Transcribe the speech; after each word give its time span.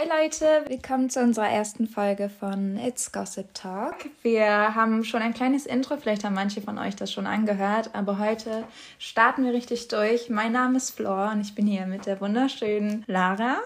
Hey 0.00 0.06
Leute, 0.08 0.62
willkommen 0.68 1.10
zu 1.10 1.18
unserer 1.18 1.48
ersten 1.48 1.88
Folge 1.88 2.28
von 2.28 2.78
It's 2.78 3.10
Gossip 3.10 3.52
Talk. 3.52 3.96
Wir 4.22 4.76
haben 4.76 5.02
schon 5.02 5.22
ein 5.22 5.34
kleines 5.34 5.66
Intro, 5.66 5.96
vielleicht 5.96 6.22
haben 6.22 6.36
manche 6.36 6.60
von 6.60 6.78
euch 6.78 6.94
das 6.94 7.12
schon 7.12 7.26
angehört, 7.26 7.90
aber 7.94 8.20
heute 8.20 8.62
starten 9.00 9.44
wir 9.44 9.52
richtig 9.52 9.88
durch. 9.88 10.30
Mein 10.30 10.52
Name 10.52 10.76
ist 10.76 10.92
Flor 10.92 11.32
und 11.32 11.40
ich 11.40 11.56
bin 11.56 11.66
hier 11.66 11.86
mit 11.86 12.06
der 12.06 12.20
wunderschönen 12.20 13.02
Lara. 13.08 13.56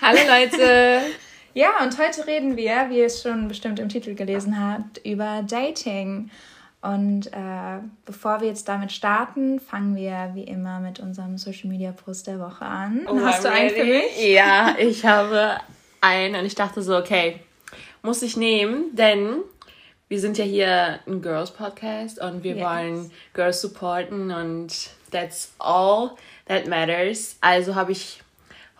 Hallo 0.00 0.18
Leute! 0.26 1.02
ja, 1.54 1.80
und 1.80 1.96
heute 1.96 2.26
reden 2.26 2.56
wir, 2.56 2.90
wie 2.90 2.98
ihr 2.98 3.06
es 3.06 3.22
schon 3.22 3.46
bestimmt 3.46 3.78
im 3.78 3.88
Titel 3.88 4.16
gelesen 4.16 4.58
habt, 4.58 4.98
über 5.06 5.44
Dating. 5.46 6.28
Und 6.82 7.28
äh, 7.28 7.78
bevor 8.04 8.40
wir 8.40 8.48
jetzt 8.48 8.68
damit 8.68 8.90
starten, 8.90 9.60
fangen 9.60 9.94
wir 9.94 10.32
wie 10.34 10.42
immer 10.42 10.80
mit 10.80 10.98
unserem 10.98 11.38
Social 11.38 11.70
Media 11.70 11.92
Post 11.92 12.26
der 12.26 12.40
Woche 12.40 12.64
an. 12.64 13.06
Oh, 13.08 13.20
Hast 13.20 13.44
du 13.44 13.50
einen 13.50 13.70
für 13.70 13.84
mich? 13.84 14.20
Ja, 14.20 14.74
ich 14.76 15.06
habe 15.06 15.60
einen 16.00 16.34
und 16.34 16.44
ich 16.44 16.56
dachte 16.56 16.82
so, 16.82 16.96
okay, 16.96 17.38
muss 18.02 18.20
ich 18.22 18.36
nehmen, 18.36 18.96
denn 18.96 19.36
wir 20.08 20.18
sind 20.18 20.36
ja 20.38 20.44
hier 20.44 20.98
ein 21.06 21.22
Girls 21.22 21.52
Podcast 21.52 22.20
und 22.20 22.42
wir 22.42 22.56
yes. 22.56 22.64
wollen 22.64 23.10
Girls 23.32 23.60
supporten 23.60 24.32
und 24.32 24.90
that's 25.12 25.52
all 25.60 26.16
that 26.48 26.66
matters. 26.66 27.36
Also 27.40 27.76
habe 27.76 27.92
ich 27.92 28.22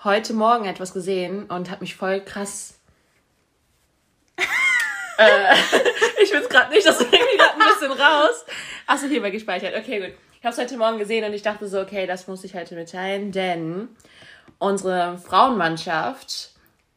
heute 0.02 0.34
Morgen 0.34 0.64
etwas 0.64 0.92
gesehen 0.92 1.44
und 1.44 1.70
habe 1.70 1.82
mich 1.82 1.94
voll 1.94 2.20
krass 2.20 2.74
äh, 5.18 5.54
ich 6.22 6.32
will 6.32 6.40
es 6.40 6.48
gerade 6.48 6.70
nicht, 6.72 6.86
das 6.86 7.00
irgendwie 7.00 7.36
gerade 7.36 7.54
ein 7.54 7.68
bisschen 7.68 7.92
raus. 7.92 8.44
Achso, 8.86 9.06
hier 9.06 9.22
war 9.22 9.30
gespeichert. 9.30 9.74
Okay, 9.76 10.00
gut. 10.00 10.12
Ich 10.38 10.44
habe 10.44 10.54
es 10.54 10.60
heute 10.60 10.76
Morgen 10.76 10.98
gesehen 10.98 11.24
und 11.24 11.32
ich 11.34 11.42
dachte 11.42 11.68
so, 11.68 11.80
okay, 11.80 12.06
das 12.06 12.26
muss 12.26 12.42
ich 12.42 12.54
heute 12.54 12.74
mitteilen, 12.74 13.30
denn 13.30 13.88
unsere 14.58 15.18
Frauenmannschaft 15.18 16.50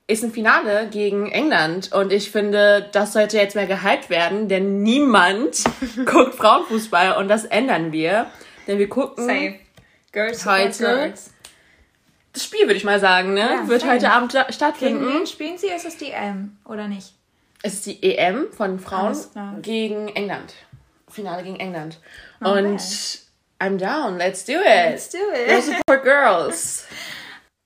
ist 0.08 0.24
im 0.24 0.32
Finale 0.32 0.88
gegen 0.90 1.32
England 1.32 1.92
und 1.92 2.14
ich 2.14 2.32
finde, 2.32 2.90
das 2.92 3.14
sollte 3.14 3.38
jetzt 3.38 3.56
mehr 3.56 3.66
gehypt 3.66 4.10
werden, 4.10 4.48
denn 4.48 4.84
niemand 4.84 5.64
guckt 6.06 6.36
Frauenfußball 6.36 7.18
und 7.18 7.28
das 7.28 7.46
ändern 7.46 7.92
wir, 7.92 8.28
denn 8.68 8.78
wir 8.78 8.90
gucken 8.90 9.26
Safe. 9.26 9.56
Girls 10.12 10.46
heute 10.46 10.78
girls. 10.78 11.32
das 12.34 12.44
Spiel 12.44 12.62
würde 12.62 12.76
ich 12.76 12.84
mal 12.84 13.00
sagen, 13.00 13.34
ne, 13.34 13.42
ja, 13.42 13.68
wird 13.68 13.82
same. 13.82 13.94
heute 13.94 14.12
Abend 14.12 14.32
stattfinden. 14.50 15.00
Gegen 15.00 15.20
wen 15.20 15.28
spielen 15.28 15.58
sie? 15.58 15.68
Ist 15.68 15.86
es 15.86 15.98
die 15.98 16.12
M 16.12 16.58
oder 16.66 16.88
nicht? 16.88 17.15
Ist 17.66 17.86
die 17.88 18.02
EM 18.04 18.52
von 18.52 18.80
Frauen 18.80 19.18
gegen 19.62 20.10
England. 20.10 20.54
Finale 21.10 21.44
gegen 21.44 21.60
England. 21.60 22.00
Not 22.40 22.58
und 22.58 22.78
bad. 22.78 23.20
I'm 23.60 23.78
down. 23.78 24.18
Let's 24.18 24.46
do 24.46 24.54
it. 24.54 24.92
Let's 24.92 25.10
do 25.10 25.18
it. 25.18 25.48
Go 25.48 25.62
support 25.62 26.04
girls. 26.04 26.86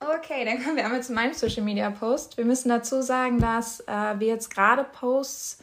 Okay, 0.01 0.45
dann 0.45 0.63
kommen 0.63 0.77
wir 0.77 0.85
einmal 0.85 1.03
zu 1.03 1.11
meinem 1.11 1.33
Social 1.33 1.61
Media 1.61 1.89
Post. 1.89 2.37
Wir 2.37 2.45
müssen 2.45 2.69
dazu 2.69 3.01
sagen, 3.01 3.37
dass 3.39 3.81
äh, 3.81 4.17
wir 4.17 4.27
jetzt 4.27 4.49
gerade 4.49 4.85
Posts 4.85 5.59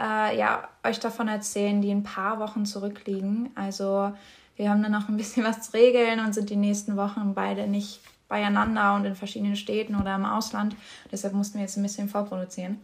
äh, 0.00 0.36
ja, 0.36 0.68
euch 0.82 0.98
davon 0.98 1.28
erzählen, 1.28 1.80
die 1.80 1.92
ein 1.92 2.02
paar 2.02 2.40
Wochen 2.40 2.66
zurückliegen. 2.66 3.50
Also 3.54 4.12
wir 4.56 4.70
haben 4.70 4.82
dann 4.82 4.90
noch 4.90 5.08
ein 5.08 5.16
bisschen 5.16 5.44
was 5.46 5.70
zu 5.70 5.74
regeln 5.74 6.18
und 6.18 6.34
sind 6.34 6.50
die 6.50 6.56
nächsten 6.56 6.96
Wochen 6.96 7.34
beide 7.34 7.68
nicht 7.68 8.00
beieinander 8.28 8.94
und 8.94 9.04
in 9.04 9.14
verschiedenen 9.14 9.56
Städten 9.56 9.94
oder 9.94 10.16
im 10.16 10.24
Ausland. 10.24 10.74
Deshalb 11.12 11.34
mussten 11.34 11.58
wir 11.58 11.62
jetzt 11.62 11.76
ein 11.76 11.82
bisschen 11.84 12.08
vorproduzieren. 12.08 12.80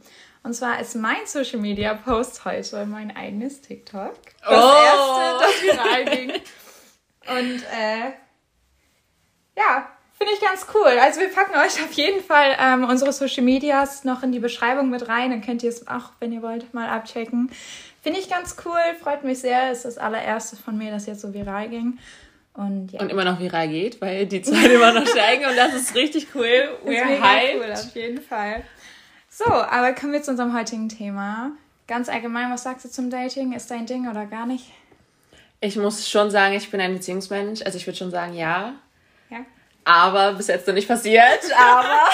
Und 0.46 0.54
zwar 0.54 0.78
ist 0.78 0.94
mein 0.94 1.26
Social 1.26 1.58
Media 1.58 1.92
Post 1.92 2.44
heute 2.44 2.86
mein 2.86 3.16
eigenes 3.16 3.62
TikTok. 3.62 4.14
Das 4.48 4.64
oh. 4.64 4.74
erste, 4.84 5.44
das 5.44 5.62
viral 5.64 6.04
ging. 6.04 6.30
Und 6.30 7.62
äh, 7.76 8.12
ja, 9.58 9.88
finde 10.16 10.34
ich 10.34 10.40
ganz 10.40 10.64
cool. 10.72 11.00
Also 11.00 11.18
wir 11.18 11.30
packen 11.30 11.56
euch 11.56 11.82
auf 11.82 11.90
jeden 11.94 12.22
Fall 12.22 12.56
ähm, 12.60 12.84
unsere 12.84 13.12
Social 13.12 13.42
Medias 13.42 14.04
noch 14.04 14.22
in 14.22 14.30
die 14.30 14.38
Beschreibung 14.38 14.88
mit 14.88 15.08
rein. 15.08 15.30
Dann 15.30 15.42
könnt 15.42 15.64
ihr 15.64 15.70
es 15.70 15.88
auch, 15.88 16.12
wenn 16.20 16.30
ihr 16.30 16.42
wollt, 16.42 16.72
mal 16.72 16.90
abchecken. 16.90 17.50
Finde 18.00 18.20
ich 18.20 18.30
ganz 18.30 18.54
cool, 18.64 18.78
freut 19.02 19.24
mich 19.24 19.40
sehr. 19.40 19.72
Ist 19.72 19.84
das 19.84 19.98
allererste 19.98 20.54
von 20.54 20.78
mir, 20.78 20.92
das 20.92 21.06
jetzt 21.06 21.22
so 21.22 21.34
viral 21.34 21.70
ging. 21.70 21.98
Und, 22.54 22.92
ja. 22.92 23.00
und 23.00 23.10
immer 23.10 23.24
noch 23.24 23.40
viral 23.40 23.66
geht, 23.66 24.00
weil 24.00 24.26
die 24.26 24.42
Zahlen 24.42 24.70
immer 24.70 24.92
noch 24.92 25.06
steigen 25.08 25.44
und 25.44 25.56
das 25.56 25.74
ist 25.74 25.94
richtig 25.96 26.28
cool. 26.36 26.78
We're 26.86 27.20
hyped. 27.20 27.56
cool, 27.56 27.72
auf 27.72 27.94
jeden 27.96 28.22
Fall. 28.22 28.62
So, 29.36 29.52
aber 29.52 29.92
kommen 29.92 30.14
wir 30.14 30.22
zu 30.22 30.30
unserem 30.30 30.56
heutigen 30.56 30.88
Thema. 30.88 31.50
Ganz 31.86 32.08
allgemein, 32.08 32.50
was 32.50 32.62
sagst 32.62 32.86
du 32.86 32.88
zum 32.88 33.10
Dating? 33.10 33.52
Ist 33.52 33.70
dein 33.70 33.84
Ding 33.84 34.08
oder 34.08 34.24
gar 34.24 34.46
nicht? 34.46 34.64
Ich 35.60 35.76
muss 35.76 36.08
schon 36.08 36.30
sagen, 36.30 36.54
ich 36.54 36.70
bin 36.70 36.80
ein 36.80 36.94
Beziehungsmensch. 36.94 37.60
Also 37.60 37.76
ich 37.76 37.86
würde 37.86 37.98
schon 37.98 38.10
sagen, 38.10 38.34
ja. 38.34 38.72
Ja. 39.28 39.44
Aber 39.84 40.32
bis 40.32 40.46
jetzt 40.46 40.66
noch 40.66 40.72
nicht 40.72 40.88
passiert. 40.88 41.40
Aber 41.54 42.08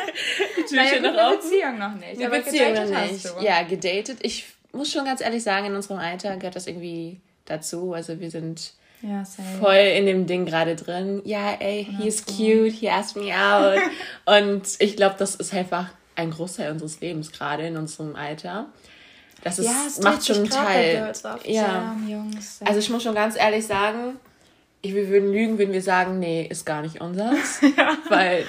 naja, 0.70 1.00
noch 1.00 1.14
offen. 1.14 1.40
Beziehung 1.40 1.78
noch 1.78 1.94
nicht. 1.94 2.18
Die 2.18 2.24
aber 2.24 2.38
Beziehung 2.38 2.72
noch 2.72 3.02
nicht. 3.02 3.34
Ja, 3.42 3.62
gedatet. 3.64 4.20
Ich 4.22 4.46
muss 4.72 4.90
schon 4.90 5.04
ganz 5.04 5.20
ehrlich 5.20 5.42
sagen, 5.42 5.66
in 5.66 5.74
unserem 5.74 5.98
Alter 5.98 6.38
gehört 6.38 6.56
das 6.56 6.66
irgendwie 6.66 7.20
dazu. 7.44 7.92
Also 7.92 8.18
wir 8.18 8.30
sind 8.30 8.72
ja, 9.02 9.24
voll 9.60 9.74
in 9.74 10.06
dem 10.06 10.26
Ding 10.26 10.46
gerade 10.46 10.74
drin. 10.74 11.20
Ja, 11.26 11.52
ey, 11.58 11.86
he 11.98 12.08
is 12.08 12.24
cute, 12.24 12.72
he 12.72 12.88
asked 12.88 13.22
me 13.22 13.30
out. 13.34 13.78
Und 14.24 14.62
ich 14.78 14.96
glaube, 14.96 15.16
das 15.18 15.34
ist 15.34 15.52
einfach 15.52 15.90
ein 16.16 16.30
Großteil 16.30 16.70
unseres 16.72 17.00
Lebens, 17.00 17.32
gerade 17.32 17.66
in 17.66 17.76
unserem 17.76 18.16
Alter. 18.16 18.66
Das 19.42 19.58
ist, 19.58 19.66
ja, 19.66 19.84
es 19.86 20.00
macht 20.00 20.24
schon 20.24 20.36
einen 20.36 20.50
Teil. 20.50 21.12
Ja. 21.44 21.96
Jungs, 22.06 22.60
also 22.64 22.78
ich 22.78 22.88
muss 22.90 23.02
schon 23.02 23.14
ganz 23.14 23.36
ehrlich 23.36 23.66
sagen, 23.66 24.16
ich, 24.82 24.94
wir 24.94 25.08
würden 25.08 25.32
lügen, 25.32 25.58
wenn 25.58 25.72
wir 25.72 25.82
sagen, 25.82 26.18
nee, 26.18 26.46
ist 26.48 26.66
gar 26.66 26.82
nicht 26.82 27.00
unseres. 27.00 27.60
ja. 27.76 27.96
Weil 28.08 28.44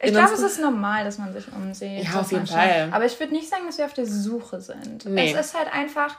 ich 0.00 0.12
glaube, 0.12 0.32
es 0.32 0.40
ist 0.40 0.60
normal, 0.60 1.04
dass 1.04 1.18
man 1.18 1.32
sich 1.32 1.44
umsieht. 1.52 2.04
Ja, 2.04 2.20
auf 2.20 2.30
jeden 2.30 2.46
Fall. 2.46 2.88
Aber 2.92 3.04
ich 3.04 3.18
würde 3.18 3.32
nicht 3.32 3.48
sagen, 3.48 3.64
dass 3.66 3.78
wir 3.78 3.84
auf 3.84 3.94
der 3.94 4.06
Suche 4.06 4.60
sind. 4.60 5.06
Nee. 5.06 5.32
Es 5.32 5.46
ist 5.46 5.58
halt 5.58 5.72
einfach. 5.72 6.18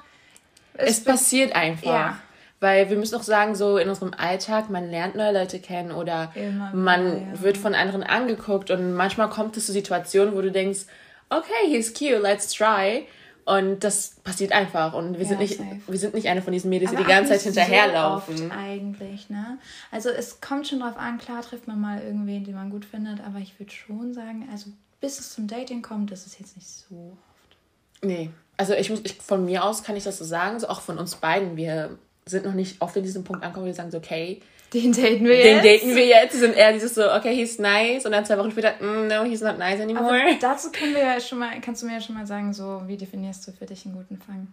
Es, 0.73 0.97
es 0.97 1.03
passiert 1.03 1.56
einfach. 1.56 1.85
Ja. 1.85 2.17
Weil 2.59 2.89
wir 2.89 2.97
müssen 2.97 3.15
auch 3.15 3.23
sagen, 3.23 3.55
so 3.55 3.77
in 3.77 3.87
unserem 3.87 4.13
Alltag, 4.13 4.69
man 4.69 4.89
lernt 4.89 5.15
neue 5.15 5.33
Leute 5.33 5.59
kennen 5.59 5.91
oder 5.91 6.31
Immer 6.35 6.71
man 6.73 7.31
ja. 7.31 7.41
wird 7.41 7.57
von 7.57 7.73
anderen 7.73 8.03
angeguckt 8.03 8.69
und 8.69 8.93
manchmal 8.93 9.29
kommt 9.29 9.55
es 9.55 9.65
zu 9.65 9.71
Situationen, 9.71 10.35
wo 10.35 10.41
du 10.41 10.51
denkst, 10.51 10.81
okay, 11.29 11.67
he's 11.67 11.93
cute, 11.93 12.21
let's 12.21 12.53
try. 12.53 13.05
Und 13.45 13.83
das 13.83 14.15
passiert 14.23 14.51
einfach. 14.51 14.93
Und 14.93 15.13
wir, 15.13 15.21
ja, 15.21 15.29
sind, 15.29 15.39
nicht, 15.39 15.59
wir 15.87 15.97
sind 15.97 16.13
nicht 16.13 16.27
eine 16.27 16.43
von 16.43 16.53
diesen 16.53 16.69
Mädels, 16.69 16.91
die 16.91 16.97
die 16.97 17.03
ganze 17.03 17.31
Zeit 17.31 17.41
hinterherlaufen. 17.41 18.37
So 18.37 18.49
eigentlich, 18.51 19.29
ne? 19.29 19.57
Also 19.89 20.09
es 20.09 20.39
kommt 20.39 20.67
schon 20.67 20.81
drauf 20.81 20.97
an, 20.97 21.17
klar 21.17 21.41
trifft 21.41 21.67
man 21.67 21.81
mal 21.81 21.99
irgendwen, 21.99 22.43
den 22.43 22.53
man 22.53 22.69
gut 22.69 22.85
findet, 22.85 23.21
aber 23.21 23.39
ich 23.39 23.59
würde 23.59 23.71
schon 23.71 24.13
sagen, 24.13 24.47
also 24.51 24.69
bis 25.01 25.19
es 25.19 25.33
zum 25.33 25.47
Dating 25.47 25.81
kommt, 25.81 26.11
das 26.11 26.27
ist 26.27 26.39
jetzt 26.39 26.57
nicht 26.57 26.67
so 26.67 27.13
oft. 27.13 27.57
Nee. 28.03 28.29
Also 28.57 28.73
ich 28.73 28.91
muss, 28.91 28.99
ich, 29.03 29.15
von 29.15 29.45
mir 29.45 29.63
aus 29.63 29.83
kann 29.83 29.95
ich 29.95 30.03
das 30.03 30.19
so 30.19 30.25
sagen, 30.25 30.59
so 30.59 30.67
auch 30.67 30.81
von 30.81 30.99
uns 30.99 31.15
beiden. 31.15 31.57
Wir 31.57 31.97
sind 32.29 32.45
noch 32.45 32.53
nicht 32.53 32.81
oft 32.81 32.95
in 32.95 33.03
diesem 33.03 33.23
Punkt 33.23 33.44
angekommen, 33.44 33.66
wo 33.66 33.67
wir 33.67 33.73
sagen 33.73 33.91
so, 33.91 33.97
okay, 33.97 34.41
den 34.73 34.91
daten 34.91 35.25
wir 35.25 35.38
den 35.38 35.56
jetzt. 35.56 35.63
Den 35.63 35.79
daten 35.79 35.95
wir 35.95 36.06
jetzt. 36.06 36.34
Sie 36.34 36.40
sind 36.40 36.56
eher 36.56 36.73
dieses 36.73 36.94
so, 36.94 37.12
okay, 37.12 37.35
he's 37.35 37.57
nice. 37.57 38.06
Und 38.06 38.12
dann 38.12 38.25
zwei 38.25 38.38
Wochen 38.38 38.51
später, 38.51 38.73
mm, 38.79 39.07
no, 39.07 39.23
he's 39.23 39.41
not 39.41 39.57
nice 39.57 39.81
anymore. 39.81 40.06
Aber 40.06 40.35
dazu 40.39 40.72
können 40.72 40.94
wir 40.94 41.01
ja 41.01 41.19
schon 41.19 41.39
mal, 41.39 41.59
kannst 41.62 41.81
du 41.81 41.88
mir 41.88 41.94
ja 41.94 42.01
schon 42.01 42.16
mal 42.16 42.28
sagen, 42.28 42.53
so, 42.53 42.84
wie 42.85 42.97
definierst 42.97 43.47
du 43.47 43.51
für 43.51 43.66
dich 43.66 43.85
einen 43.85 43.95
guten 43.95 44.18
Fang? 44.18 44.47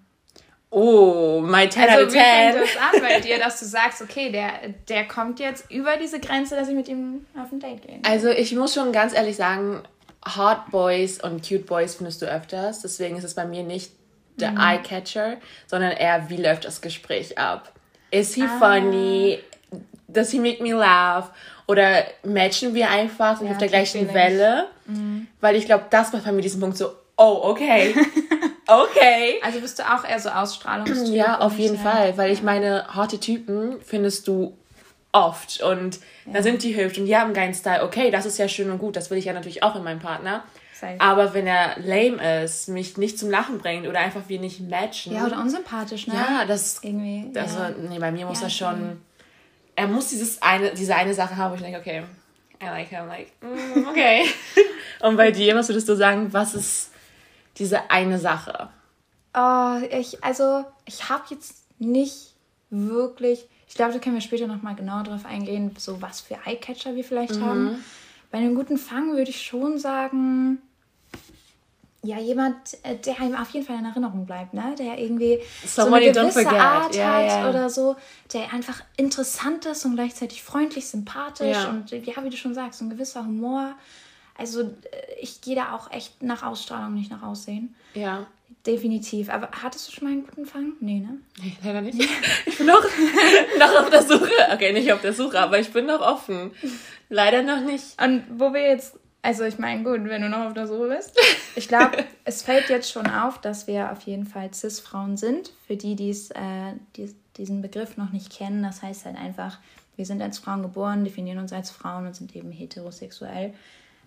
Oh, 0.71 1.41
my 1.43 1.69
10 1.69 1.83
also, 1.83 1.95
out 1.95 2.07
of 2.07 2.13
10. 2.13 2.21
Wie 2.21 2.53
fängt 2.53 2.65
das 2.65 2.77
an 2.77 3.01
bei 3.01 3.21
dir, 3.21 3.39
dass 3.39 3.61
du 3.61 3.67
sagst, 3.67 4.03
okay, 4.03 4.33
der, 4.33 4.51
der 4.89 5.07
kommt 5.07 5.39
jetzt 5.39 5.71
über 5.71 5.97
diese 5.97 6.19
Grenze, 6.19 6.57
dass 6.57 6.69
ich 6.69 6.75
mit 6.75 6.89
ihm 6.89 7.27
auf 7.41 7.53
ein 7.53 7.61
Date 7.61 7.83
gehe? 7.83 7.99
Also, 8.05 8.31
ich 8.31 8.55
muss 8.55 8.75
schon 8.75 8.93
ganz 8.93 9.15
ehrlich 9.15 9.37
sagen, 9.37 9.83
Hot 10.37 10.71
Boys 10.71 11.23
und 11.23 11.47
Cute 11.47 11.67
Boys 11.67 11.95
findest 11.95 12.23
du 12.23 12.27
öfters. 12.27 12.83
Deswegen 12.83 13.17
ist 13.17 13.25
es 13.25 13.35
bei 13.35 13.45
mir 13.45 13.63
nicht 13.63 13.93
der 14.37 14.53
mhm. 14.53 14.61
Eye-Catcher, 14.61 15.37
sondern 15.67 15.93
eher, 15.93 16.29
wie 16.29 16.37
läuft 16.37 16.65
das 16.65 16.81
Gespräch 16.81 17.39
ab? 17.39 17.73
Is 18.11 18.35
he 18.35 18.45
ah. 18.45 18.59
funny? 18.59 19.41
Does 20.09 20.31
he 20.31 20.39
make 20.39 20.63
me 20.63 20.73
laugh? 20.73 21.31
Oder 21.67 22.05
matchen 22.23 22.75
wir 22.75 22.89
einfach 22.89 23.43
ja, 23.43 23.51
auf 23.51 23.59
der 23.59 23.69
gleichen 23.69 24.13
Welle? 24.15 24.69
Mhm. 24.87 25.27
Weil 25.41 25.57
ich 25.57 25.67
glaube, 25.67 25.85
das 25.91 26.13
macht 26.13 26.25
bei 26.25 26.33
mir 26.33 26.43
diesen 26.43 26.61
Punkt 26.61 26.77
so, 26.77 26.93
oh, 27.17 27.41
okay. 27.43 27.95
okay. 28.67 29.41
Also 29.43 29.61
bist 29.61 29.79
du 29.79 29.83
auch 29.83 30.05
eher 30.05 30.21
so 30.21 30.29
Ausstrahlungstyp? 30.29 31.15
Ja, 31.15 31.41
auf 31.41 31.59
jeden 31.59 31.79
Fall. 31.79 32.17
Weil 32.17 32.31
ich 32.31 32.43
meine, 32.43 32.87
harte 32.89 33.19
Typen 33.19 33.81
findest 33.85 34.29
du 34.29 34.57
oft. 35.13 35.63
Und 35.63 35.99
ja. 36.27 36.35
da 36.35 36.43
sind 36.43 36.63
die 36.63 36.77
hübsch 36.77 36.99
und 36.99 37.07
die 37.07 37.17
haben 37.17 37.27
einen 37.27 37.35
geilen 37.35 37.55
Style. 37.55 37.83
Okay, 37.83 38.11
das 38.11 38.27
ist 38.27 38.39
ja 38.39 38.49
schön 38.49 38.71
und 38.71 38.79
gut. 38.79 38.97
Das 38.97 39.11
will 39.11 39.19
ich 39.19 39.25
ja 39.25 39.33
natürlich 39.33 39.63
auch 39.63 39.75
in 39.75 39.83
meinem 39.83 40.01
Partner. 40.01 40.45
Safe. 40.79 41.01
Aber 41.01 41.33
wenn 41.33 41.47
er 41.47 41.79
lame 41.79 42.43
ist, 42.45 42.69
mich 42.69 42.99
nicht 42.99 43.19
zum 43.19 43.31
Lachen 43.31 43.59
bringt 43.59 43.87
oder 43.87 44.01
einfach 44.01 44.23
wir 44.29 44.39
nicht 44.39 44.61
matchen. 44.61 45.15
Ja, 45.15 45.27
oder 45.27 45.39
unsympathisch, 45.41 46.07
ne? 46.07 46.15
Ja, 46.15 46.45
das. 46.45 46.83
Irgendwie. 46.83 47.31
Also, 47.39 47.59
ja. 47.59 47.71
nee, 47.89 47.99
bei 47.99 48.13
mir 48.13 48.27
muss 48.27 48.41
ja, 48.41 48.47
er 48.47 48.51
schon. 48.51 49.01
Er 49.75 49.87
muss 49.89 50.09
dieses 50.09 50.43
eine, 50.43 50.73
diese 50.75 50.95
eine 50.95 51.15
Sache 51.15 51.37
haben, 51.37 51.53
wo 51.53 51.55
ich 51.57 51.63
denke, 51.63 51.79
okay, 51.79 52.03
I 52.63 52.67
like 52.67 52.89
him, 52.89 53.07
like, 53.07 53.33
mm, 53.43 53.87
okay. 53.91 54.25
Und 55.01 55.17
bei 55.17 55.31
dir, 55.31 55.55
was 55.55 55.69
würdest 55.69 55.89
du 55.89 55.95
sagen, 55.95 56.33
was 56.33 56.55
ist 56.55 56.91
diese 57.59 57.91
eine 57.91 58.19
Sache? 58.19 58.69
Oh, 59.35 59.79
ich, 59.91 60.23
also, 60.25 60.65
ich 60.87 61.09
habe 61.09 61.25
jetzt 61.31 61.65
nicht 61.79 62.35
wirklich. 62.71 63.47
Ich 63.69 63.75
glaube, 63.75 63.93
da 63.93 63.99
können 63.99 64.15
wir 64.15 64.23
später 64.23 64.47
nochmal 64.47 64.75
genauer 64.75 65.05
drauf 65.05 65.25
eingehen, 65.27 65.75
so 65.79 66.01
was 66.01 66.21
für 66.21 66.37
Eyecatcher 66.47 66.97
wir 66.97 67.05
vielleicht 67.05 67.37
mhm. 67.37 67.45
haben. 67.45 67.85
bei 68.31 68.39
einem 68.39 68.55
guten 68.55 68.79
Fang 68.79 69.17
würde 69.17 69.31
ich 69.31 69.43
schon 69.43 69.79
sagen, 69.79 70.59
ja, 72.03 72.19
jemand, 72.19 72.57
äh, 72.83 72.97
der 72.97 73.21
einem 73.21 73.35
auf 73.35 73.51
jeden 73.51 73.67
Fall 73.67 73.79
in 73.79 73.85
Erinnerung 73.85 74.27
bleibt, 74.27 74.55
ne? 74.55 74.75
Der 74.79 74.99
irgendwie 74.99 75.41
Somebody 75.65 76.13
so 76.13 76.21
eine 76.21 76.31
gewisse 76.31 76.49
Art 76.51 76.95
yeah, 76.95 77.15
hat 77.15 77.25
yeah. 77.25 77.51
oder 77.51 77.71
so, 77.71 77.97
der 78.33 78.53
einfach 78.53 78.83
interessant 78.97 79.67
ist 79.67 79.85
und 79.85 79.95
gleichzeitig 79.95 80.43
freundlich, 80.43 80.87
sympathisch 80.87 81.57
yeah. 81.57 81.71
und 81.71 81.91
ja, 81.91 82.25
wie 82.25 82.31
du 82.31 82.37
schon 82.37 82.55
sagst, 82.55 82.81
ein 82.81 82.91
gewisser 82.91 83.25
Humor. 83.25 83.75
Also 84.39 84.63
äh, 84.63 84.67
ich 85.21 85.41
gehe 85.41 85.57
da 85.57 85.73
auch 85.75 85.91
echt 85.91 86.23
nach 86.23 86.43
Ausstrahlung, 86.43 86.95
nicht 86.95 87.11
nach 87.11 87.23
Aussehen. 87.23 87.75
Ja. 87.95 88.27
Definitiv. 88.65 89.31
Aber 89.31 89.49
hattest 89.63 89.89
du 89.89 89.93
schon 89.93 90.05
mal 90.05 90.13
einen 90.13 90.27
guten 90.27 90.47
Fang? 90.47 90.73
Nee, 90.81 91.01
ne? 91.01 91.19
Nee, 91.41 91.57
leider 91.63 91.81
nicht. 91.81 91.99
Ich 92.47 92.59
bin 92.59 92.67
noch, 92.67 92.85
noch 93.59 93.81
auf 93.81 93.91
der 93.91 94.03
Suche. 94.03 94.31
Okay, 94.53 94.73
nicht 94.73 94.93
auf 94.93 95.01
der 95.01 95.13
Suche, 95.13 95.41
aber 95.41 95.59
ich 95.59 95.73
bin 95.73 95.87
noch 95.87 96.01
offen. 96.01 96.53
Leider 97.09 97.43
noch 97.43 97.61
nicht. 97.61 98.01
Und 98.03 98.25
wo 98.39 98.53
wir 98.53 98.63
jetzt 98.63 98.97
also 99.27 99.43
ich 99.43 99.59
meine, 99.59 99.83
gut, 99.83 100.05
wenn 100.05 100.23
du 100.23 100.29
noch 100.29 100.47
auf 100.47 100.55
der 100.55 100.69
Suche 100.69 100.87
bist. 100.87 101.19
Ich 101.57 101.67
glaube, 101.67 102.05
es 102.25 102.43
fällt 102.43 102.69
jetzt 102.69 102.93
schon 102.93 103.09
auf, 103.09 103.41
dass 103.41 103.67
wir 103.67 103.91
auf 103.91 104.03
jeden 104.03 104.25
Fall 104.25 104.55
Cis-Frauen 104.55 105.17
sind. 105.17 105.53
Für 105.67 105.77
die, 105.77 105.97
die's, 105.97 106.31
äh, 106.31 106.75
die 106.95 107.13
diesen 107.37 107.61
Begriff 107.61 107.97
noch 107.97 108.13
nicht 108.13 108.31
kennen, 108.31 108.63
das 108.63 108.83
heißt 108.83 109.05
halt 109.05 109.17
einfach, 109.17 109.59
wir 109.97 110.07
sind 110.07 110.23
als 110.23 110.39
Frauen 110.39 110.63
geboren, 110.63 111.03
definieren 111.03 111.39
uns 111.39 111.53
als 111.53 111.71
Frauen 111.71 112.07
und 112.07 112.15
sind 112.15 112.37
eben 112.37 112.53
heterosexuell. 112.53 113.53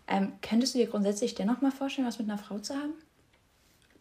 Ähm, 0.08 0.32
könntest 0.42 0.74
du 0.74 0.80
dir 0.80 0.88
grundsätzlich 0.88 1.36
dennoch 1.36 1.60
mal 1.60 1.72
vorstellen, 1.72 2.08
was 2.08 2.18
mit 2.18 2.30
einer 2.30 2.40
Frau 2.40 2.58
zu 2.60 2.76
haben? 2.76 2.94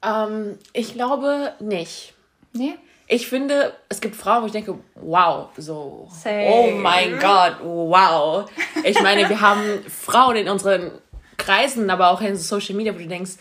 Ähm, 0.02 0.58
ich 0.72 0.94
glaube 0.94 1.52
nicht. 1.58 2.14
Nee? 2.52 2.76
Ich 3.08 3.26
finde, 3.26 3.74
es 3.88 4.00
gibt 4.00 4.14
Frauen, 4.14 4.42
wo 4.42 4.46
ich 4.46 4.52
denke, 4.52 4.78
wow, 4.94 5.48
so, 5.56 6.08
Same. 6.12 6.46
oh 6.50 6.70
mein 6.76 7.18
Gott, 7.18 7.56
wow. 7.62 8.48
Ich 8.84 9.00
meine, 9.02 9.28
wir 9.28 9.40
haben 9.40 9.82
Frauen 9.88 10.36
in 10.36 10.48
unseren 10.48 10.92
Kreisen, 11.38 11.88
aber 11.88 12.10
auch 12.10 12.20
in 12.20 12.36
Social 12.36 12.74
Media, 12.74 12.94
wo 12.94 12.98
du 12.98 13.06
denkst, 13.06 13.32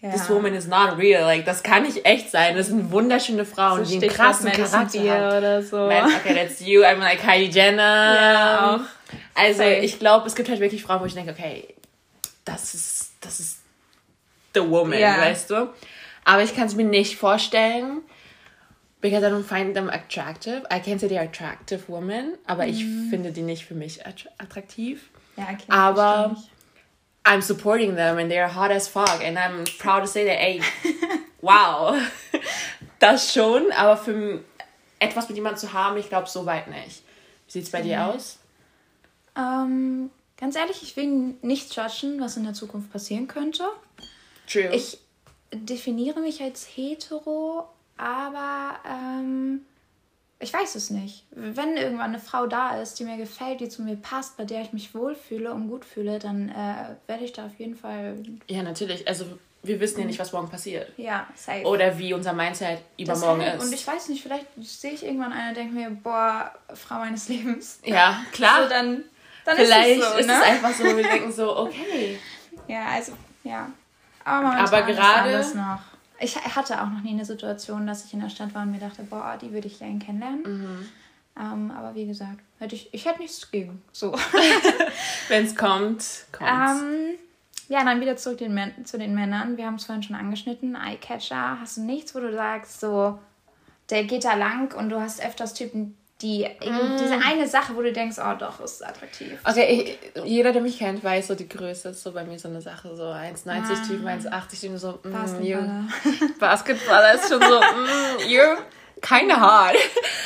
ja. 0.00 0.10
this 0.10 0.28
woman 0.28 0.54
is 0.54 0.66
not 0.66 0.96
real. 0.96 1.24
Like, 1.24 1.44
das 1.44 1.62
kann 1.62 1.82
nicht 1.82 2.04
echt 2.06 2.30
sein. 2.30 2.56
Das 2.56 2.68
sind 2.68 2.90
wunderschöne 2.90 3.44
Frauen, 3.44 3.84
so 3.84 3.90
die 3.90 4.06
einen 4.06 4.14
krassen 4.14 4.52
Charakter 4.52 5.00
haben. 5.00 5.38
oder 5.38 5.62
so. 5.62 5.76
Man, 5.76 6.06
okay, 6.14 6.34
that's 6.34 6.60
you. 6.60 6.82
I'm 6.82 6.98
like 6.98 7.20
Kylie 7.20 7.50
Jenner. 7.50 8.14
Ja, 8.14 8.74
auch. 8.74 8.80
Also, 9.34 9.58
Safe. 9.58 9.76
ich 9.76 9.98
glaube, 9.98 10.26
es 10.26 10.34
gibt 10.34 10.48
halt 10.48 10.60
wirklich 10.60 10.82
Frauen, 10.82 11.00
wo 11.00 11.06
ich 11.06 11.14
denke, 11.14 11.32
okay, 11.32 11.74
das 12.44 12.74
ist, 12.74 13.12
das 13.20 13.40
ist 13.40 13.58
the 14.54 14.60
woman, 14.60 14.98
yeah. 14.98 15.18
weißt 15.18 15.50
du? 15.50 15.68
Aber 16.24 16.42
ich 16.42 16.54
kann 16.54 16.66
es 16.66 16.74
mir 16.74 16.84
nicht 16.84 17.16
vorstellen, 17.16 18.02
because 19.00 19.24
I 19.24 19.30
don't 19.30 19.44
find 19.44 19.74
them 19.74 19.88
attractive. 19.88 20.62
I 20.70 20.78
can't 20.78 21.00
say 21.00 21.08
they're 21.08 21.24
attractive 21.24 21.88
women, 21.88 22.36
aber 22.46 22.64
mm. 22.64 22.68
ich 22.68 22.84
mhm. 22.84 23.10
finde 23.10 23.32
die 23.32 23.42
nicht 23.42 23.64
für 23.64 23.74
mich 23.74 24.04
attraktiv. 24.06 25.10
Ja, 25.36 25.44
okay, 25.44 25.64
aber 25.68 26.36
I'm 27.24 27.42
supporting 27.42 27.96
them 27.96 28.18
and 28.18 28.30
they're 28.30 28.48
hot 28.48 28.70
as 28.70 28.88
fuck 28.88 29.22
and 29.22 29.38
I'm 29.38 29.64
proud 29.78 30.00
to 30.00 30.06
say 30.06 30.24
that, 30.24 30.40
ey, 30.42 30.60
wow. 31.40 32.00
das 32.98 33.32
schon, 33.32 33.72
aber 33.72 33.96
für 33.96 34.40
etwas 34.98 35.28
mit 35.28 35.36
jemandem 35.36 35.58
zu 35.58 35.72
haben, 35.72 35.96
ich 35.96 36.08
glaube 36.08 36.28
so 36.28 36.46
weit 36.46 36.68
nicht. 36.68 37.02
Wie 37.46 37.52
sieht 37.52 37.64
es 37.64 37.70
bei 37.70 37.80
mhm. 37.80 37.84
dir 37.84 38.06
aus? 38.06 38.38
Ähm, 39.36 40.10
ganz 40.36 40.56
ehrlich, 40.56 40.82
ich 40.82 40.96
will 40.96 41.34
nicht 41.42 41.74
judgen, 41.74 42.20
was 42.20 42.36
in 42.36 42.44
der 42.44 42.54
Zukunft 42.54 42.92
passieren 42.92 43.28
könnte. 43.28 43.64
True. 44.46 44.74
Ich 44.74 44.98
definiere 45.52 46.20
mich 46.20 46.42
als 46.42 46.66
hetero, 46.66 47.68
aber 47.96 48.78
ähm, 48.88 49.62
ich 50.40 50.52
weiß 50.52 50.74
es 50.74 50.88
nicht. 50.88 51.24
Wenn 51.30 51.76
irgendwann 51.76 52.10
eine 52.10 52.18
Frau 52.18 52.46
da 52.46 52.80
ist, 52.80 52.98
die 52.98 53.04
mir 53.04 53.18
gefällt, 53.18 53.60
die 53.60 53.68
zu 53.68 53.82
mir 53.82 53.96
passt, 53.96 54.38
bei 54.38 54.44
der 54.44 54.62
ich 54.62 54.72
mich 54.72 54.94
wohlfühle 54.94 55.52
und 55.52 55.68
gut 55.68 55.84
fühle, 55.84 56.18
dann 56.18 56.48
äh, 56.48 56.96
werde 57.06 57.24
ich 57.24 57.34
da 57.34 57.46
auf 57.46 57.58
jeden 57.58 57.76
Fall. 57.76 58.16
Ja, 58.48 58.62
natürlich. 58.62 59.06
Also 59.06 59.26
wir 59.62 59.78
wissen 59.80 60.00
ja 60.00 60.06
nicht, 60.06 60.18
was 60.18 60.32
morgen 60.32 60.48
passiert. 60.48 60.90
Ja, 60.96 61.26
safe. 61.34 61.64
Oder 61.64 61.98
wie 61.98 62.14
unser 62.14 62.32
Mindset 62.32 62.80
übermorgen 62.98 63.42
ist. 63.42 63.62
Und 63.62 63.72
ich 63.74 63.86
weiß 63.86 64.08
nicht, 64.08 64.22
vielleicht 64.22 64.46
sehe 64.62 64.92
ich 64.92 65.04
irgendwann 65.04 65.32
eine 65.34 65.50
und 65.50 65.56
denke 65.58 65.74
mir, 65.74 65.90
boah, 65.90 66.50
Frau 66.72 66.96
meines 66.96 67.28
Lebens. 67.28 67.78
Ja, 67.84 68.24
klar. 68.32 68.62
So, 68.62 68.68
dann, 68.70 69.04
dann 69.44 69.56
vielleicht 69.56 69.98
ist 69.98 70.04
es, 70.04 70.12
so, 70.12 70.18
ist 70.20 70.26
ne? 70.26 70.32
es 70.32 70.42
einfach 70.42 70.72
so, 70.72 70.84
wir 70.84 71.02
denken 71.02 71.32
so, 71.32 71.56
okay. 71.58 72.18
ja, 72.66 72.86
also, 72.86 73.12
ja. 73.44 73.70
Aber, 74.24 74.56
Aber 74.56 74.82
gerade. 74.82 75.46
noch 75.54 75.89
ich 76.20 76.36
hatte 76.36 76.82
auch 76.82 76.90
noch 76.90 77.00
nie 77.00 77.10
eine 77.10 77.24
Situation, 77.24 77.86
dass 77.86 78.04
ich 78.04 78.14
in 78.14 78.20
der 78.20 78.28
Stadt 78.28 78.54
war 78.54 78.62
und 78.62 78.72
mir 78.72 78.78
dachte, 78.78 79.02
boah, 79.02 79.38
die 79.40 79.52
würde 79.52 79.66
ich 79.66 79.78
gerne 79.78 79.98
kennenlernen. 79.98 80.42
Mhm. 80.42 80.88
Ähm, 81.38 81.70
aber 81.70 81.94
wie 81.94 82.06
gesagt, 82.06 82.40
hätte 82.58 82.74
ich, 82.74 82.92
ich 82.92 83.06
hätte 83.06 83.20
nichts 83.20 83.50
gegen. 83.50 83.82
So. 83.92 84.12
Wenn 85.28 85.46
es 85.46 85.56
kommt, 85.56 86.26
kommt 86.32 86.50
ähm, 86.50 87.18
Ja, 87.68 87.84
dann 87.84 88.00
wieder 88.00 88.16
zurück 88.16 88.38
den 88.38 88.84
zu 88.84 88.98
den 88.98 89.14
Männern. 89.14 89.56
Wir 89.56 89.66
haben 89.66 89.76
es 89.76 89.84
vorhin 89.84 90.02
schon 90.02 90.16
angeschnitten. 90.16 90.76
Eyecatcher. 90.76 91.58
Hast 91.60 91.78
du 91.78 91.82
nichts, 91.82 92.14
wo 92.14 92.20
du 92.20 92.32
sagst, 92.32 92.80
so, 92.80 93.18
der 93.88 94.04
geht 94.04 94.24
da 94.24 94.34
lang 94.34 94.74
und 94.74 94.90
du 94.90 95.00
hast 95.00 95.24
öfters 95.24 95.54
Typen, 95.54 95.96
die 96.22 96.44
mm. 96.44 96.96
diese 96.98 97.14
eine 97.14 97.48
Sache, 97.48 97.74
wo 97.74 97.82
du 97.82 97.92
denkst, 97.92 98.18
oh 98.18 98.34
doch, 98.38 98.60
ist 98.60 98.84
attraktiv. 98.86 99.38
Okay, 99.44 99.98
ich, 100.14 100.24
jeder, 100.24 100.52
der 100.52 100.60
mich 100.60 100.78
kennt, 100.78 101.02
weiß 101.02 101.28
so, 101.28 101.34
die 101.34 101.48
Größe 101.48 101.90
ist 101.90 102.02
so 102.02 102.12
bei 102.12 102.24
mir 102.24 102.38
so 102.38 102.48
eine 102.48 102.60
Sache, 102.60 102.94
so 102.94 103.04
1,90 103.04 103.48
ah. 103.48 103.86
Typen, 103.86 104.06
1,80 104.06 104.60
Typen, 104.60 104.78
so, 104.78 104.98
mm, 105.02 105.12
Basketballer. 105.12 105.88
Basketballer 106.38 107.14
ist 107.14 107.28
schon 107.28 107.40
so, 107.40 107.60
mm, 107.60 108.28
you're 108.28 108.58
kinda 109.00 109.40
hard. 109.40 109.76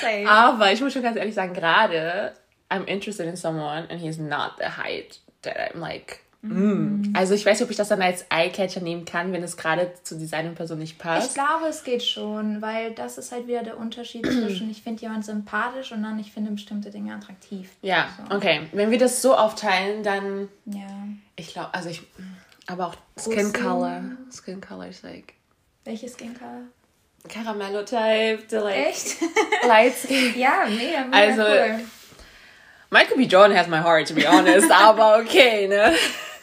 Same. 0.00 0.29
Aber 0.29 0.73
ich 0.73 0.81
muss 0.81 0.93
schon 0.93 1.02
ganz 1.02 1.17
ehrlich 1.17 1.35
sagen, 1.35 1.55
gerade, 1.55 2.32
I'm 2.70 2.87
interested 2.87 3.26
in 3.26 3.37
someone 3.37 3.88
and 3.88 4.00
he's 4.00 4.19
not 4.19 4.52
the 4.58 4.82
height 4.82 5.20
that 5.43 5.56
I'm 5.56 5.81
like, 5.81 6.20
Mm. 6.49 7.12
Also 7.14 7.35
ich 7.35 7.46
weiß 7.46 7.58
nicht, 7.58 7.64
ob 7.64 7.70
ich 7.70 7.76
das 7.76 7.88
dann 7.88 8.02
als 8.02 8.26
Eyecatcher 8.31 8.81
nehmen 8.81 9.05
kann, 9.05 9.32
wenn 9.32 9.43
es 9.43 9.56
gerade 9.56 9.93
zu 10.02 10.17
dieser 10.17 10.43
Person 10.43 10.79
nicht 10.79 10.99
passt. 10.99 11.29
Ich 11.29 11.35
glaube, 11.35 11.67
es 11.69 11.85
geht 11.85 12.02
schon, 12.02 12.61
weil 12.61 12.93
das 12.93 13.19
ist 13.19 13.32
halt 13.32 13.46
wieder 13.46 13.62
der 13.62 13.79
Unterschied 13.79 14.26
zwischen 14.31 14.70
ich 14.70 14.82
finde 14.82 15.02
jemand 15.02 15.25
sympathisch 15.25 15.93
und 15.93 16.02
dann 16.02 16.19
ich 16.19 16.32
finde 16.32 16.50
bestimmte 16.50 16.91
Dinge 16.91 17.14
attraktiv. 17.14 17.70
Ja, 17.82 18.08
so. 18.29 18.37
okay. 18.37 18.62
Wenn 18.73 18.91
wir 18.91 18.99
das 18.99 19.23
so 19.23 19.35
aufteilen, 19.35 20.02
dann 20.02 20.49
ja. 20.67 20.87
Ich 21.37 21.52
glaube, 21.52 21.73
also 21.73 21.88
ich 21.88 22.02
aber 22.67 22.88
auch 22.88 22.96
Skin 23.19 23.52
Color. 23.52 24.02
Skin 24.31 24.61
Color 24.61 24.88
ist 24.88 25.02
like 25.02 25.35
Welche 25.85 26.08
Skin 26.08 26.35
Color? 26.38 26.62
Caramello-Type, 27.29 28.55
like 28.58 28.76
Echt? 28.76 29.17
Light 29.67 29.94
Skin. 29.94 30.35
ja, 30.38 30.67
mega, 30.69 31.05
mega 31.05 31.11
also, 31.11 31.43
cool. 31.43 31.85
Michael 32.91 33.17
B. 33.17 33.26
Jordan 33.26 33.56
has 33.56 33.67
my 33.67 33.79
heart, 33.79 34.06
to 34.06 34.14
be 34.14 34.26
honest, 34.26 34.70
aber 34.70 35.20
okay, 35.20 35.67
ne? 35.67 35.94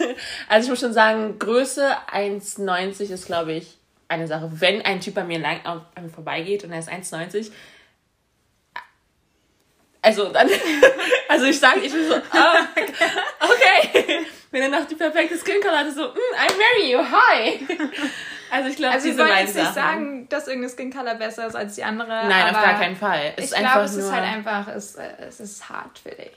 Also 0.48 0.66
ich 0.66 0.70
muss 0.70 0.80
schon 0.80 0.94
sagen, 0.94 1.40
Größe 1.40 1.96
1,90 2.12 3.12
ist, 3.12 3.26
glaube 3.26 3.54
ich, 3.54 3.78
eine 4.08 4.28
Sache. 4.28 4.50
Wenn 4.54 4.82
ein 4.82 5.00
Typ 5.00 5.16
bei 5.16 5.24
mir 5.24 5.40
lang 5.40 5.62
an 5.66 5.86
mir 6.02 6.10
vorbeigeht 6.10 6.64
und 6.64 6.72
er 6.72 6.80
ist 6.80 6.90
1,90, 6.90 7.52
also 10.02 10.30
dann, 10.30 10.50
also 11.30 11.46
ich 11.46 11.60
sage, 11.60 11.80
ich 11.82 11.94
bin 11.94 12.08
so, 12.08 12.16
ah, 12.16 12.68
okay. 13.40 14.26
Wenn 14.50 14.64
er 14.64 14.80
noch 14.80 14.86
die 14.86 14.96
perfekte 14.96 15.38
Skin 15.38 15.62
Color 15.62 15.78
hat, 15.78 15.94
so, 15.94 16.10
mm, 16.10 16.36
I 16.36 16.48
marry 16.58 16.92
you, 16.92 17.00
hi. 17.00 17.68
Also 18.50 18.70
ich 18.70 18.76
glaube, 18.76 18.96
also 18.96 19.08
diese 19.08 19.24
beiden 19.24 19.48
jetzt 19.48 19.56
nicht 19.56 19.74
sagen, 19.74 20.28
dass 20.28 20.48
irgendeine 20.48 20.74
Skin 20.74 20.92
Color 20.92 21.16
besser 21.16 21.48
ist 21.48 21.56
als 21.56 21.76
die 21.76 21.84
andere. 21.84 22.28
Nein, 22.28 22.54
auf 22.54 22.62
gar 22.62 22.78
keinen 22.78 22.98
Fall. 22.98 23.34
Es 23.38 23.54
ich 23.54 23.58
glaube, 23.58 23.82
es 23.82 23.96
ist 23.96 24.12
halt 24.12 24.26
einfach, 24.26 24.68
es, 24.68 24.96
es 24.96 25.40
ist 25.40 25.70
hart 25.70 26.00
für 26.00 26.10
dich. 26.10 26.34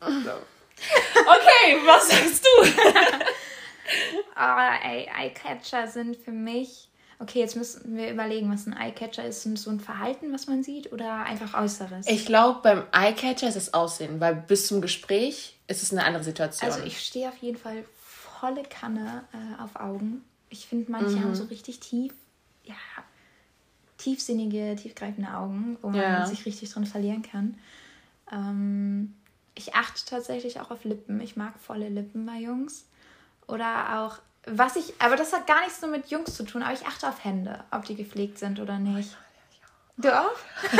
So. 0.00 0.32
Okay, 0.78 1.78
was 1.84 2.08
sagst 2.08 2.44
du? 2.44 2.82
Ey, 4.84 5.08
Eyecatcher 5.16 5.88
sind 5.88 6.16
für 6.16 6.32
mich. 6.32 6.88
Okay, 7.18 7.38
jetzt 7.38 7.56
müssen 7.56 7.96
wir 7.96 8.10
überlegen, 8.10 8.52
was 8.52 8.66
ein 8.66 8.76
Eyecatcher 8.76 9.24
ist. 9.24 9.46
Ist 9.46 9.62
so 9.62 9.70
ein 9.70 9.80
Verhalten, 9.80 10.32
was 10.32 10.46
man 10.48 10.62
sieht 10.62 10.92
oder 10.92 11.24
einfach 11.24 11.54
Äußeres? 11.54 12.06
Ich 12.06 12.26
glaube, 12.26 12.60
beim 12.62 12.82
Eyecatcher 12.92 13.48
ist 13.48 13.56
es 13.56 13.72
Aussehen, 13.72 14.20
weil 14.20 14.34
bis 14.34 14.66
zum 14.66 14.82
Gespräch 14.82 15.56
ist 15.66 15.82
es 15.82 15.92
eine 15.92 16.04
andere 16.04 16.24
Situation. 16.24 16.70
Also 16.70 16.84
ich 16.84 17.00
stehe 17.00 17.28
auf 17.28 17.36
jeden 17.38 17.56
Fall 17.56 17.84
volle 18.02 18.62
Kanne 18.64 19.24
äh, 19.32 19.62
auf 19.62 19.76
Augen. 19.76 20.24
Ich 20.50 20.66
finde, 20.66 20.90
manche 20.90 21.16
mhm. 21.16 21.24
haben 21.24 21.34
so 21.34 21.44
richtig 21.44 21.80
tief, 21.80 22.12
ja, 22.64 22.74
tiefsinnige, 23.96 24.76
tiefgreifende 24.76 25.32
Augen, 25.32 25.78
wo 25.80 25.88
man 25.88 26.00
ja. 26.00 26.26
sich 26.26 26.44
richtig 26.44 26.70
drin 26.70 26.84
verlieren 26.84 27.22
kann. 27.22 27.58
Ähm, 28.30 29.14
ich 29.56 29.74
achte 29.74 30.04
tatsächlich 30.08 30.60
auch 30.60 30.70
auf 30.70 30.84
Lippen. 30.84 31.20
Ich 31.20 31.36
mag 31.36 31.54
volle 31.58 31.88
Lippen 31.88 32.24
bei 32.26 32.36
Jungs. 32.36 32.86
Oder 33.48 34.00
auch, 34.00 34.18
was 34.46 34.76
ich, 34.76 34.94
aber 35.00 35.16
das 35.16 35.32
hat 35.32 35.46
gar 35.46 35.60
nichts 35.62 35.80
nur 35.82 35.90
mit 35.90 36.08
Jungs 36.08 36.36
zu 36.36 36.44
tun, 36.44 36.62
aber 36.62 36.74
ich 36.74 36.86
achte 36.86 37.08
auf 37.08 37.24
Hände, 37.24 37.64
ob 37.70 37.84
die 37.84 37.96
gepflegt 37.96 38.38
sind 38.38 38.60
oder 38.60 38.78
nicht. 38.78 39.16
Du 39.98 40.14
auch? 40.14 40.36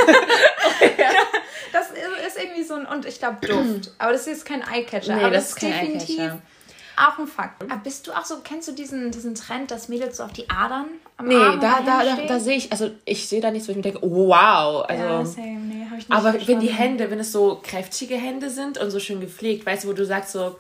das 1.73 1.91
ist, 1.91 2.39
irgendwie 2.39 2.65
so 2.65 2.75
ein, 2.75 2.85
und 2.85 3.07
ich 3.07 3.19
glaube 3.19 3.47
Duft. 3.47 3.93
Aber 3.99 4.13
das 4.13 4.23
ist 4.23 4.27
jetzt 4.27 4.45
kein 4.45 4.63
Eyecatcher. 4.63 5.17
Nee, 5.17 5.23
aber 5.23 5.31
das, 5.31 5.55
das 5.55 5.63
ist 5.63 5.63
definitiv 5.63 6.19
Eyecatcher. 6.19 6.43
auch 6.97 7.19
ein 7.19 7.27
Fakt. 7.27 7.63
Aber 7.63 7.77
bist 7.77 8.07
du 8.07 8.13
auch 8.13 8.27
so, 8.27 8.41
kennst 8.41 8.69
du 8.69 8.73
diesen, 8.73 9.11
diesen 9.11 9.35
Trend, 9.35 9.71
dass 9.71 9.89
Mädels 9.89 10.19
so 10.19 10.25
auf 10.25 10.35
die 10.35 10.51
Adern 10.51 10.89
am 11.17 11.29
Nee, 11.29 11.37
Arm 11.37 11.61
da, 11.61 11.81
da, 11.81 12.05
da, 12.05 12.27
da, 12.27 12.41
sehe 12.41 12.57
ich, 12.57 12.71
also 12.71 12.91
ich 13.05 13.27
sehe 13.27 13.41
da 13.41 13.51
nichts, 13.51 13.69
wo 13.69 13.71
ich 13.71 13.77
mir 13.77 13.83
denke, 13.83 14.05
oh, 14.05 14.29
wow. 14.29 14.85
Also, 14.89 15.03
ja, 15.03 15.25
same, 15.25 15.61
nee 15.61 15.77
ich 15.99 16.09
nicht 16.09 16.17
Aber 16.17 16.31
verstanden. 16.33 16.49
wenn 16.49 16.61
die 16.61 16.73
Hände, 16.73 17.11
wenn 17.11 17.21
es 17.21 17.33
so 17.33 17.61
kräftige 17.63 18.17
Hände 18.17 18.51
sind 18.51 18.79
und 18.79 18.91
so 18.91 19.01
schön 19.01 19.21
gepflegt, 19.21 19.67
weißt 19.67 19.85
du, 19.85 19.89
wo 19.89 19.93
du 19.93 20.05
sagst 20.05 20.33
so, 20.33 20.59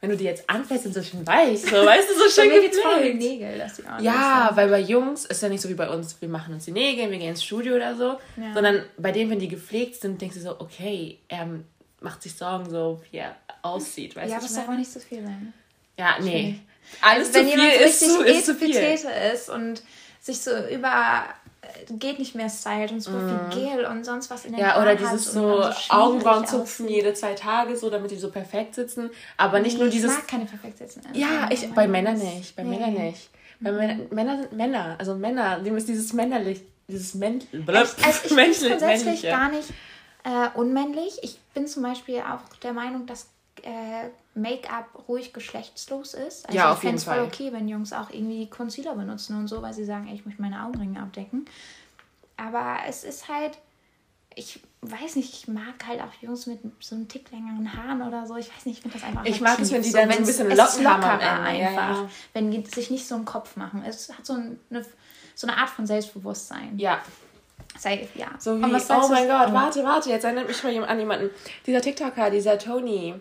wenn 0.00 0.10
du 0.10 0.16
die 0.16 0.24
jetzt 0.24 0.48
anfällst, 0.48 0.84
sind 0.84 0.94
so 0.94 1.02
schön 1.02 1.26
weich, 1.26 1.60
so, 1.60 1.76
weißt 1.76 2.08
du, 2.08 2.14
so 2.14 2.28
schön 2.40 2.50
die 2.50 3.14
Nägel, 3.14 3.58
dass 3.58 3.76
die 3.76 3.82
Ja, 4.02 4.50
weil 4.54 4.68
bei 4.68 4.80
Jungs 4.80 5.26
ist 5.26 5.42
ja 5.42 5.48
nicht 5.48 5.60
so 5.60 5.68
wie 5.68 5.74
bei 5.74 5.88
uns, 5.90 6.20
wir 6.20 6.28
machen 6.28 6.54
uns 6.54 6.64
die 6.64 6.72
Nägel, 6.72 7.10
wir 7.10 7.18
gehen 7.18 7.30
ins 7.30 7.44
Studio 7.44 7.76
oder 7.76 7.94
so, 7.94 8.18
ja. 8.36 8.54
sondern 8.54 8.84
bei 8.96 9.12
denen, 9.12 9.30
wenn 9.30 9.38
die 9.38 9.48
gepflegt 9.48 10.00
sind, 10.00 10.20
denkst 10.20 10.36
du 10.36 10.42
so, 10.42 10.60
okay, 10.60 11.18
er 11.28 11.46
macht 12.00 12.22
sich 12.22 12.34
Sorgen, 12.34 12.70
so 12.70 13.02
wie 13.10 13.18
er 13.18 13.36
aussieht, 13.62 14.16
weißt 14.16 14.28
du? 14.28 14.30
Ja, 14.30 14.36
aber 14.38 14.46
es 14.46 14.54
darf 14.54 14.68
auch 14.68 14.76
nicht 14.76 14.90
so 14.90 15.00
viel 15.00 15.22
sein. 15.22 15.52
Ja, 15.98 16.16
nee. 16.22 16.60
Alles 17.00 17.34
also, 17.34 17.40
zu 17.40 17.56
viel 17.56 17.68
ist 17.86 18.00
zu, 18.00 18.22
ist 18.22 18.46
zu 18.46 18.54
viel. 18.54 18.76
ist 18.76 19.48
und 19.50 19.82
sich 20.20 20.40
so 20.40 20.50
über 20.70 21.24
geht 21.90 22.18
nicht 22.18 22.34
mehr 22.34 22.48
stylt 22.48 22.92
und 22.92 23.00
so 23.00 23.10
mm. 23.10 23.50
viel 23.50 23.62
Gel 23.62 23.84
und 23.86 24.04
sonst 24.04 24.30
was 24.30 24.44
in 24.44 24.52
den 24.52 24.60
Ja, 24.60 24.80
oder 24.80 24.94
dieses 24.94 25.26
so, 25.26 25.62
so 25.62 25.70
Augenbrauen 25.88 26.46
zupfen 26.46 26.88
jede 26.88 27.14
zwei 27.14 27.34
Tage 27.34 27.76
so, 27.76 27.90
damit 27.90 28.10
die 28.10 28.16
so 28.16 28.30
perfekt 28.30 28.74
sitzen. 28.74 29.10
Aber 29.36 29.60
nicht 29.60 29.74
nee, 29.74 29.84
nur 29.84 29.90
dieses. 29.90 30.12
Ich 30.12 30.18
mag 30.18 30.28
keine 30.28 30.44
perfekt 30.46 30.78
sitzen. 30.78 31.02
Also 31.06 31.18
ja, 31.18 31.48
ich, 31.50 31.70
bei 31.72 31.86
Männern 31.88 32.18
nicht. 32.18 32.56
Bei 32.56 32.62
nee. 32.62 32.78
Männern 32.78 32.94
nicht. 32.94 33.30
Bei 33.60 33.72
mhm. 33.72 34.08
Männer 34.10 34.38
sind 34.38 34.52
Männer. 34.52 34.96
Also 34.98 35.14
Männer, 35.14 35.60
die 35.60 35.70
müssen 35.70 35.88
dieses 35.88 36.12
männerlich, 36.12 36.62
dieses 36.88 37.14
Män 37.14 37.42
also 37.66 37.94
ich 38.24 38.30
bin 38.34 38.52
grundsätzlich 38.52 39.22
gar 39.22 39.50
nicht 39.50 39.68
äh, 40.24 40.58
unmännlich. 40.58 41.18
Ich 41.22 41.38
bin 41.54 41.66
zum 41.66 41.82
Beispiel 41.82 42.20
auch 42.20 42.56
der 42.62 42.72
Meinung, 42.72 43.06
dass 43.06 43.28
äh, 43.62 44.08
Make-up 44.34 45.08
ruhig 45.08 45.32
geschlechtslos 45.32 46.14
ist. 46.14 46.46
Also 46.46 46.58
ja, 46.58 46.72
ich 46.72 46.78
fände 46.78 46.96
es 46.96 47.04
voll 47.04 47.20
okay, 47.20 47.52
wenn 47.52 47.68
Jungs 47.68 47.92
auch 47.92 48.10
irgendwie 48.10 48.48
Concealer 48.48 48.94
benutzen 48.94 49.36
und 49.36 49.48
so, 49.48 49.60
weil 49.62 49.74
sie 49.74 49.84
sagen, 49.84 50.06
ey, 50.08 50.14
ich 50.14 50.24
möchte 50.24 50.40
meine 50.40 50.64
Augenringe 50.64 51.00
abdecken. 51.00 51.46
Aber 52.36 52.78
es 52.88 53.04
ist 53.04 53.28
halt, 53.28 53.58
ich 54.34 54.60
weiß 54.82 55.16
nicht, 55.16 55.34
ich 55.34 55.48
mag 55.48 55.74
halt 55.86 56.00
auch 56.00 56.12
Jungs 56.22 56.46
mit 56.46 56.60
so 56.78 56.94
einem 56.94 57.08
Tick 57.08 57.30
längeren 57.32 57.72
Haaren 57.74 58.00
oder 58.02 58.26
so. 58.26 58.36
Ich 58.36 58.48
weiß 58.54 58.66
nicht, 58.66 58.78
ich 58.78 58.82
finde 58.82 58.98
das 58.98 59.06
einfach 59.06 59.24
Ich 59.24 59.40
mag 59.40 59.58
es, 59.58 59.72
wenn 59.72 59.82
die 59.82 59.92
dann 59.92 60.10
so 60.10 60.16
ein 60.16 60.24
bisschen 60.24 60.86
am 60.86 61.02
Ende. 61.02 61.28
einfach. 61.28 61.52
Ja, 61.52 61.70
ja. 61.70 62.08
Wenn 62.32 62.50
die 62.50 62.64
sich 62.64 62.90
nicht 62.90 63.06
so 63.06 63.16
einen 63.16 63.24
Kopf 63.24 63.56
machen. 63.56 63.82
Es 63.86 64.10
hat 64.16 64.24
so 64.24 64.34
eine, 64.34 64.86
so 65.34 65.46
eine 65.46 65.56
Art 65.56 65.68
von 65.68 65.86
Selbstbewusstsein. 65.86 66.78
Ja. 66.78 67.00
Safe, 67.78 68.08
ja. 68.14 68.28
So 68.38 68.58
wie, 68.58 68.64
oh 68.64 69.08
mein 69.08 69.28
Gott, 69.28 69.52
warte, 69.52 69.84
warte, 69.84 70.10
jetzt 70.10 70.24
erinnert 70.24 70.48
mich 70.48 70.62
mal 70.62 70.84
an 70.84 70.98
jemanden. 70.98 71.30
Dieser 71.66 71.80
TikToker, 71.80 72.30
dieser 72.30 72.58
Tony. 72.58 73.14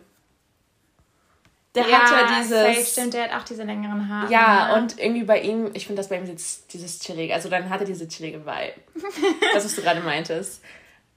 Der 1.76 1.88
ja, 1.88 2.00
hat 2.00 2.12
ja 2.12 2.40
dieses. 2.40 2.50
Safe, 2.50 2.86
stimmt, 2.86 3.14
der 3.14 3.24
hat 3.26 3.42
auch 3.42 3.46
diese 3.46 3.64
längeren 3.64 4.10
Haare. 4.10 4.32
Ja, 4.32 4.76
und 4.76 4.98
irgendwie 5.00 5.24
bei 5.24 5.40
ihm, 5.42 5.70
ich 5.74 5.86
finde 5.86 6.00
das 6.02 6.10
bei 6.10 6.18
ihm 6.18 6.26
jetzt 6.26 6.74
dieses 6.74 7.00
chillige, 7.00 7.34
also 7.34 7.48
dann 7.48 7.70
hat 7.70 7.80
er 7.80 7.86
diese 7.86 8.08
chillige 8.08 8.46
Vibe. 8.46 8.74
das, 9.54 9.66
was 9.66 9.76
du 9.76 9.82
gerade 9.82 10.02
meintest. 10.02 10.62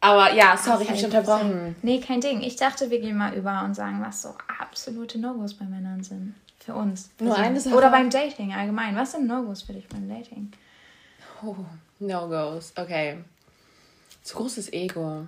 Aber 0.01 0.35
ja, 0.35 0.57
sorry, 0.57 0.83
ich 0.83 0.89
habe 0.89 0.99
dich 0.99 1.05
unterbrochen. 1.07 1.77
Nee, 1.83 2.01
kein 2.01 2.21
Ding. 2.21 2.43
Ich 2.43 2.57
dachte, 2.57 2.91
wir 2.91 3.01
gehen 3.01 3.17
mal 3.17 3.35
über 3.35 3.63
und 3.65 3.75
sagen, 3.75 4.03
was 4.05 4.21
so 4.21 4.35
absolute 4.61 5.19
No-Gos 5.19 5.55
bei 5.55 5.65
Männern 5.65 6.03
sind. 6.03 6.35
Für 6.59 6.75
uns. 6.75 7.11
Nur 7.21 7.37
eine 7.37 7.61
Sache. 7.61 7.75
Oder 7.77 7.91
beim 7.91 8.11
Dating 8.11 8.53
allgemein. 8.53 8.97
Was 8.97 9.13
sind 9.13 9.29
No-Gos 9.29 9.63
für 9.63 9.73
dich 9.73 9.89
beim 9.89 10.09
Dating? 10.09 10.51
Oh, 11.45 11.55
No-Gos. 12.01 12.73
Okay. 12.77 13.19
Zu 14.23 14.37
großes 14.37 14.73
Ego. 14.73 15.27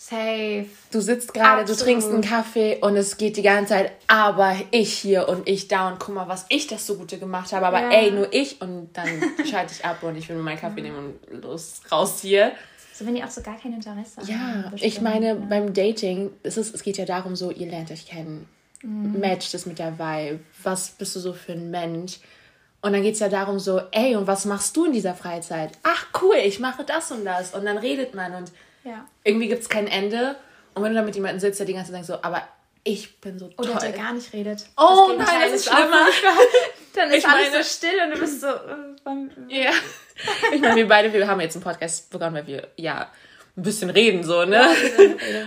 Safe. 0.00 0.66
Du 0.92 1.00
sitzt 1.00 1.34
gerade, 1.34 1.64
du 1.64 1.74
trinkst 1.74 2.08
einen 2.08 2.22
Kaffee 2.22 2.78
und 2.80 2.96
es 2.96 3.16
geht 3.16 3.36
die 3.36 3.42
ganze 3.42 3.74
Zeit, 3.74 3.90
aber 4.06 4.54
ich 4.70 4.92
hier 4.92 5.28
und 5.28 5.48
ich 5.48 5.66
da 5.66 5.88
und 5.88 5.98
guck 5.98 6.14
mal, 6.14 6.28
was 6.28 6.46
ich 6.50 6.68
das 6.68 6.86
so 6.86 6.94
Gute 6.94 7.18
gemacht 7.18 7.52
habe, 7.52 7.66
aber 7.66 7.80
ja. 7.80 7.90
ey, 7.90 8.12
nur 8.12 8.32
ich 8.32 8.60
und 8.60 8.90
dann 8.92 9.08
schalte 9.44 9.72
ich 9.72 9.84
ab 9.84 10.00
und 10.04 10.14
ich 10.16 10.28
will 10.28 10.36
mir 10.36 10.42
meinen 10.42 10.60
Kaffee 10.60 10.82
nehmen 10.82 11.18
und 11.28 11.42
los, 11.42 11.80
raus 11.90 12.20
hier. 12.20 12.52
So, 12.94 13.06
wenn 13.06 13.16
die 13.16 13.24
auch 13.24 13.30
so 13.30 13.42
gar 13.42 13.58
kein 13.58 13.72
Interesse 13.72 14.20
ja, 14.24 14.38
haben. 14.38 14.76
Ja, 14.76 14.84
ich 14.84 15.00
meine, 15.00 15.26
ja. 15.26 15.34
beim 15.34 15.74
Dating, 15.74 16.30
es, 16.44 16.56
ist, 16.56 16.76
es 16.76 16.84
geht 16.84 16.96
ja 16.96 17.04
darum, 17.04 17.34
so, 17.34 17.50
ihr 17.50 17.68
lernt 17.68 17.90
euch 17.90 18.06
kennen. 18.06 18.48
Mhm. 18.82 19.18
Matcht 19.18 19.52
es 19.52 19.66
mit 19.66 19.80
der 19.80 19.98
Vibe. 19.98 20.38
Was 20.62 20.90
bist 20.90 21.16
du 21.16 21.20
so 21.20 21.32
für 21.32 21.52
ein 21.52 21.72
Mensch? 21.72 22.20
Und 22.82 22.92
dann 22.92 23.02
geht 23.02 23.14
es 23.14 23.20
ja 23.20 23.28
darum, 23.28 23.58
so, 23.58 23.80
ey, 23.90 24.14
und 24.14 24.28
was 24.28 24.44
machst 24.44 24.76
du 24.76 24.84
in 24.84 24.92
dieser 24.92 25.14
Freizeit? 25.14 25.72
Ach, 25.82 26.06
cool, 26.22 26.36
ich 26.44 26.60
mache 26.60 26.84
das 26.84 27.10
und 27.10 27.24
das. 27.24 27.52
Und 27.52 27.64
dann 27.64 27.78
redet 27.78 28.14
man 28.14 28.36
und 28.36 28.52
ja. 28.84 29.06
Irgendwie 29.24 29.48
gibt 29.48 29.62
es 29.62 29.68
kein 29.68 29.86
Ende. 29.86 30.36
Und 30.74 30.82
wenn 30.82 30.92
du 30.92 30.96
dann 30.96 31.04
mit 31.04 31.14
jemandem 31.14 31.40
sitzt, 31.40 31.58
der 31.58 31.66
die 31.66 31.74
ganze 31.74 31.92
Zeit 31.92 32.04
so, 32.04 32.22
aber 32.22 32.42
ich 32.84 33.20
bin 33.20 33.38
so 33.38 33.48
toll. 33.48 33.68
Oder 33.68 33.80
der 33.80 33.92
gar 33.92 34.12
nicht 34.12 34.32
redet. 34.32 34.64
Oh 34.76 35.12
das 35.18 35.26
nein, 35.26 35.40
das 35.42 35.52
ist 35.52 35.64
schlimmer. 35.68 36.06
Dann 36.94 37.10
ist 37.10 37.18
ich 37.18 37.28
alles 37.28 37.50
meine, 37.50 37.62
so 37.62 37.70
still 37.70 38.00
und 38.04 38.14
du 38.14 38.20
bist 38.20 38.40
so... 38.40 38.46
Äh, 38.48 39.62
ja. 39.62 39.70
Ich 40.52 40.60
meine, 40.60 40.76
wir 40.76 40.88
beide, 40.88 41.12
wir 41.12 41.26
haben 41.26 41.40
jetzt 41.40 41.54
einen 41.54 41.62
Podcast 41.62 42.10
begonnen, 42.10 42.34
weil 42.34 42.46
wir, 42.46 42.68
ja, 42.76 43.10
ein 43.58 43.62
bisschen 43.62 43.90
reden, 43.90 44.22
so, 44.22 44.44
ne? 44.44 44.62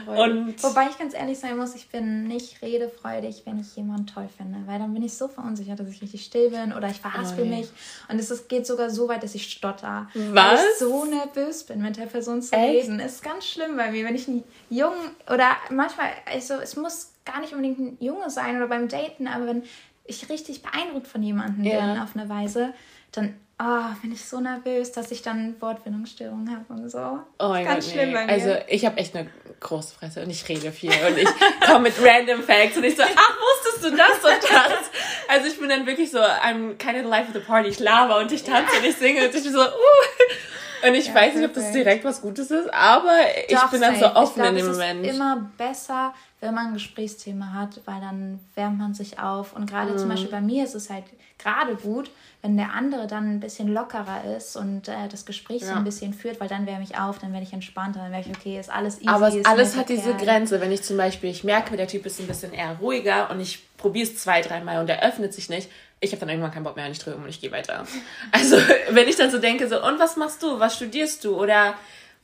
Ja, 0.05 0.13
und 0.23 0.61
Wobei 0.61 0.87
ich 0.89 0.97
ganz 0.97 1.13
ehrlich 1.13 1.39
sein 1.39 1.57
muss, 1.57 1.73
ich 1.75 1.87
bin 1.87 2.27
nicht 2.27 2.61
redefreudig, 2.61 3.43
wenn 3.45 3.59
ich 3.59 3.75
jemanden 3.75 4.05
toll 4.05 4.27
finde, 4.35 4.59
weil 4.65 4.79
dann 4.79 4.93
bin 4.93 5.01
ich 5.01 5.13
so 5.13 5.29
verunsichert, 5.29 5.79
dass 5.79 5.87
ich 5.87 6.01
richtig 6.01 6.25
still 6.25 6.49
bin 6.49 6.73
oder 6.73 6.89
ich 6.89 6.99
verhaspel 6.99 7.45
oh, 7.45 7.47
mich 7.47 7.69
und 8.09 8.19
es 8.19 8.29
ist, 8.29 8.49
geht 8.49 8.67
sogar 8.67 8.89
so 8.89 9.07
weit, 9.07 9.23
dass 9.23 9.33
ich 9.33 9.49
stotter. 9.49 10.09
Was? 10.13 10.33
Weil 10.33 10.55
ich 10.55 10.79
so 10.79 11.05
nervös 11.05 11.63
bin, 11.63 11.81
mit 11.81 11.95
der 11.97 12.05
Person 12.05 12.41
zu 12.41 12.53
Echt? 12.53 12.87
reden. 12.87 12.99
Ist 12.99 13.23
ganz 13.23 13.45
schlimm 13.45 13.77
bei 13.77 13.91
mir, 13.91 14.05
wenn 14.05 14.15
ich 14.15 14.27
einen 14.27 14.43
Jungen 14.69 15.15
oder 15.27 15.55
manchmal, 15.69 16.09
also 16.25 16.55
es 16.55 16.75
muss 16.75 17.13
gar 17.23 17.39
nicht 17.39 17.53
unbedingt 17.53 17.79
ein 17.79 17.97
Junge 18.01 18.29
sein 18.29 18.57
oder 18.57 18.67
beim 18.67 18.89
Daten, 18.89 19.27
aber 19.27 19.47
wenn 19.47 19.63
ich 20.05 20.29
richtig 20.29 20.61
beeindruckt 20.61 21.07
von 21.07 21.23
jemandem 21.23 21.63
ja. 21.63 21.79
bin 21.79 22.01
auf 22.01 22.15
eine 22.15 22.27
Weise, 22.27 22.73
dann 23.13 23.35
oh, 23.61 23.95
bin 24.01 24.11
ich 24.11 24.25
so 24.25 24.39
nervös, 24.39 24.91
dass 24.91 25.11
ich 25.11 25.21
dann 25.21 25.55
Wortfindungsstörungen 25.59 26.49
habe 26.49 26.65
und 26.69 26.89
so. 26.89 27.19
Oh 27.39 27.49
mein 27.49 27.65
Gott, 27.65 27.83
schlimm 27.83 28.09
nee. 28.09 28.15
bei 28.15 28.25
mir. 28.25 28.31
Also 28.31 28.55
ich 28.67 28.85
habe 28.85 28.97
echt 28.97 29.15
eine 29.15 29.29
große 29.59 29.95
Fresse 29.95 30.23
und 30.23 30.29
ich 30.29 30.47
rede 30.49 30.71
viel 30.71 30.89
und 30.89 31.17
ich 31.17 31.29
komme 31.65 31.89
mit 31.89 31.93
random 32.01 32.43
Facts 32.43 32.77
und 32.77 32.83
ich 32.83 32.95
so, 32.95 33.03
ach, 33.03 33.37
wusstest 33.39 33.85
du 33.85 33.95
das 33.95 34.15
und 34.23 34.43
das? 34.43 34.89
Also 35.27 35.47
ich 35.47 35.59
bin 35.59 35.69
dann 35.69 35.85
wirklich 35.85 36.11
so, 36.11 36.19
I'm 36.19 36.77
kind 36.77 36.95
of 36.95 37.03
the 37.03 37.09
life 37.09 37.27
of 37.27 37.33
the 37.33 37.39
party, 37.39 37.69
ich 37.69 37.79
laber 37.79 38.17
und 38.19 38.31
ich 38.31 38.43
tanze 38.43 38.77
und 38.77 38.85
ich 38.85 38.95
singe 38.95 39.25
und 39.25 39.35
ich 39.35 39.43
bin 39.43 39.53
so, 39.53 39.61
uh. 39.61 40.87
Und 40.87 40.95
ich 40.95 41.07
ja, 41.07 41.15
weiß 41.15 41.35
nicht, 41.35 41.45
ob 41.45 41.53
das 41.53 41.71
direkt 41.71 42.03
was 42.03 42.21
Gutes 42.21 42.49
ist, 42.49 42.73
aber 42.73 43.15
ich 43.47 43.55
Doch, 43.55 43.69
bin 43.69 43.81
dann 43.81 43.99
so 43.99 44.07
offen 44.15 44.41
glaub, 44.41 44.49
in 44.49 44.55
dem 44.55 44.67
Moment. 44.67 45.05
Es 45.05 45.11
ist 45.11 45.15
immer 45.15 45.51
besser, 45.55 46.13
wenn 46.39 46.55
man 46.55 46.67
ein 46.67 46.73
Gesprächsthema 46.73 47.53
hat, 47.53 47.81
weil 47.85 48.01
dann 48.01 48.39
wärmt 48.55 48.79
man 48.79 48.93
sich 48.95 49.19
auf. 49.19 49.53
Und 49.53 49.69
gerade 49.69 49.93
mm. 49.93 49.97
zum 49.99 50.07
mhm. 50.07 50.13
Beispiel 50.13 50.31
bei 50.31 50.41
mir 50.41 50.63
ist 50.63 50.73
es 50.73 50.89
halt 50.89 51.03
gerade 51.37 51.75
gut, 51.75 52.09
wenn 52.41 52.57
der 52.57 52.74
andere 52.74 53.05
dann 53.05 53.36
ein 53.36 53.39
bisschen 53.39 53.67
lockerer 53.67 54.36
ist 54.36 54.55
und 54.55 54.88
äh, 54.88 55.07
das 55.10 55.25
Gespräch 55.25 55.62
ja. 55.62 55.67
so 55.67 55.74
ein 55.74 55.83
bisschen 55.83 56.13
führt, 56.13 56.39
weil 56.39 56.48
dann 56.48 56.65
wärme 56.65 56.83
ich 56.83 56.98
auf, 56.98 57.19
dann 57.19 57.33
werde 57.33 57.45
ich 57.45 57.53
entspannter, 57.53 58.00
dann 58.00 58.12
werde 58.12 58.29
ich, 58.29 58.36
okay, 58.36 58.60
ist 58.60 58.71
alles 58.71 58.98
easy. 58.98 59.07
Aber 59.07 59.27
es, 59.27 59.45
alles 59.45 59.77
hat 59.77 59.89
diese 59.89 60.15
Grenze. 60.15 60.60
Wenn 60.60 60.71
ich 60.71 60.81
zum 60.81 60.98
Beispiel, 60.98 61.29
ich 61.29 61.43
merke, 61.43 61.77
der 61.77 61.88
Typ 61.88 62.05
ist 62.05 62.19
ein 62.19 62.27
bisschen 62.27 62.51
eher 62.51 62.77
ruhiger 62.79 63.29
und 63.29 63.39
ich 63.39 63.63
probiere 63.77 64.07
es 64.07 64.17
zwei, 64.17 64.41
dreimal 64.41 64.79
und 64.79 64.89
er 64.89 65.03
öffnet 65.03 65.33
sich 65.33 65.50
nicht, 65.50 65.69
ich 66.00 66.12
habe 66.12 66.19
dann 66.21 66.29
irgendwann 66.29 66.51
keinen 66.51 66.63
Bock 66.63 66.75
mehr 66.75 66.88
und 66.88 66.91
ich 66.91 67.00
drehe 67.00 67.15
um 67.15 67.24
und 67.24 67.29
ich 67.29 67.39
gehe 67.39 67.51
weiter. 67.51 67.86
Also, 68.31 68.57
wenn 68.89 69.07
ich 69.07 69.17
dann 69.17 69.29
so 69.29 69.38
denke, 69.38 69.67
so, 69.67 69.86
und 69.86 70.00
was 70.00 70.17
machst 70.17 70.41
du? 70.41 70.60
Was 70.60 70.75
studierst 70.75 71.24
du? 71.24 71.39
Oder 71.39 71.75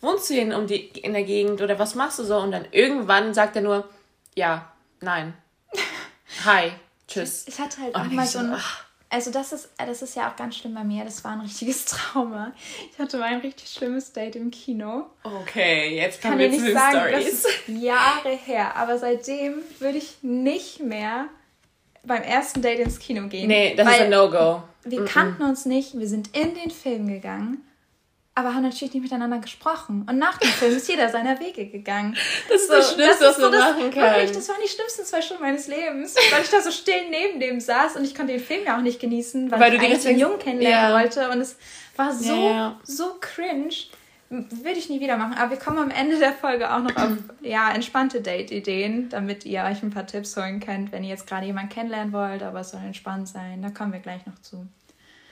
wohnst 0.02 0.30
du 0.32 0.34
hin 0.34 0.52
um 0.52 0.66
die, 0.66 0.88
in 0.88 1.14
der 1.14 1.24
Gegend? 1.24 1.62
Oder 1.62 1.78
was 1.78 1.94
machst 1.94 2.18
du 2.18 2.24
so? 2.24 2.38
Und 2.38 2.52
dann 2.52 2.66
irgendwann 2.72 3.36
sagt 3.36 3.56
er 3.56 3.62
nur, 3.62 3.88
ja, 4.36 4.72
nein, 5.00 5.36
hi, 6.46 6.72
tschüss. 7.08 7.48
Ich 7.48 7.60
hatte 7.60 7.82
halt 7.82 7.96
auch 7.96 8.06
mal 8.06 8.26
so 8.26 8.40
ein, 8.40 8.58
also 9.10 9.32
das 9.32 9.54
ist, 9.54 9.70
das 9.78 10.02
ist 10.02 10.16
ja 10.16 10.30
auch 10.30 10.36
ganz 10.36 10.58
schlimm 10.58 10.74
bei 10.74 10.84
mir. 10.84 11.06
Das 11.06 11.24
war 11.24 11.32
ein 11.32 11.42
richtiges 11.42 11.86
Trauma. 11.86 12.52
Ich 12.92 13.00
hatte 13.00 13.18
mal 13.18 13.26
ein 13.26 13.40
richtig 13.40 13.70
schlimmes 13.70 14.12
Date 14.12 14.36
im 14.36 14.52
Kino. 14.52 15.06
Okay, 15.24 15.96
jetzt 15.96 16.22
kommen 16.22 16.40
wir 16.40 16.52
zu 16.52 16.64
den 16.64 16.74
sagen, 16.74 17.00
Stories. 17.00 17.44
Das 17.44 17.52
ist 17.52 17.68
Jahre 17.68 18.30
her, 18.30 18.76
aber 18.76 18.98
seitdem 18.98 19.62
würde 19.80 19.98
ich 19.98 20.18
nicht 20.22 20.82
mehr 20.82 21.28
beim 22.04 22.24
ersten 22.24 22.62
Date 22.62 22.80
ins 22.80 23.00
Kino 23.00 23.28
gehen. 23.28 23.48
Nee, 23.48 23.76
das 23.76 23.88
ist 23.88 24.02
ein 24.02 24.10
No-Go. 24.10 24.64
Wir 24.84 25.02
mm 25.02 25.04
-mm. 25.04 25.08
kannten 25.08 25.44
uns 25.44 25.66
nicht, 25.66 26.00
wir 26.00 26.08
sind 26.08 26.36
in 26.36 26.56
den 26.56 26.72
Film 26.72 27.08
gegangen 27.08 27.67
aber 28.38 28.54
haben 28.54 28.62
natürlich 28.62 28.94
nicht 28.94 29.02
miteinander 29.02 29.40
gesprochen. 29.40 30.06
Und 30.08 30.20
nach 30.20 30.38
dem 30.38 30.50
Film 30.50 30.78
ist 30.78 30.88
jeder 30.88 31.10
seiner 31.10 31.40
Wege 31.40 31.66
gegangen. 31.66 32.16
Das 32.50 32.62
ist 32.62 32.68
so, 32.68 32.74
das 32.76 32.94
Schlimmste, 32.94 33.24
das 33.24 33.42
was 33.42 33.52
man 33.52 33.60
machen 33.60 33.92
kann. 33.92 34.16
Wirklich, 34.16 34.32
das 34.32 34.48
waren 34.48 34.58
die 34.64 34.70
schlimmsten 34.70 35.06
zwei 35.06 35.22
Stunden 35.22 35.42
meines 35.42 35.68
Lebens, 35.68 36.16
weil 36.32 36.44
ich 36.44 36.50
da 36.50 36.62
so 36.62 36.70
still 36.70 37.10
neben 37.10 37.40
dem 37.40 37.60
saß 37.60 37.96
und 37.96 38.04
ich 38.04 38.14
konnte 38.14 38.34
den 38.34 38.42
Film 38.42 38.64
ja 38.66 38.78
auch 38.78 38.82
nicht 38.82 39.00
genießen, 39.00 39.50
weil, 39.50 39.60
weil 39.60 39.74
ich 39.74 39.82
eigentlich 39.82 40.04
den 40.04 40.20
Jungen 40.20 40.38
kennenlernen 40.38 40.92
ja. 40.92 41.02
wollte. 41.02 41.30
Und 41.30 41.42
es 41.42 41.58
war 41.96 42.14
so, 42.14 42.36
ja. 42.36 42.80
so 42.84 43.16
cringe. 43.20 43.74
Würde 44.30 44.78
ich 44.78 44.90
nie 44.90 45.00
wieder 45.00 45.18
machen. 45.18 45.34
Aber 45.34 45.52
wir 45.52 45.58
kommen 45.58 45.80
am 45.80 45.90
Ende 45.90 46.20
der 46.20 46.34
Folge 46.34 46.72
auch 46.72 46.84
noch 46.84 46.96
auf 46.96 47.14
ja, 47.42 47.72
entspannte 47.72 48.22
Date-Ideen, 48.22 49.10
damit 49.10 49.46
ihr 49.46 49.64
euch 49.64 49.82
ein 49.82 49.90
paar 49.90 50.06
Tipps 50.06 50.38
holen 50.38 50.60
könnt, 50.60 50.92
wenn 50.92 51.04
ihr 51.04 51.10
jetzt 51.10 51.28
gerade 51.28 51.48
jemanden 51.48 51.70
kennenlernen 51.70 52.14
wollt, 52.14 52.44
aber 52.44 52.60
es 52.60 52.70
soll 52.70 52.82
entspannt 52.86 53.30
sein. 53.30 53.64
Da 53.64 53.72
kommen 53.72 53.94
wir 53.94 54.00
gleich 54.00 54.26
noch 54.28 54.40
zu. 54.42 54.68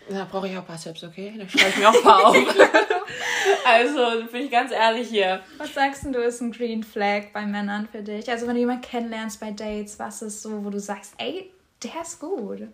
Da 0.09 0.25
brauche 0.25 0.47
ich 0.47 0.53
auch 0.53 0.62
ein 0.62 0.65
paar 0.65 0.79
Tipps, 0.79 1.03
okay? 1.03 1.33
Da 1.38 1.47
schreibe 1.47 1.69
ich 1.69 1.77
mir 1.77 1.89
auch 1.89 1.95
ein 1.95 2.03
paar 2.03 2.25
auf. 2.27 2.35
also, 3.65 4.25
bin 4.31 4.43
ich 4.43 4.51
ganz 4.51 4.71
ehrlich 4.71 5.09
hier. 5.09 5.41
Was 5.57 5.74
sagst 5.74 6.05
du, 6.05 6.19
ist 6.19 6.41
ein 6.41 6.51
Green 6.51 6.83
Flag 6.83 7.31
bei 7.33 7.45
Männern 7.45 7.88
für 7.91 8.03
dich? 8.03 8.29
Also, 8.29 8.45
wenn 8.47 8.53
du 8.53 8.59
jemanden 8.59 8.83
kennenlernst 8.83 9.39
bei 9.39 9.51
Dates, 9.51 9.97
was 9.97 10.21
ist 10.21 10.41
so, 10.41 10.63
wo 10.63 10.69
du 10.69 10.79
sagst, 10.79 11.13
ey, 11.17 11.51
der 11.83 12.01
ist 12.01 12.19
gut? 12.19 12.67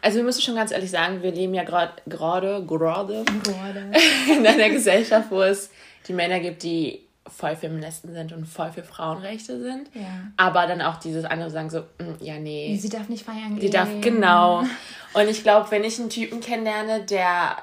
Also, 0.00 0.16
wir 0.16 0.24
müssen 0.24 0.40
schon 0.40 0.54
ganz 0.54 0.70
ehrlich 0.70 0.90
sagen, 0.90 1.22
wir 1.22 1.32
leben 1.32 1.54
ja 1.54 1.64
gerade, 1.64 1.92
gerade, 2.06 2.64
gerade 2.66 3.24
in 4.28 4.46
einer 4.46 4.70
Gesellschaft, 4.70 5.30
wo 5.30 5.42
es 5.42 5.70
die 6.08 6.14
Männer 6.14 6.40
gibt, 6.40 6.62
die 6.62 7.06
voll 7.28 7.56
Feministen 7.56 8.12
sind 8.12 8.32
und 8.32 8.46
voll 8.46 8.72
für 8.72 8.82
Frauenrechte 8.82 9.60
sind. 9.60 9.90
Ja. 9.94 10.32
Aber 10.36 10.66
dann 10.66 10.82
auch 10.82 10.96
dieses 10.96 11.24
andere 11.24 11.50
sagen 11.50 11.70
so, 11.70 11.80
mm, 11.80 12.20
ja, 12.20 12.38
nee. 12.38 12.76
Sie 12.80 12.88
darf 12.88 13.08
nicht 13.08 13.24
feiern 13.24 13.50
gehen. 13.50 13.60
Sie 13.60 13.70
darf, 13.70 13.88
genau. 14.00 14.64
Und 15.14 15.28
ich 15.28 15.42
glaube, 15.42 15.70
wenn 15.70 15.84
ich 15.84 16.00
einen 16.00 16.10
Typen 16.10 16.40
kennenlerne, 16.40 17.04
der 17.04 17.56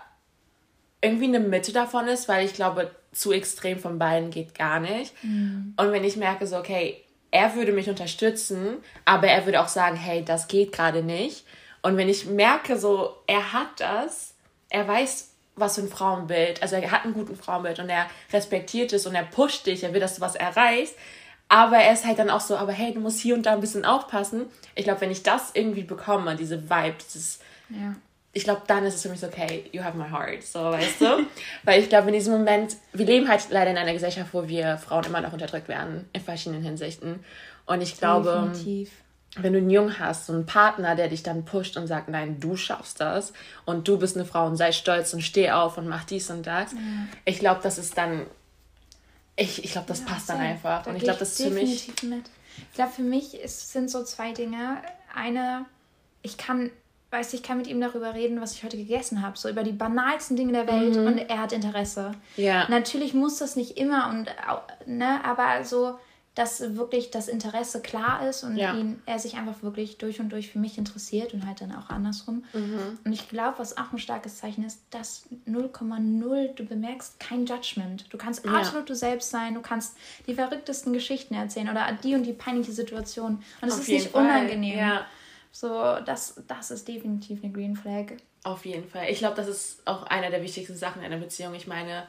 irgendwie 1.01 1.25
eine 1.25 1.39
Mitte 1.39 1.71
davon 1.71 2.07
ist, 2.07 2.27
weil 2.27 2.45
ich 2.45 2.53
glaube, 2.53 2.91
zu 3.11 3.31
extrem 3.31 3.79
von 3.79 3.97
beiden 3.97 4.29
geht 4.29 4.55
gar 4.55 4.79
nicht. 4.79 5.13
Mhm. 5.23 5.73
Und 5.77 5.91
wenn 5.91 6.03
ich 6.03 6.15
merke 6.15 6.45
so, 6.45 6.57
okay, 6.57 7.03
er 7.31 7.55
würde 7.55 7.71
mich 7.71 7.89
unterstützen, 7.89 8.77
aber 9.05 9.27
er 9.27 9.45
würde 9.45 9.61
auch 9.61 9.67
sagen, 9.67 9.95
hey, 9.95 10.23
das 10.23 10.47
geht 10.47 10.71
gerade 10.71 11.03
nicht. 11.03 11.45
Und 11.81 11.97
wenn 11.97 12.09
ich 12.09 12.25
merke 12.25 12.77
so, 12.77 13.15
er 13.27 13.53
hat 13.53 13.79
das, 13.79 14.35
er 14.69 14.87
weiß, 14.87 15.31
was 15.59 15.75
für 15.75 15.81
ein 15.81 15.89
Frauenbild, 15.89 16.61
also 16.61 16.75
er 16.75 16.91
hat 16.91 17.05
einen 17.05 17.13
guten 17.13 17.35
Frauenbild 17.35 17.79
und 17.79 17.89
er 17.89 18.07
respektiert 18.31 18.93
es 18.93 19.05
und 19.05 19.15
er 19.15 19.23
pusht 19.23 19.65
dich, 19.65 19.83
er 19.83 19.93
will, 19.93 19.99
dass 19.99 20.15
du 20.15 20.21
was 20.21 20.35
erreichst, 20.35 20.95
aber 21.47 21.77
er 21.77 21.93
ist 21.93 22.05
halt 22.05 22.19
dann 22.19 22.29
auch 22.29 22.41
so, 22.41 22.55
aber 22.57 22.71
hey, 22.71 22.93
du 22.93 22.99
musst 22.99 23.19
hier 23.19 23.35
und 23.35 23.45
da 23.45 23.53
ein 23.53 23.59
bisschen 23.59 23.83
aufpassen. 23.83 24.45
Ich 24.75 24.83
glaube, 24.83 25.01
wenn 25.01 25.11
ich 25.11 25.23
das 25.23 25.51
irgendwie 25.53 25.83
bekomme, 25.83 26.35
diese 26.35 26.69
Vibe, 26.69 26.95
dieses, 27.03 27.39
ja. 27.69 27.95
ich 28.33 28.43
glaube, 28.43 28.61
dann 28.67 28.85
ist 28.85 28.95
es 28.95 29.01
für 29.01 29.09
mich 29.09 29.19
so, 29.19 29.27
okay, 29.27 29.65
you 29.71 29.83
have 29.83 29.97
my 29.97 30.09
heart, 30.09 30.43
so, 30.43 30.59
weißt 30.59 31.01
du? 31.01 31.25
Weil 31.63 31.81
ich 31.81 31.89
glaube, 31.89 32.09
in 32.09 32.13
diesem 32.13 32.33
Moment, 32.33 32.77
wir 32.93 33.05
leben 33.05 33.27
halt 33.27 33.47
leider 33.49 33.71
in 33.71 33.77
einer 33.77 33.93
Gesellschaft, 33.93 34.31
wo 34.31 34.47
wir 34.47 34.77
Frauen 34.77 35.05
immer 35.05 35.21
noch 35.21 35.33
unterdrückt 35.33 35.67
werden, 35.67 36.07
in 36.13 36.21
verschiedenen 36.21 36.61
Hinsichten. 36.61 37.23
Und 37.65 37.81
ich 37.81 37.97
glaube, 37.97 38.51
Definitiv 38.53 38.91
wenn 39.35 39.53
du 39.53 39.59
einen 39.59 39.69
Jungen 39.69 39.99
hast, 39.99 40.25
so 40.25 40.33
einen 40.33 40.45
Partner, 40.45 40.95
der 40.95 41.07
dich 41.07 41.21
dann 41.21 41.45
pusht 41.45 41.77
und 41.77 41.87
sagt, 41.87 42.09
nein, 42.09 42.39
du 42.39 42.55
schaffst 42.55 42.99
das 42.99 43.31
und 43.65 43.87
du 43.87 43.97
bist 43.97 44.15
eine 44.15 44.25
Frau 44.25 44.47
und 44.47 44.55
sei 44.55 44.71
stolz 44.71 45.13
und 45.13 45.21
steh 45.21 45.51
auf 45.51 45.77
und 45.77 45.87
mach 45.87 46.03
dies 46.03 46.29
und 46.29 46.47
das. 46.47 46.71
Ja. 46.73 46.79
Ich 47.25 47.39
glaube, 47.39 47.59
das 47.61 47.77
ist 47.77 47.97
dann, 47.97 48.25
ich, 49.35 49.63
ich 49.63 49.71
glaube, 49.71 49.87
das 49.87 49.99
ja, 49.99 50.05
passt 50.07 50.29
dann 50.29 50.39
einfach. 50.39 50.83
Da 50.83 50.89
und 50.89 50.97
ich 50.97 51.03
glaube, 51.03 51.19
das 51.19 51.39
ist 51.39 51.43
für 51.43 51.51
mich. 51.51 51.91
Mit. 52.01 52.25
Ich 52.71 52.75
glaube, 52.75 52.91
für 52.91 53.03
mich 53.03 53.39
ist, 53.39 53.71
sind 53.71 53.89
so 53.89 54.03
zwei 54.03 54.33
Dinge. 54.33 54.77
Eine, 55.15 55.65
ich 56.23 56.37
kann, 56.37 56.71
weiß 57.11 57.33
ich 57.33 57.43
kann 57.43 57.57
mit 57.57 57.67
ihm 57.67 57.79
darüber 57.79 58.15
reden, 58.15 58.41
was 58.41 58.53
ich 58.53 58.63
heute 58.63 58.77
gegessen 58.77 59.21
habe, 59.21 59.37
so 59.37 59.47
über 59.47 59.63
die 59.63 59.71
banalsten 59.71 60.37
Dinge 60.37 60.53
der 60.53 60.67
Welt 60.67 60.95
mhm. 60.95 61.05
und 61.05 61.17
er 61.17 61.39
hat 61.39 61.53
Interesse. 61.53 62.13
Ja. 62.35 62.67
Natürlich 62.67 63.13
muss 63.13 63.37
das 63.37 63.55
nicht 63.55 63.77
immer 63.77 64.09
und, 64.09 64.27
ne, 64.87 65.23
aber 65.23 65.63
so 65.63 65.99
dass 66.35 66.75
wirklich 66.75 67.11
das 67.11 67.27
Interesse 67.27 67.81
klar 67.81 68.27
ist 68.27 68.43
und 68.43 68.55
ja. 68.55 68.73
ihn, 68.73 69.01
er 69.05 69.19
sich 69.19 69.35
einfach 69.35 69.61
wirklich 69.61 69.97
durch 69.97 70.19
und 70.19 70.29
durch 70.29 70.51
für 70.51 70.59
mich 70.59 70.77
interessiert 70.77 71.33
und 71.33 71.45
halt 71.45 71.59
dann 71.61 71.75
auch 71.75 71.89
andersrum. 71.89 72.45
Mhm. 72.53 72.99
Und 73.03 73.11
ich 73.11 73.27
glaube, 73.27 73.59
was 73.59 73.77
auch 73.77 73.91
ein 73.91 73.99
starkes 73.99 74.37
Zeichen 74.37 74.63
ist, 74.63 74.81
dass 74.89 75.23
0,0, 75.47 76.53
du 76.53 76.63
bemerkst 76.63 77.19
kein 77.19 77.45
Judgment. 77.45 78.05
Du 78.13 78.17
kannst 78.17 78.45
ja. 78.45 78.51
absolut 78.51 78.89
du 78.89 78.95
selbst 78.95 79.31
sein, 79.31 79.55
du 79.55 79.61
kannst 79.61 79.97
die 80.27 80.35
verrücktesten 80.35 80.93
Geschichten 80.93 81.33
erzählen 81.33 81.69
oder 81.69 81.91
die 82.03 82.15
und 82.15 82.23
die 82.23 82.33
peinliche 82.33 82.71
Situation. 82.71 83.43
Und 83.61 83.67
es 83.67 83.79
ist 83.79 83.89
nicht 83.89 84.11
Fall. 84.11 84.23
unangenehm. 84.23 84.77
Ja. 84.77 85.05
So, 85.51 85.97
das, 86.05 86.41
das 86.47 86.71
ist 86.71 86.87
definitiv 86.87 87.43
eine 87.43 87.51
Green 87.51 87.75
Flag. 87.75 88.13
Auf 88.43 88.65
jeden 88.65 88.87
Fall. 88.87 89.07
Ich 89.09 89.17
glaube, 89.17 89.35
das 89.35 89.47
ist 89.47 89.85
auch 89.85 90.03
einer 90.03 90.29
der 90.29 90.41
wichtigsten 90.41 90.77
Sachen 90.77 91.01
in 91.01 91.11
einer 91.11 91.17
Beziehung. 91.17 91.53
Ich 91.55 91.67
meine, 91.67 92.03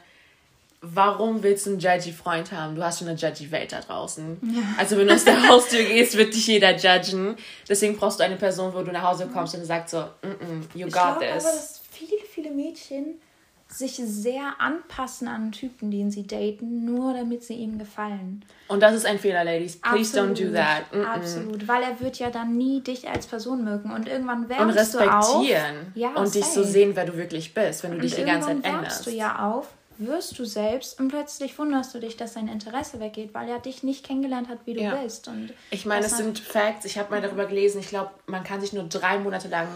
warum 0.81 1.43
willst 1.43 1.67
du 1.67 1.71
einen 1.71 1.79
judgy 1.79 2.11
Freund 2.11 2.51
haben? 2.51 2.75
Du 2.75 2.83
hast 2.83 2.99
schon 2.99 3.07
eine 3.07 3.17
judgy 3.17 3.51
Welt 3.51 3.71
da 3.71 3.81
draußen. 3.81 4.37
Ja. 4.41 4.61
Also 4.77 4.97
wenn 4.97 5.07
du 5.07 5.13
aus 5.13 5.23
der 5.23 5.47
Haustür 5.47 5.83
gehst, 5.83 6.17
wird 6.17 6.33
dich 6.33 6.47
jeder 6.47 6.75
judgen. 6.75 7.35
Deswegen 7.69 7.95
brauchst 7.95 8.19
du 8.19 8.23
eine 8.23 8.35
Person, 8.35 8.73
wo 8.73 8.81
du 8.81 8.91
nach 8.91 9.03
Hause 9.03 9.29
kommst 9.31 9.55
und 9.55 9.63
sagst 9.63 9.91
so, 9.91 9.99
mm 9.99 10.27
-mm, 10.27 10.61
you 10.73 10.85
got 10.85 10.87
ich 10.87 10.93
glaub, 10.93 11.19
this. 11.19 11.29
aber, 11.29 11.53
dass 11.53 11.81
viele, 11.91 12.17
viele 12.33 12.51
Mädchen 12.51 13.19
sich 13.67 13.95
sehr 13.95 14.55
anpassen 14.59 15.27
an 15.27 15.51
Typen, 15.51 15.91
den 15.91 16.11
sie 16.11 16.27
daten, 16.27 16.83
nur 16.83 17.13
damit 17.13 17.43
sie 17.43 17.53
ihm 17.53 17.77
gefallen. 17.77 18.43
Und 18.67 18.81
das 18.81 18.95
ist 18.95 19.05
ein 19.05 19.17
Fehler, 19.17 19.43
Ladies. 19.43 19.77
Please 19.77 20.19
Absolut. 20.19 20.37
don't 20.37 20.45
do 20.47 20.53
that. 20.53 20.93
Mm 20.93 21.05
Absolut, 21.05 21.67
weil 21.67 21.83
er 21.83 21.99
wird 21.99 22.19
ja 22.19 22.29
dann 22.29 22.57
nie 22.57 22.81
dich 22.81 23.07
als 23.07 23.27
Person 23.27 23.63
mögen 23.63 23.91
und 23.91 24.09
irgendwann 24.09 24.49
wärmst 24.49 24.63
und 24.63 24.69
respektieren 24.71 25.75
du 25.75 25.89
auf. 25.89 25.95
Ja, 25.95 26.13
und 26.15 26.35
dich 26.35 26.45
so 26.45 26.63
sehen, 26.63 26.95
wer 26.95 27.05
du 27.05 27.15
wirklich 27.15 27.53
bist, 27.53 27.83
wenn 27.83 27.91
du 27.91 27.97
und 27.97 28.03
dich 28.03 28.15
die 28.15 28.23
ganze 28.23 28.49
Zeit 28.49 28.65
änderst. 28.65 29.05
du 29.05 29.11
ja 29.11 29.39
auf, 29.39 29.69
wirst 30.05 30.37
du 30.37 30.45
selbst 30.45 30.99
und 30.99 31.09
plötzlich 31.09 31.57
wunderst 31.57 31.93
du 31.93 31.99
dich, 31.99 32.17
dass 32.17 32.33
sein 32.33 32.47
Interesse 32.47 32.99
weggeht, 32.99 33.33
weil 33.33 33.49
er 33.49 33.59
dich 33.59 33.83
nicht 33.83 34.05
kennengelernt 34.05 34.49
hat, 34.49 34.59
wie 34.65 34.73
du 34.73 34.81
ja. 34.81 34.95
bist. 34.95 35.27
Und 35.27 35.53
ich 35.69 35.85
meine, 35.85 36.05
es 36.05 36.17
sind 36.17 36.39
Facts. 36.39 36.85
Ich 36.85 36.97
habe 36.97 37.11
mal 37.11 37.21
darüber 37.21 37.45
gelesen. 37.45 37.79
Ich 37.79 37.89
glaube, 37.89 38.11
man 38.25 38.43
kann 38.43 38.61
sich 38.61 38.73
nur 38.73 38.83
drei 38.83 39.19
Monate 39.19 39.47
lang 39.47 39.67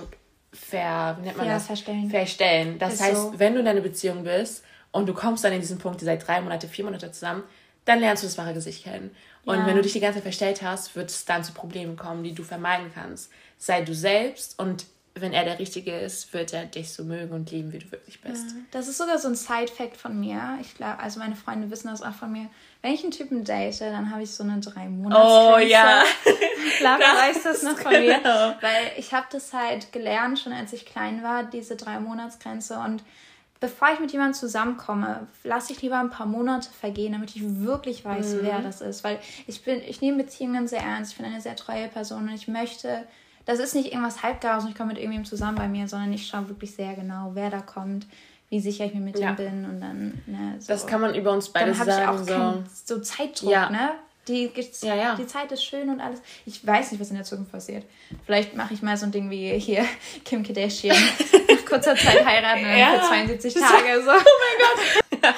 ver, 0.53 1.17
wie 1.19 1.25
nennt 1.25 1.37
man 1.37 1.47
ja, 1.47 1.53
das? 1.53 1.67
verstellen. 1.67 2.09
verstellen. 2.09 2.79
Das 2.79 2.95
ist 2.95 3.01
heißt, 3.01 3.21
so. 3.21 3.33
wenn 3.39 3.53
du 3.53 3.59
in 3.59 3.67
einer 3.67 3.81
Beziehung 3.81 4.23
bist 4.23 4.63
und 4.91 5.07
du 5.07 5.13
kommst 5.13 5.43
dann 5.43 5.53
in 5.53 5.61
diesen 5.61 5.77
Punkt, 5.77 6.01
ihr 6.01 6.05
seid 6.05 6.25
drei 6.25 6.41
Monate, 6.41 6.67
vier 6.67 6.85
Monate 6.85 7.11
zusammen, 7.11 7.43
dann 7.85 7.99
lernst 7.99 8.23
du 8.23 8.27
das 8.27 8.37
wahre 8.37 8.53
Gesicht 8.53 8.83
kennen. 8.83 9.11
Und 9.45 9.59
ja. 9.59 9.67
wenn 9.67 9.75
du 9.75 9.81
dich 9.81 9.93
die 9.93 9.99
ganze 9.99 10.17
Zeit 10.17 10.23
verstellt 10.23 10.61
hast, 10.63 10.95
wird 10.95 11.09
es 11.09 11.25
dann 11.25 11.43
zu 11.43 11.53
Problemen 11.53 11.97
kommen, 11.97 12.23
die 12.23 12.33
du 12.33 12.43
vermeiden 12.43 12.91
kannst. 12.93 13.31
Sei 13.57 13.81
du 13.81 13.93
selbst 13.93 14.59
und 14.59 14.85
wenn 15.17 15.31
er 15.31 15.45
der 15.45 15.59
Richtige 15.59 15.97
ist, 15.97 16.33
wird 16.33 16.51
er 16.51 16.65
dich 16.65 16.91
so 16.91 17.05
mögen 17.05 17.33
und 17.33 17.49
lieben, 17.49 17.71
wie 17.71 17.79
du 17.79 17.89
wirklich 17.89 18.19
bist. 18.19 18.49
Ja, 18.49 18.57
das 18.71 18.89
ist 18.89 18.97
sogar 18.97 19.17
so 19.17 19.29
ein 19.29 19.35
Side-Fact 19.35 19.95
von 19.95 20.19
mir. 20.19 20.57
Ich 20.59 20.75
glaube, 20.75 20.99
also 20.99 21.19
meine 21.19 21.37
Freunde 21.37 21.71
wissen 21.71 21.87
das 21.87 22.01
auch 22.01 22.13
von 22.13 22.33
mir. 22.33 22.49
Wenn 22.81 22.93
ich 22.93 23.01
einen 23.01 23.11
Typen 23.11 23.45
date, 23.45 23.79
dann 23.79 24.11
habe 24.11 24.23
ich 24.23 24.31
so 24.31 24.43
eine 24.43 24.59
drei 24.59 24.89
monats 24.89 25.23
Oh 25.23 25.57
ja. 25.57 26.03
Lara 26.81 26.99
weiß 26.99 27.43
das 27.43 27.63
noch 27.63 27.77
von 27.77 27.93
genau. 27.93 28.03
mir. 28.03 28.57
Weil 28.59 28.91
ich 28.97 29.13
habe 29.13 29.25
das 29.31 29.53
halt 29.53 29.93
gelernt, 29.93 30.37
schon 30.37 30.51
als 30.51 30.73
ich 30.73 30.85
klein 30.85 31.23
war, 31.23 31.45
diese 31.45 31.77
drei 31.77 32.01
Monatsgrenze. 32.01 32.77
Und 32.77 33.01
bevor 33.61 33.93
ich 33.93 34.01
mit 34.01 34.11
jemandem 34.11 34.33
zusammenkomme, 34.33 35.27
lasse 35.45 35.71
ich 35.71 35.81
lieber 35.81 35.97
ein 35.97 36.09
paar 36.09 36.27
Monate 36.27 36.69
vergehen, 36.77 37.13
damit 37.13 37.33
ich 37.37 37.41
wirklich 37.41 38.03
weiß, 38.03 38.33
mhm. 38.33 38.39
wer 38.41 38.59
das 38.59 38.81
ist. 38.81 39.05
Weil 39.05 39.19
ich 39.47 39.63
bin, 39.63 39.81
ich 39.81 40.01
nehme 40.01 40.23
Beziehungen 40.23 40.67
sehr 40.67 40.81
ernst. 40.81 41.13
Ich 41.13 41.17
bin 41.17 41.25
eine 41.25 41.39
sehr 41.39 41.55
treue 41.55 41.87
Person 41.87 42.27
und 42.27 42.35
ich 42.35 42.49
möchte 42.49 43.07
das 43.45 43.59
ist 43.59 43.75
nicht 43.75 43.91
irgendwas 43.91 44.23
Halbgares 44.23 44.63
und 44.63 44.71
ich 44.71 44.75
komme 44.75 44.89
mit 44.89 44.97
irgendjemandem 44.97 45.29
zusammen 45.29 45.57
bei 45.57 45.67
mir, 45.67 45.87
sondern 45.87 46.11
ich 46.13 46.27
schaue 46.27 46.49
wirklich 46.49 46.75
sehr 46.75 46.93
genau, 46.93 47.31
wer 47.33 47.49
da 47.49 47.61
kommt, 47.61 48.07
wie 48.49 48.59
sicher 48.59 48.85
ich 48.85 48.93
mir 48.93 49.01
mit 49.01 49.19
ja. 49.19 49.29
ihm 49.29 49.35
bin 49.35 49.65
und 49.65 49.79
dann. 49.79 50.21
Ne, 50.25 50.55
so. 50.59 50.67
Das 50.67 50.87
kann 50.87 51.01
man 51.01 51.15
über 51.15 51.31
uns 51.31 51.49
beide 51.49 51.67
dann 51.67 51.75
sagen. 51.75 51.89
Dann 51.89 52.07
habe 52.07 52.23
ich 52.23 52.33
auch 52.33 52.65
so. 52.85 52.95
so 52.95 53.01
Zeitdruck, 53.01 53.51
ja. 53.51 53.69
ne? 53.69 53.91
Die, 54.27 54.51
ja, 54.81 54.95
ja. 54.95 55.15
die 55.15 55.27
Zeit 55.27 55.51
ist 55.51 55.63
schön 55.63 55.87
und 55.87 56.01
alles. 56.01 56.19
Ich 56.47 56.65
weiß 56.65 56.91
nicht, 56.91 56.99
was 56.99 57.11
in 57.11 57.15
der 57.15 57.25
Zukunft 57.25 57.51
passiert. 57.51 57.85
Vielleicht 58.25 58.55
mache 58.55 58.73
ich 58.73 58.81
mal 58.81 58.97
so 58.97 59.05
ein 59.05 59.11
Ding 59.11 59.29
wie 59.29 59.59
hier 59.59 59.85
Kim 60.25 60.41
Kardashian 60.41 60.97
nach 61.47 61.65
kurzer 61.65 61.95
Zeit 61.95 62.25
heiraten 62.25 62.65
ja. 62.65 62.99
für 62.99 63.07
72 63.07 63.53
Tage. 63.61 64.01
So. 64.03 64.11
Oh 64.11 64.23
mein 65.13 65.21
Gott. 65.21 65.35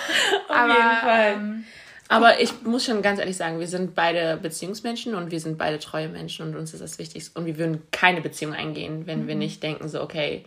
Auf 0.47 0.55
Aber, 0.55 0.73
jeden 0.73 0.97
Fall. 1.01 1.33
Ähm, 1.33 1.65
aber 2.09 2.39
ich 2.39 2.61
muss 2.63 2.85
schon 2.85 3.01
ganz 3.01 3.19
ehrlich 3.19 3.37
sagen, 3.37 3.59
wir 3.59 3.67
sind 3.67 3.95
beide 3.95 4.37
Beziehungsmenschen 4.37 5.15
und 5.15 5.31
wir 5.31 5.39
sind 5.39 5.57
beide 5.57 5.79
treue 5.79 6.09
Menschen 6.09 6.47
und 6.47 6.55
uns 6.55 6.73
ist 6.73 6.81
das 6.81 6.99
Wichtigste. 6.99 7.37
Und 7.37 7.45
wir 7.45 7.57
würden 7.57 7.81
keine 7.91 8.21
Beziehung 8.21 8.53
eingehen, 8.53 9.05
wenn 9.05 9.23
mhm. 9.23 9.27
wir 9.27 9.35
nicht 9.35 9.61
denken, 9.61 9.89
so, 9.89 10.01
okay, 10.01 10.45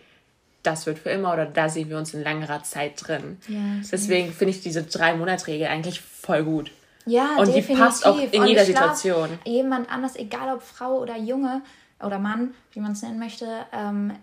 das 0.63 0.85
wird 0.85 0.99
für 0.99 1.09
immer 1.09 1.33
oder 1.33 1.45
da 1.45 1.69
sehen 1.69 1.89
wir 1.89 1.97
uns 1.97 2.13
in 2.13 2.23
längerer 2.23 2.63
Zeit 2.63 2.93
drin. 3.07 3.37
Ja, 3.47 3.57
Deswegen 3.91 4.31
finde 4.31 4.51
ich 4.51 4.61
diese 4.61 4.83
Drei-Monat-Regel 4.83 5.67
eigentlich 5.67 6.01
voll 6.01 6.43
gut. 6.43 6.71
Ja, 7.05 7.37
und 7.37 7.47
definitiv. 7.47 7.67
die 7.67 7.75
passt 7.75 8.05
auch 8.05 8.19
in 8.19 8.41
und 8.41 8.47
jeder 8.47 8.65
Situation. 8.65 9.29
Jemand 9.45 9.91
anders, 9.91 10.15
egal 10.15 10.55
ob 10.55 10.61
Frau 10.61 10.99
oder 10.99 11.17
Junge 11.17 11.61
oder 11.99 12.19
Mann, 12.19 12.53
wie 12.73 12.79
man 12.79 12.91
es 12.91 13.01
nennen 13.01 13.19
möchte, 13.19 13.47
ähm, 13.73 14.13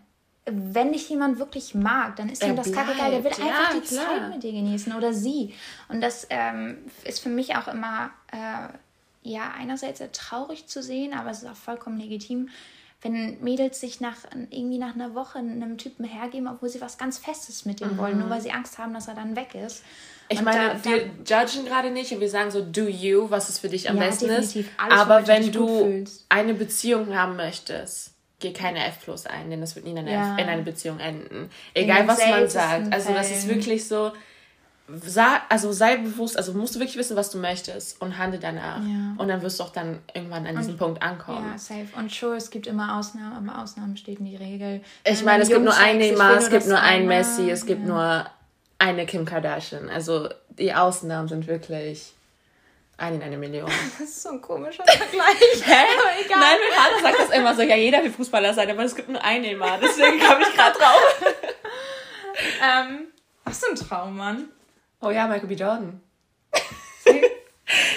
wenn 0.52 0.92
dich 0.92 1.08
jemand 1.08 1.38
wirklich 1.38 1.74
mag, 1.74 2.16
dann 2.16 2.28
ist 2.28 2.44
ihm 2.44 2.56
das 2.56 2.72
kacke 2.72 2.96
geil. 2.96 3.11
Der 3.11 3.24
will 3.24 3.32
ja, 3.38 3.46
einfach 3.46 3.72
die 3.74 3.80
klar. 3.80 4.06
Zeit 4.06 4.30
mit 4.30 4.42
dir 4.42 4.52
genießen 4.52 4.94
oder 4.94 5.12
sie. 5.12 5.54
Und 5.88 6.00
das 6.00 6.26
ähm, 6.30 6.78
ist 7.04 7.20
für 7.20 7.28
mich 7.28 7.56
auch 7.56 7.68
immer, 7.68 8.11
äh, 8.32 8.68
ja, 9.22 9.52
einerseits 9.56 9.98
sehr 9.98 10.12
traurig 10.12 10.66
zu 10.66 10.82
sehen, 10.82 11.12
aber 11.12 11.30
es 11.30 11.42
ist 11.42 11.48
auch 11.48 11.56
vollkommen 11.56 11.98
legitim, 11.98 12.48
wenn 13.02 13.40
Mädels 13.40 13.80
sich 13.80 14.00
nach 14.00 14.16
irgendwie 14.50 14.78
nach 14.78 14.94
einer 14.94 15.14
Woche 15.14 15.38
einem 15.38 15.78
Typen 15.78 16.04
hergeben, 16.04 16.48
obwohl 16.48 16.68
sie 16.68 16.80
was 16.80 16.98
ganz 16.98 17.18
Festes 17.18 17.64
mit 17.64 17.80
ihm 17.80 17.92
mhm. 17.92 17.98
wollen, 17.98 18.18
nur 18.18 18.28
weil 18.28 18.40
sie 18.40 18.50
Angst 18.50 18.78
haben, 18.78 18.92
dass 18.92 19.06
er 19.06 19.14
dann 19.14 19.37
weg 19.37 19.54
ist. 19.54 19.84
Ich 20.28 20.40
und 20.40 20.44
meine, 20.44 20.74
da, 20.74 20.84
wir 20.84 21.11
judgen 21.24 21.64
gerade 21.64 21.90
nicht 21.90 22.12
und 22.12 22.20
wir 22.20 22.28
sagen 22.28 22.50
so, 22.50 22.61
do 22.61 22.87
you, 22.87 23.30
was 23.30 23.48
es 23.48 23.58
für 23.58 23.68
dich 23.68 23.88
am 23.88 23.96
ja, 23.96 24.04
besten 24.04 24.30
ist. 24.30 24.56
Aber 24.76 25.26
wenn 25.26 25.52
du 25.52 26.04
eine 26.28 26.54
Beziehung 26.54 27.14
haben 27.14 27.37
möchtest, 27.37 28.17
geh 28.40 28.53
keine 28.53 28.85
F 28.87 29.01
plus 29.03 29.27
ein, 29.27 29.51
denn 29.51 29.61
das 29.61 29.74
wird 29.74 29.85
nie 29.85 29.92
in 29.92 29.98
einer, 29.98 30.11
ja. 30.11 30.37
in 30.37 30.48
einer 30.48 30.62
Beziehung 30.62 31.01
enden. 31.01 31.51
Egal 31.74 32.07
was 32.07 32.18
man 32.18 32.48
sagt. 32.48 32.92
Also 32.92 33.12
das 33.12 33.31
ist 33.31 33.48
wirklich 33.48 33.87
so, 33.87 34.12
sag, 35.05 35.42
also 35.48 35.72
sei 35.72 35.96
bewusst, 35.96 36.37
also 36.37 36.53
musst 36.55 36.74
du 36.74 36.79
wirklich 36.79 36.96
wissen, 36.96 37.16
was 37.16 37.31
du 37.31 37.38
möchtest 37.38 38.01
und 38.01 38.16
handle 38.16 38.38
danach. 38.38 38.81
Ja. 38.81 39.14
Und 39.16 39.29
dann 39.29 39.42
wirst 39.42 39.61
du 39.61 39.64
auch 39.64 39.72
dann 39.72 39.98
irgendwann 40.14 40.46
an 40.46 40.57
diesen 40.57 40.72
und, 40.72 40.79
Punkt 40.79 41.03
ankommen. 41.03 41.51
Ja, 41.53 41.59
safe. 41.59 41.88
Und 41.96 42.12
sure, 42.12 42.37
es 42.37 42.51
gibt 42.51 42.66
immer 42.66 42.98
Ausnahmen, 42.98 43.48
aber 43.48 43.62
Ausnahmen 43.62 43.96
steht 43.96 44.20
in 44.20 44.27
die 44.27 44.37
Regel. 44.37 44.83
Ich 45.05 45.24
meine, 45.24 45.42
es 45.42 45.48
gibt 45.48 45.64
nur 45.64 45.77
ein 45.77 45.98
Neymar, 45.98 46.37
es 46.37 46.51
gibt 46.51 46.66
nur 46.66 46.81
ein 46.81 47.07
Messi, 47.07 47.51
es 47.51 47.66
gibt 47.66 47.85
nur 47.85 48.27
eine 48.79 49.07
Kim 49.07 49.24
Kardashian. 49.24 49.88
Also 49.88 50.29
die 50.51 50.72
Ausnahmen 50.72 51.29
sind 51.29 51.46
wirklich 51.46 52.14
eine 52.98 53.16
in 53.16 53.22
eine 53.22 53.38
Million. 53.38 53.70
Das 53.98 54.08
ist 54.08 54.22
so 54.22 54.30
ein 54.30 54.40
komischer 54.40 54.84
Vergleich. 54.84 55.64
Hä? 55.64 55.72
Aber 55.72 56.24
egal. 56.24 56.40
Nein, 56.40 56.58
mein 56.68 56.78
Vater 56.78 57.02
sagt 57.02 57.20
das 57.20 57.37
immer 57.38 57.54
so. 57.54 57.62
Ja, 57.62 57.76
jeder 57.76 58.02
will 58.02 58.11
Fußballer 58.11 58.52
sein, 58.52 58.70
aber 58.70 58.82
es 58.84 58.94
gibt 58.94 59.08
nur 59.08 59.22
einen 59.24 59.44
Neymar. 59.44 59.78
Deswegen 59.80 60.18
kam 60.18 60.40
ich 60.40 60.52
gerade 60.52 60.78
drauf. 60.78 61.22
ähm, 62.62 63.06
was 63.44 63.61
für 63.61 63.70
ein 63.70 63.76
Traum, 63.76 64.16
Mann. 64.16 64.48
Oh 65.00 65.11
ja, 65.11 65.26
Michael 65.28 65.48
B. 65.48 65.54
Jordan. 65.54 66.00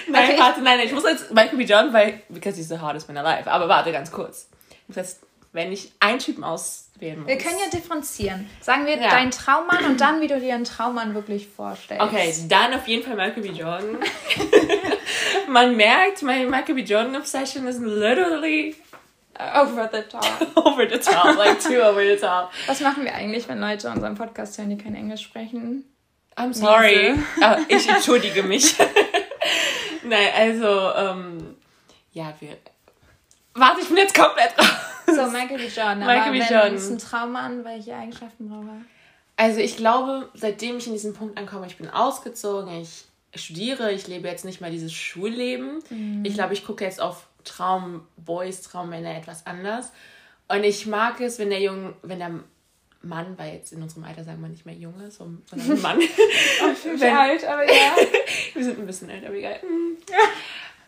nein, 0.07 0.29
okay. 0.29 0.39
warte, 0.39 0.61
nein, 0.61 0.77
nein, 0.77 0.85
ich 0.85 0.93
muss 0.93 1.03
jetzt 1.03 1.31
Michael 1.31 1.57
B. 1.57 1.63
Jordan, 1.63 1.91
weil, 1.93 2.21
because 2.29 2.57
he's 2.57 2.69
the 2.69 2.79
hardest 2.79 3.07
man 3.07 3.17
alive. 3.17 3.49
Aber 3.49 3.67
warte 3.67 3.91
ganz 3.91 4.11
kurz. 4.11 4.49
Ich 4.69 4.87
muss 4.87 4.97
jetzt, 4.97 5.21
wenn 5.53 5.71
ich 5.71 5.91
einen 5.99 6.19
Typen 6.19 6.43
auswählen 6.43 7.19
muss. 7.19 7.27
Wir 7.27 7.37
können 7.37 7.57
ja 7.63 7.69
differenzieren. 7.69 8.49
Sagen 8.61 8.85
wir 8.85 8.97
ja. 8.97 9.09
deinen 9.09 9.31
Traummann 9.31 9.85
und 9.85 9.99
dann, 9.99 10.21
wie 10.21 10.27
du 10.27 10.39
dir 10.39 10.55
einen 10.55 10.63
Traummann 10.63 11.13
wirklich 11.13 11.47
vorstellst. 11.47 12.03
Okay, 12.03 12.33
dann 12.47 12.73
auf 12.73 12.87
jeden 12.87 13.03
Fall 13.03 13.15
Michael 13.15 13.43
B. 13.43 13.49
Jordan. 13.49 13.97
Man 15.47 15.75
merkt, 15.75 16.21
mein 16.21 16.49
Michael 16.49 16.75
B. 16.75 16.81
Jordan 16.81 17.15
Obsession 17.15 17.67
is 17.67 17.79
literally 17.79 18.75
Over 19.39 19.89
the 19.91 20.03
top. 20.03 20.57
over 20.65 20.85
the 20.85 20.99
top, 20.99 21.37
like 21.37 21.59
too 21.59 21.81
over 21.81 22.03
the 22.03 22.17
top. 22.17 22.51
Was 22.67 22.79
machen 22.81 23.05
wir 23.05 23.15
eigentlich, 23.15 23.47
wenn 23.47 23.59
Leute 23.59 23.89
unseren 23.89 24.15
Podcast 24.15 24.57
hören, 24.57 24.69
die 24.69 24.77
kein 24.77 24.93
Englisch 24.93 25.23
sprechen? 25.23 25.85
I'm 26.35 26.53
sorry. 26.53 27.15
oh, 27.41 27.55
ich 27.67 27.87
entschuldige 27.89 28.43
mich. 28.43 28.75
Nein, 30.03 30.29
also, 30.35 30.93
ähm, 30.95 31.55
ja, 32.11 32.33
wir. 32.39 32.57
Warte, 33.53 33.81
ich 33.81 33.87
bin 33.87 33.97
jetzt 33.97 34.15
komplett 34.15 34.57
raus. 34.57 34.90
So, 35.15 35.27
Michael 35.27 35.57
B. 35.57 35.67
Jordan. 35.67 35.99
Michael 35.99 36.31
B. 36.31 36.39
Jordan. 36.39 36.75
ist 36.75 36.89
ein 36.89 36.97
Traummann. 36.97 37.63
Welche 37.65 37.95
Eigenschaften 37.95 38.49
braucht 38.49 38.67
er? 38.67 38.81
Also, 39.37 39.59
ich 39.59 39.77
glaube, 39.77 40.29
seitdem 40.33 40.77
ich 40.77 40.87
in 40.87 40.93
diesen 40.93 41.13
Punkt 41.13 41.37
ankomme, 41.37 41.67
ich 41.67 41.77
bin 41.77 41.89
ausgezogen, 41.89 42.81
ich 42.81 43.05
studiere, 43.35 43.91
ich 43.91 44.07
lebe 44.07 44.27
jetzt 44.27 44.45
nicht 44.45 44.61
mehr 44.61 44.69
dieses 44.69 44.93
Schulleben. 44.93 45.81
Mhm. 45.89 46.23
Ich 46.25 46.33
glaube, 46.33 46.53
ich 46.53 46.65
gucke 46.65 46.83
jetzt 46.83 47.01
auf 47.01 47.27
Traumboys, 47.43 48.61
Traummänner 48.61 49.15
etwas 49.15 49.45
anders. 49.45 49.91
Und 50.47 50.63
ich 50.63 50.85
mag 50.85 51.19
es, 51.21 51.39
wenn 51.39 51.49
der 51.49 51.61
Junge, 51.61 51.93
wenn 52.01 52.19
der 52.19 52.31
Mann, 53.03 53.37
weil 53.37 53.53
jetzt 53.53 53.73
in 53.73 53.81
unserem 53.81 54.03
Alter 54.03 54.23
sagen 54.23 54.41
wir 54.41 54.49
nicht 54.49 54.65
mehr 54.65 54.75
Junge, 54.75 55.09
sondern 55.09 55.81
Mann. 55.81 55.97
oh, 56.63 56.71
ich 56.71 56.99
bin 56.99 57.03
alt, 57.03 57.43
aber 57.45 57.65
ja. 57.65 57.95
wir 58.53 58.63
sind 58.63 58.79
ein 58.79 58.85
bisschen 58.85 59.09
älter, 59.09 59.27
aber 59.27 59.37
egal. 59.37 59.59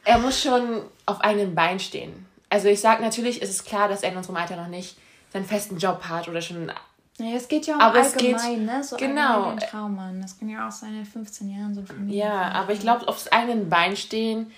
er 0.04 0.20
muss 0.20 0.42
schon 0.42 0.84
auf 1.06 1.22
einem 1.22 1.56
Bein 1.56 1.80
stehen. 1.80 2.26
Also 2.54 2.68
ich 2.68 2.82
sage 2.82 3.02
natürlich, 3.02 3.42
ist 3.42 3.50
es 3.50 3.66
klar, 3.66 3.90
dass 3.90 4.04
er 4.04 4.12
in 4.12 4.18
unserem 4.18 4.36
Alter 4.36 4.56
noch 4.56 4.68
nicht 4.68 4.96
seinen 5.32 5.44
festen 5.44 5.80
Job 5.80 6.04
hat 6.04 6.28
oder 6.28 6.40
schon 6.40 6.72
ja, 7.18 7.36
es 7.36 7.48
geht 7.48 7.66
ja 7.66 7.76
um 7.76 7.82
aber 7.82 8.00
allgemein, 8.00 8.58
geht, 8.58 8.66
ne? 8.66 8.84
So 8.84 8.96
genau. 8.96 9.56
Traummann. 9.56 10.22
Das 10.22 10.38
kann 10.38 10.50
ja 10.50 10.68
auch 10.68 10.72
sein, 10.72 10.96
in 10.96 11.06
15 11.06 11.50
Jahren 11.50 11.74
so 11.74 11.82
ein 11.82 11.88
Familie. 11.88 12.20
Ja, 12.20 12.52
aber 12.52 12.74
ich 12.74 12.80
glaube, 12.80 13.08
aufs 13.08 13.28
eigenen 13.28 13.70
Bein 13.70 13.96
stehen, 13.96 14.52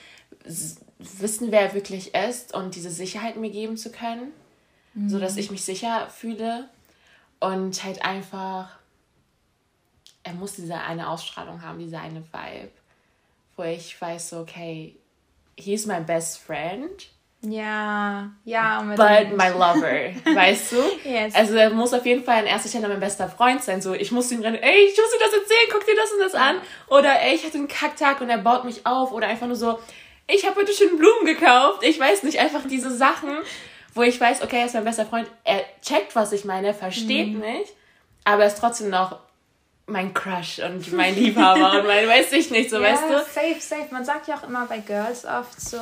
wissen, 0.99 1.51
wer 1.51 1.61
er 1.61 1.73
wirklich 1.73 2.13
ist 2.13 2.53
und 2.53 2.75
diese 2.75 2.89
Sicherheit 2.89 3.37
mir 3.37 3.49
geben 3.49 3.77
zu 3.77 3.93
können, 3.93 4.33
mhm. 4.93 5.07
so 5.07 5.17
dass 5.17 5.37
ich 5.37 5.49
mich 5.49 5.63
sicher 5.63 6.09
fühle 6.09 6.67
und 7.39 7.81
halt 7.81 8.03
einfach, 8.03 8.71
er 10.23 10.33
muss 10.33 10.55
diese 10.55 10.75
eine 10.75 11.07
Ausstrahlung 11.07 11.61
haben, 11.61 11.79
diese 11.79 11.99
eine 11.99 12.23
Vibe, 12.23 12.71
wo 13.55 13.63
ich 13.63 13.99
weiß, 14.01 14.31
so, 14.31 14.39
okay, 14.39 14.97
he's 15.57 15.85
my 15.85 16.01
best 16.01 16.39
friend 16.39 17.14
ja, 17.51 18.31
ja, 18.43 18.79
unbedingt. 18.79 19.29
But 19.29 19.37
my 19.37 19.49
lover, 19.49 20.35
weißt 20.35 20.71
du? 20.71 20.77
Yes. 21.05 21.35
Also 21.35 21.55
er 21.55 21.69
muss 21.69 21.93
auf 21.93 22.05
jeden 22.05 22.23
Fall 22.23 22.41
in 22.41 22.47
erster 22.47 22.69
Stelle 22.69 22.87
mein 22.87 22.99
bester 22.99 23.29
Freund 23.29 23.63
sein. 23.63 23.81
So, 23.81 23.93
ich 23.93 24.11
muss 24.11 24.31
ihm 24.31 24.41
rennen, 24.41 24.57
ey, 24.61 24.85
ich 24.85 24.97
muss 24.97 25.11
dir 25.11 25.19
das 25.19 25.33
erzählen, 25.33 25.69
guck 25.71 25.85
dir 25.85 25.95
das 25.95 26.11
und 26.11 26.19
das 26.19 26.35
an. 26.35 26.57
Oder 26.87 27.21
ey, 27.21 27.35
ich 27.35 27.45
hatte 27.45 27.57
einen 27.57 27.67
Kacktag 27.67 28.21
und 28.21 28.29
er 28.29 28.39
baut 28.39 28.65
mich 28.65 28.85
auf. 28.85 29.11
Oder 29.11 29.27
einfach 29.27 29.47
nur 29.47 29.55
so, 29.55 29.79
ich 30.27 30.45
habe 30.45 30.59
heute 30.59 30.73
schon 30.73 30.97
Blumen 30.97 31.25
gekauft. 31.25 31.83
Ich 31.83 31.99
weiß 31.99 32.23
nicht, 32.23 32.39
einfach 32.39 32.61
diese 32.67 32.95
Sachen, 32.95 33.37
wo 33.93 34.01
ich 34.01 34.19
weiß, 34.19 34.41
okay, 34.41 34.59
er 34.59 34.65
ist 34.65 34.73
mein 34.73 34.83
bester 34.83 35.05
Freund. 35.05 35.27
Er 35.43 35.63
checkt, 35.81 36.15
was 36.15 36.31
ich 36.31 36.45
meine, 36.45 36.67
er 36.67 36.73
versteht 36.73 37.33
mhm. 37.33 37.39
mich, 37.39 37.67
aber 38.23 38.43
er 38.43 38.47
ist 38.47 38.59
trotzdem 38.59 38.89
noch 38.89 39.19
mein 39.87 40.13
Crush 40.13 40.59
und 40.59 40.91
mein 40.93 41.15
Liebhaber 41.15 41.79
und 41.79 41.87
mein, 41.87 42.07
weiß 42.07 42.31
ich 42.31 42.49
nicht, 42.49 42.69
so, 42.69 42.77
ja, 42.77 42.83
weißt 42.83 43.03
du? 43.03 43.19
safe, 43.19 43.59
safe. 43.59 43.87
Man 43.91 44.03
sagt 44.03 44.27
ja 44.27 44.35
auch 44.35 44.43
immer 44.43 44.65
bei 44.65 44.79
Girls 44.79 45.25
oft 45.25 45.59
so, 45.61 45.77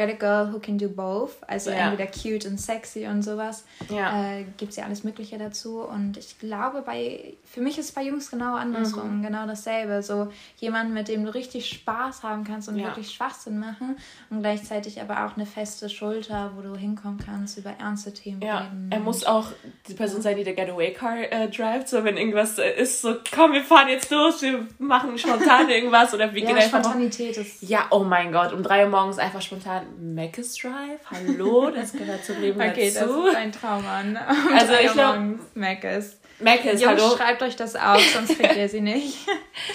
Get 0.00 0.08
a 0.08 0.16
Girl 0.16 0.50
Who 0.50 0.60
Can 0.60 0.78
Do 0.78 0.88
Both, 0.88 1.32
also 1.46 1.68
ja. 1.68 1.90
entweder 1.90 2.10
cute 2.10 2.46
und 2.46 2.58
sexy 2.58 3.06
und 3.06 3.22
sowas. 3.22 3.66
Ja. 3.90 4.38
Äh, 4.38 4.44
Gibt 4.56 4.70
es 4.70 4.76
ja 4.76 4.84
alles 4.84 5.04
Mögliche 5.04 5.36
dazu. 5.36 5.82
Und 5.82 6.16
ich 6.16 6.38
glaube, 6.38 6.80
bei 6.80 7.34
für 7.44 7.60
mich 7.60 7.76
ist 7.76 7.90
es 7.90 7.92
bei 7.92 8.04
Jungs 8.04 8.30
genau 8.30 8.54
andersrum, 8.54 9.18
mhm. 9.18 9.22
genau 9.22 9.46
dasselbe. 9.46 10.02
So 10.02 10.32
jemand, 10.56 10.94
mit 10.94 11.08
dem 11.08 11.26
du 11.26 11.34
richtig 11.34 11.68
Spaß 11.68 12.22
haben 12.22 12.44
kannst 12.44 12.70
und 12.70 12.76
ja. 12.76 12.86
wirklich 12.86 13.10
Schwachsinn 13.10 13.58
machen 13.58 13.98
und 14.30 14.40
gleichzeitig 14.40 15.02
aber 15.02 15.26
auch 15.26 15.36
eine 15.36 15.44
feste 15.44 15.90
Schulter, 15.90 16.52
wo 16.56 16.62
du 16.62 16.74
hinkommen 16.74 17.18
kannst, 17.22 17.58
über 17.58 17.70
ernste 17.78 18.14
Themen 18.14 18.40
ja. 18.40 18.60
reden. 18.60 18.88
Er 18.90 19.00
muss 19.00 19.24
auch 19.24 19.48
die 19.86 19.94
Person 19.94 20.22
sein, 20.22 20.34
die 20.34 20.44
der 20.44 20.54
Getaway 20.54 20.94
Car 20.94 21.30
äh, 21.30 21.50
drivet, 21.50 21.90
so 21.90 22.04
wenn 22.04 22.16
irgendwas 22.16 22.58
äh, 22.58 22.70
ist, 22.80 23.02
so 23.02 23.16
komm, 23.34 23.52
wir 23.52 23.64
fahren 23.64 23.88
jetzt 23.88 24.10
los, 24.10 24.40
wir 24.40 24.66
machen 24.78 25.18
spontan 25.18 25.68
irgendwas 25.68 26.14
oder 26.14 26.32
wir 26.32 26.40
ja, 26.40 26.48
gehen 26.48 26.56
einfach. 26.56 26.80
Spontanität 26.80 27.36
ist. 27.36 27.62
Ja, 27.62 27.86
oh 27.90 28.04
mein 28.04 28.32
Gott, 28.32 28.54
um 28.54 28.62
drei 28.62 28.84
Uhr 28.84 28.90
morgens 28.90 29.18
einfach 29.18 29.42
spontan 29.42 29.89
Mac's 29.98 30.56
Drive, 30.56 31.00
hallo, 31.10 31.70
das 31.70 31.92
gehört 31.92 32.24
zum 32.24 32.40
Leben 32.40 32.60
okay, 32.60 32.90
dazu. 32.92 33.10
Okay, 33.10 33.22
das 33.24 33.28
ist 33.28 33.36
ein 33.36 33.52
Trauma. 33.52 34.02
Ne? 34.02 34.20
Also 34.54 34.72
ich 34.74 34.92
glaube, 34.92 35.38
Mac's. 35.54 36.16
Mac's, 36.38 36.86
hallo. 36.86 37.16
schreibt 37.16 37.42
euch 37.42 37.56
das 37.56 37.76
auf, 37.76 38.02
sonst 38.12 38.38
kriegt 38.38 38.56
ihr 38.56 38.68
sie 38.68 38.80
nicht. 38.80 39.18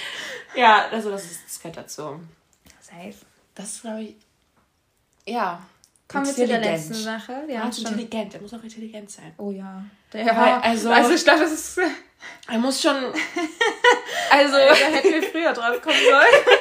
ja, 0.55 0.87
also 0.91 1.11
das, 1.11 1.25
ist, 1.25 1.45
das 1.45 1.59
gehört 1.59 1.77
dazu. 1.77 2.19
Safe. 2.81 3.13
Das 3.53 3.81
glaube 3.81 4.01
ich, 4.01 4.15
ja. 5.27 5.61
Kommen 6.07 6.25
wir 6.27 6.33
zu 6.33 6.47
der 6.47 6.59
letzten 6.59 6.93
Sache. 6.93 7.43
Wir 7.47 7.55
ja, 7.55 7.71
schon... 7.71 7.85
intelligent, 7.85 8.35
er 8.35 8.41
muss 8.41 8.53
auch 8.53 8.63
intelligent 8.63 9.09
sein. 9.09 9.33
Oh 9.37 9.49
ja. 9.49 9.83
Der, 10.13 10.23
ja 10.23 10.59
also, 10.61 10.91
also 10.91 11.11
ich 11.11 11.23
glaube, 11.23 11.39
das 11.39 11.51
ist... 11.51 11.79
Er 12.47 12.59
muss 12.59 12.79
schon... 12.79 12.95
also... 14.29 14.53
da 14.57 14.75
hätten 14.75 15.13
wir 15.13 15.23
früher 15.23 15.51
drauf 15.51 15.81
kommen 15.81 15.97
sollen. 15.97 16.57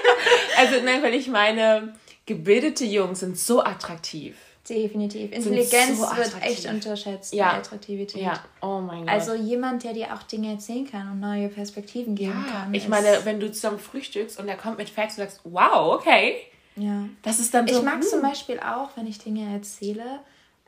also 0.57 0.83
nein, 0.83 1.03
weil 1.03 1.15
ich 1.15 1.29
meine 1.29 1.95
gebildete 2.27 2.85
Jungs 2.85 3.21
sind 3.21 3.39
so 3.39 3.63
attraktiv. 3.63 4.37
Definitiv. 4.69 5.31
Intelligenz 5.33 5.99
so 5.99 6.17
wird 6.17 6.43
echt 6.43 6.67
unterschätzt 6.67 7.35
ja. 7.35 7.51
bei 7.51 7.59
Attraktivität. 7.59 8.23
Ja, 8.23 8.43
oh 8.63 8.81
mein 8.81 9.01
Gott. 9.01 9.11
Also 9.11 9.35
jemand, 9.35 9.85
der 9.85 9.93
dir 9.93 10.15
auch 10.15 10.23
Dinge 10.23 10.53
erzählen 10.53 10.91
kann 10.91 11.11
und 11.11 11.21
neue 11.21 11.49
Perspektiven 11.49 12.15
geben 12.15 12.45
ja. 12.47 12.53
kann. 12.53 12.75
Ich 12.75 12.89
meine, 12.89 13.21
wenn 13.25 13.41
du 13.41 13.53
zusammen 13.53 13.79
frühstückst 13.79 14.41
und 14.41 14.49
er 14.49 14.57
kommt 14.57 14.79
mit 14.79 14.89
Facts 14.89 15.19
und 15.19 15.25
sagst, 15.25 15.41
wow, 15.45 15.95
okay. 15.95 16.37
Ja. 16.77 17.05
Das 17.23 17.41
ist 17.41 17.53
dann 17.53 17.69
so. 17.69 17.77
Ich 17.77 17.83
mag 17.83 17.97
hm. 17.97 18.03
zum 18.03 18.23
Beispiel 18.23 18.59
auch, 18.59 18.97
wenn 18.97 19.07
ich 19.07 19.19
Dinge 19.19 19.53
erzähle, 19.53 20.21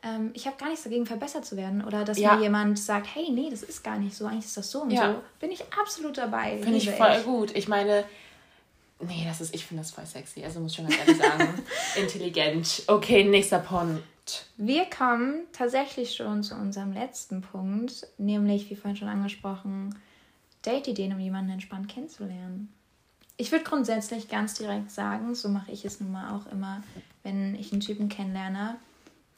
ähm, 0.02 0.30
ich 0.34 0.46
habe 0.46 0.56
gar 0.58 0.68
nichts 0.68 0.84
dagegen, 0.84 1.06
verbessert 1.06 1.46
zu 1.46 1.56
werden. 1.56 1.82
Oder 1.82 2.04
dass 2.04 2.18
ja. 2.18 2.36
mir 2.36 2.42
jemand 2.42 2.78
sagt, 2.78 3.06
hey, 3.14 3.30
nee, 3.30 3.48
das 3.50 3.62
ist 3.62 3.82
gar 3.82 3.98
nicht 3.98 4.14
so, 4.14 4.26
eigentlich 4.26 4.44
ist 4.44 4.56
das 4.56 4.70
so 4.70 4.82
und 4.82 4.90
ja. 4.90 5.14
so. 5.14 5.22
Bin 5.40 5.50
ich 5.50 5.64
absolut 5.80 6.18
dabei. 6.18 6.58
Finde 6.58 6.76
ich 6.76 6.90
voll 6.90 7.16
ich. 7.18 7.24
gut. 7.24 7.56
Ich 7.56 7.66
meine, 7.66 8.04
Nee, 9.00 9.24
das 9.26 9.40
ist, 9.40 9.54
ich 9.54 9.64
finde 9.64 9.82
das 9.82 9.90
voll 9.90 10.06
sexy. 10.06 10.42
Also 10.44 10.60
muss 10.60 10.72
ich 10.72 10.76
schon 10.76 10.86
ganz 10.86 10.98
ehrlich 10.98 11.18
sagen. 11.18 11.48
Intelligent. 11.96 12.82
Okay, 12.86 13.24
nächster 13.24 13.58
Punkt. 13.58 14.02
Wir 14.56 14.86
kommen 14.86 15.42
tatsächlich 15.52 16.14
schon 16.14 16.42
zu 16.42 16.54
unserem 16.54 16.92
letzten 16.92 17.42
Punkt, 17.42 18.06
nämlich, 18.18 18.70
wie 18.70 18.76
vorhin 18.76 18.96
schon 18.96 19.08
angesprochen, 19.08 19.94
Date-Ideen, 20.62 21.12
um 21.12 21.20
jemanden 21.20 21.52
entspannt 21.52 21.88
kennenzulernen. 21.88 22.72
Ich 23.36 23.52
würde 23.52 23.64
grundsätzlich 23.64 24.28
ganz 24.28 24.54
direkt 24.54 24.90
sagen, 24.90 25.34
so 25.34 25.48
mache 25.48 25.70
ich 25.70 25.84
es 25.84 26.00
nun 26.00 26.10
mal 26.10 26.34
auch 26.34 26.50
immer, 26.50 26.82
wenn 27.22 27.54
ich 27.54 27.70
einen 27.70 27.82
Typen 27.82 28.08
kennenlerne. 28.08 28.76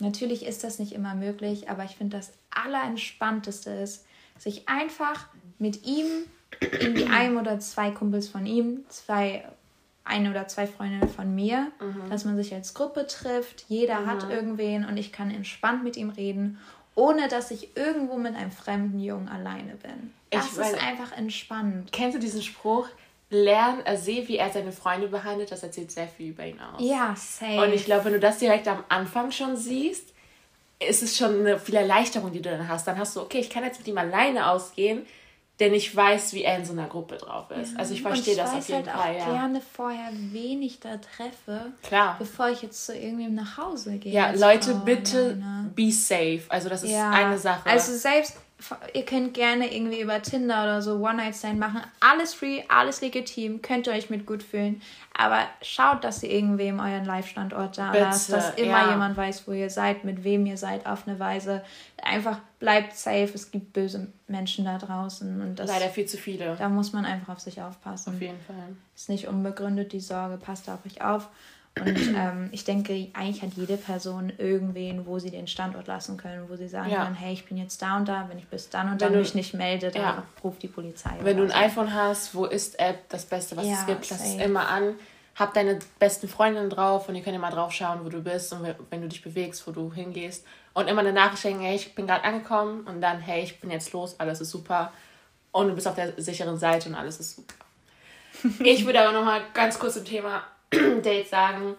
Natürlich 0.01 0.47
ist 0.47 0.62
das 0.62 0.79
nicht 0.79 0.92
immer 0.92 1.14
möglich, 1.14 1.68
aber 1.68 1.85
ich 1.85 1.97
finde, 1.97 2.16
das 2.16 2.33
Allerentspannteste 2.51 3.71
ist, 3.71 4.07
sich 4.38 4.68
einfach 4.68 5.27
mit 5.59 5.85
ihm 5.85 6.07
irgendwie 6.61 7.07
einem 7.07 7.39
oder 7.39 7.61
zwei 7.61 7.91
Kumpels 7.91 8.29
von 8.29 8.47
ihm, 8.47 8.85
zwei, 8.89 9.45
eine 10.05 10.31
oder 10.31 10.49
zwei 10.49 10.67
Freundinnen 10.67 11.09
von 11.09 11.35
mir, 11.35 11.71
mhm. 11.81 12.11
dass 12.11 12.25
man 12.25 12.37
sich 12.37 12.55
als 12.55 12.75
Gruppe 12.75 13.07
trifft, 13.07 13.67
jeder 13.69 14.01
mhm. 14.01 14.07
hat 14.07 14.31
irgendwen 14.31 14.85
und 14.85 14.97
ich 14.97 15.13
kann 15.13 15.31
entspannt 15.31 15.85
mit 15.85 15.97
ihm 15.97 16.11
reden, 16.11 16.59
ohne 16.95 17.29
dass 17.29 17.51
ich 17.51 17.77
irgendwo 17.77 18.17
mit 18.17 18.35
einem 18.35 18.51
fremden 18.51 18.99
Jungen 18.99 19.29
alleine 19.29 19.77
bin. 19.77 20.13
Das 20.31 20.47
ich 20.47 20.59
ist 20.59 20.83
einfach 20.83 21.17
entspannt. 21.17 21.91
Kennst 21.93 22.17
du 22.17 22.21
diesen 22.21 22.43
Spruch? 22.43 22.89
Lern, 23.31 23.85
äh, 23.85 23.97
seh, 23.97 24.27
wie 24.27 24.39
er 24.39 24.51
seine 24.51 24.73
Freunde 24.73 25.09
behandelt, 25.09 25.53
das 25.53 25.63
erzählt 25.63 25.91
sehr 25.91 26.09
viel 26.09 26.31
über 26.31 26.47
ihn 26.47 26.59
aus. 26.61 26.81
Ja, 26.81 27.15
safe. 27.15 27.61
Und 27.61 27.75
ich 27.75 27.85
glaube, 27.85 28.07
wenn 28.07 28.15
du 28.15 28.21
das 28.21 28.39
direkt 28.39 28.67
am 28.69 28.83
Anfang 28.89 29.31
schon 29.33 29.55
siehst, 29.55 30.15
ist 30.81 31.03
es 31.03 31.17
schon 31.19 31.41
eine 31.41 31.59
viel 31.59 31.75
Erleichterung, 31.75 32.33
die 32.33 32.41
du 32.41 32.51
dann 32.51 32.69
hast. 32.69 32.87
Dann 32.87 32.99
hast 32.99 33.17
du, 33.17 33.21
okay, 33.21 33.39
ich 33.39 33.51
kann 33.51 33.65
jetzt 33.65 33.79
mit 33.79 33.89
ihm 33.89 33.99
alleine 33.99 34.51
ausgehen, 34.51 35.05
denn 35.61 35.75
ich 35.75 35.94
weiß, 35.94 36.35
wie 36.35 36.44
er 36.44 36.57
in 36.59 36.64
so 36.64 36.73
einer 36.73 36.87
Gruppe 36.87 37.16
drauf 37.16 37.51
ist. 37.51 37.73
Ja. 37.73 37.79
Also 37.79 37.94
ich 37.94 38.03
verstehe 38.03 38.37
das 38.37 38.55
auf 38.55 38.68
jeden 38.68 38.87
halt 38.87 38.97
Fall. 38.97 39.12
Ich 39.12 39.18
weiß 39.18 39.27
halt 39.27 39.35
auch 39.35 39.40
gerne 39.40 39.61
vorher, 39.61 40.11
wen 40.12 40.62
ich 40.62 40.79
da 40.79 40.97
treffe, 40.99 41.73
Klar. 41.83 42.16
bevor 42.18 42.49
ich 42.51 42.62
jetzt 42.62 42.87
zu 42.87 42.94
irgendwem 42.94 43.35
nach 43.35 43.57
Hause 43.59 43.99
gehe. 43.99 44.12
Ja, 44.12 44.31
Leute, 44.31 44.73
Frau, 44.73 44.85
bitte 44.85 45.37
ne? 45.37 45.71
be 45.75 45.90
safe. 45.90 46.42
Also 46.49 46.68
das 46.68 46.85
ist 46.85 46.92
ja. 46.92 47.11
eine 47.11 47.38
Sache. 47.38 47.68
Also 47.68 47.92
selbst 47.92 48.37
ihr 48.92 49.05
könnt 49.05 49.35
gerne 49.35 49.73
irgendwie 49.73 50.01
über 50.01 50.21
Tinder 50.21 50.64
oder 50.64 50.83
so 50.83 50.97
One-Night-Stand 50.97 51.59
machen. 51.59 51.81
Alles 52.01 52.35
free, 52.35 52.62
alles 52.68 53.01
legitim, 53.01 53.62
könnt 53.62 53.87
ihr 53.87 53.92
euch 53.92 54.11
mit 54.11 54.27
gut 54.27 54.42
fühlen. 54.42 54.83
Aber 55.16 55.40
schaut, 55.62 56.03
dass 56.05 56.23
ihr 56.23 56.31
irgendwem 56.31 56.81
euren 56.81 57.05
Live-Standort 57.05 57.79
da 57.79 57.92
Bitte, 57.92 58.05
lasst, 58.05 58.33
dass 58.33 58.55
immer 58.55 58.83
ja. 58.83 58.90
jemand 58.90 59.16
weiß, 59.16 59.47
wo 59.47 59.53
ihr 59.53 59.71
seid, 59.71 60.05
mit 60.05 60.25
wem 60.25 60.47
ihr 60.47 60.57
seid, 60.57 60.87
auf 60.87 61.07
eine 61.07 61.18
Weise. 61.18 61.62
Einfach 62.03 62.40
bleibt 62.59 62.97
safe, 62.97 63.31
es 63.35 63.51
gibt 63.51 63.73
böse 63.73 64.09
Menschen 64.27 64.64
da 64.64 64.79
draußen. 64.79 65.40
Und 65.40 65.57
das, 65.57 65.68
Leider 65.68 65.88
viel 65.88 66.07
zu 66.07 66.16
viele. 66.16 66.57
Da 66.57 66.68
muss 66.68 66.92
man 66.92 67.05
einfach 67.05 67.35
auf 67.35 67.40
sich 67.40 67.62
aufpassen. 67.62 68.14
Auf 68.14 68.21
jeden 68.21 68.40
Fall. 68.40 68.77
Ist 68.94 69.09
nicht 69.09 69.29
unbegründet, 69.29 69.92
die 69.92 70.01
Sorge, 70.01 70.37
passt 70.37 70.68
auf 70.68 70.85
euch 70.85 71.03
auf. 71.03 71.29
Und 71.81 72.14
ähm, 72.17 72.49
ich 72.53 72.64
denke, 72.64 73.09
eigentlich 73.12 73.43
hat 73.43 73.51
jede 73.55 73.77
Person 73.77 74.33
irgendwen, 74.38 75.07
wo 75.07 75.19
sie 75.19 75.31
den 75.31 75.47
Standort 75.47 75.87
lassen 75.87 76.17
können, 76.17 76.49
wo 76.49 76.57
sie 76.57 76.69
sagen 76.69 76.91
ja. 76.91 77.05
können, 77.05 77.17
hey, 77.17 77.33
ich 77.33 77.45
bin 77.45 77.57
jetzt 77.57 77.81
da 77.83 77.97
und 77.97 78.09
da, 78.09 78.29
wenn 78.29 78.38
ich 78.38 78.47
bis 78.49 78.69
dann 78.71 78.93
und 78.93 79.03
dann 79.03 79.17
mich 79.17 79.35
nicht 79.35 79.55
melde, 79.55 79.91
dann 79.91 80.03
ja. 80.03 80.23
ruft 80.43 80.62
die 80.62 80.69
Polizei. 80.69 81.11
Wenn 81.23 81.37
du 81.37 81.45
ein 81.45 81.51
so. 81.51 81.55
iPhone 81.55 81.95
hast, 81.95 82.35
wo 82.35 82.45
ist 82.47 82.79
App 82.79 83.09
das 83.09 83.25
Beste, 83.27 83.57
was 83.57 83.67
ja, 83.67 83.75
es 83.75 83.87
gibt, 83.87 84.11
lass 84.11 84.25
es 84.25 84.37
immer 84.37 84.69
an. 84.69 84.95
Hab 85.35 85.55
deine 85.55 85.79
besten 86.01 86.29
Freundinnen 86.29 86.69
drauf 86.69 87.09
und 87.09 87.14
die 87.14 87.23
können 87.23 87.37
immer 87.37 87.51
drauf 87.51 87.73
schauen, 87.73 88.05
wo 88.05 88.09
du 88.09 88.21
bist 88.21 88.53
und 88.53 88.75
wenn 88.91 89.03
du 89.03 89.09
dich 89.09 89.23
bewegst, 89.23 89.67
wo 89.67 89.71
du 89.71 89.93
hingehst. 89.93 90.45
Und 90.75 90.88
immer 90.88 91.01
eine 91.01 91.12
Nachricht 91.12 91.43
schenken, 91.43 91.62
hey, 91.62 91.77
ich 91.77 91.95
bin 91.95 92.09
gerade 92.09 92.25
angekommen 92.25 92.81
und 92.88 93.01
dann, 93.01 93.21
hey, 93.21 93.43
ich 93.43 93.61
bin 93.61 93.71
jetzt 93.71 93.93
los, 93.93 94.19
alles 94.19 94.41
ist 94.41 94.51
super. 94.51 94.93
Und 95.53 95.69
du 95.69 95.75
bist 95.75 95.87
auf 95.87 95.95
der 95.95 96.21
sicheren 96.21 96.57
Seite 96.57 96.88
und 96.88 96.97
alles 96.97 97.21
ist 97.21 97.37
super. 97.37 97.55
ich 98.64 98.85
würde 98.85 99.01
aber 99.01 99.12
nochmal 99.12 99.43
ganz 99.55 99.79
kurz 99.79 99.95
zum 99.95 100.05
Thema 100.05 100.43
Date 101.02 101.28
sagen. 101.28 101.76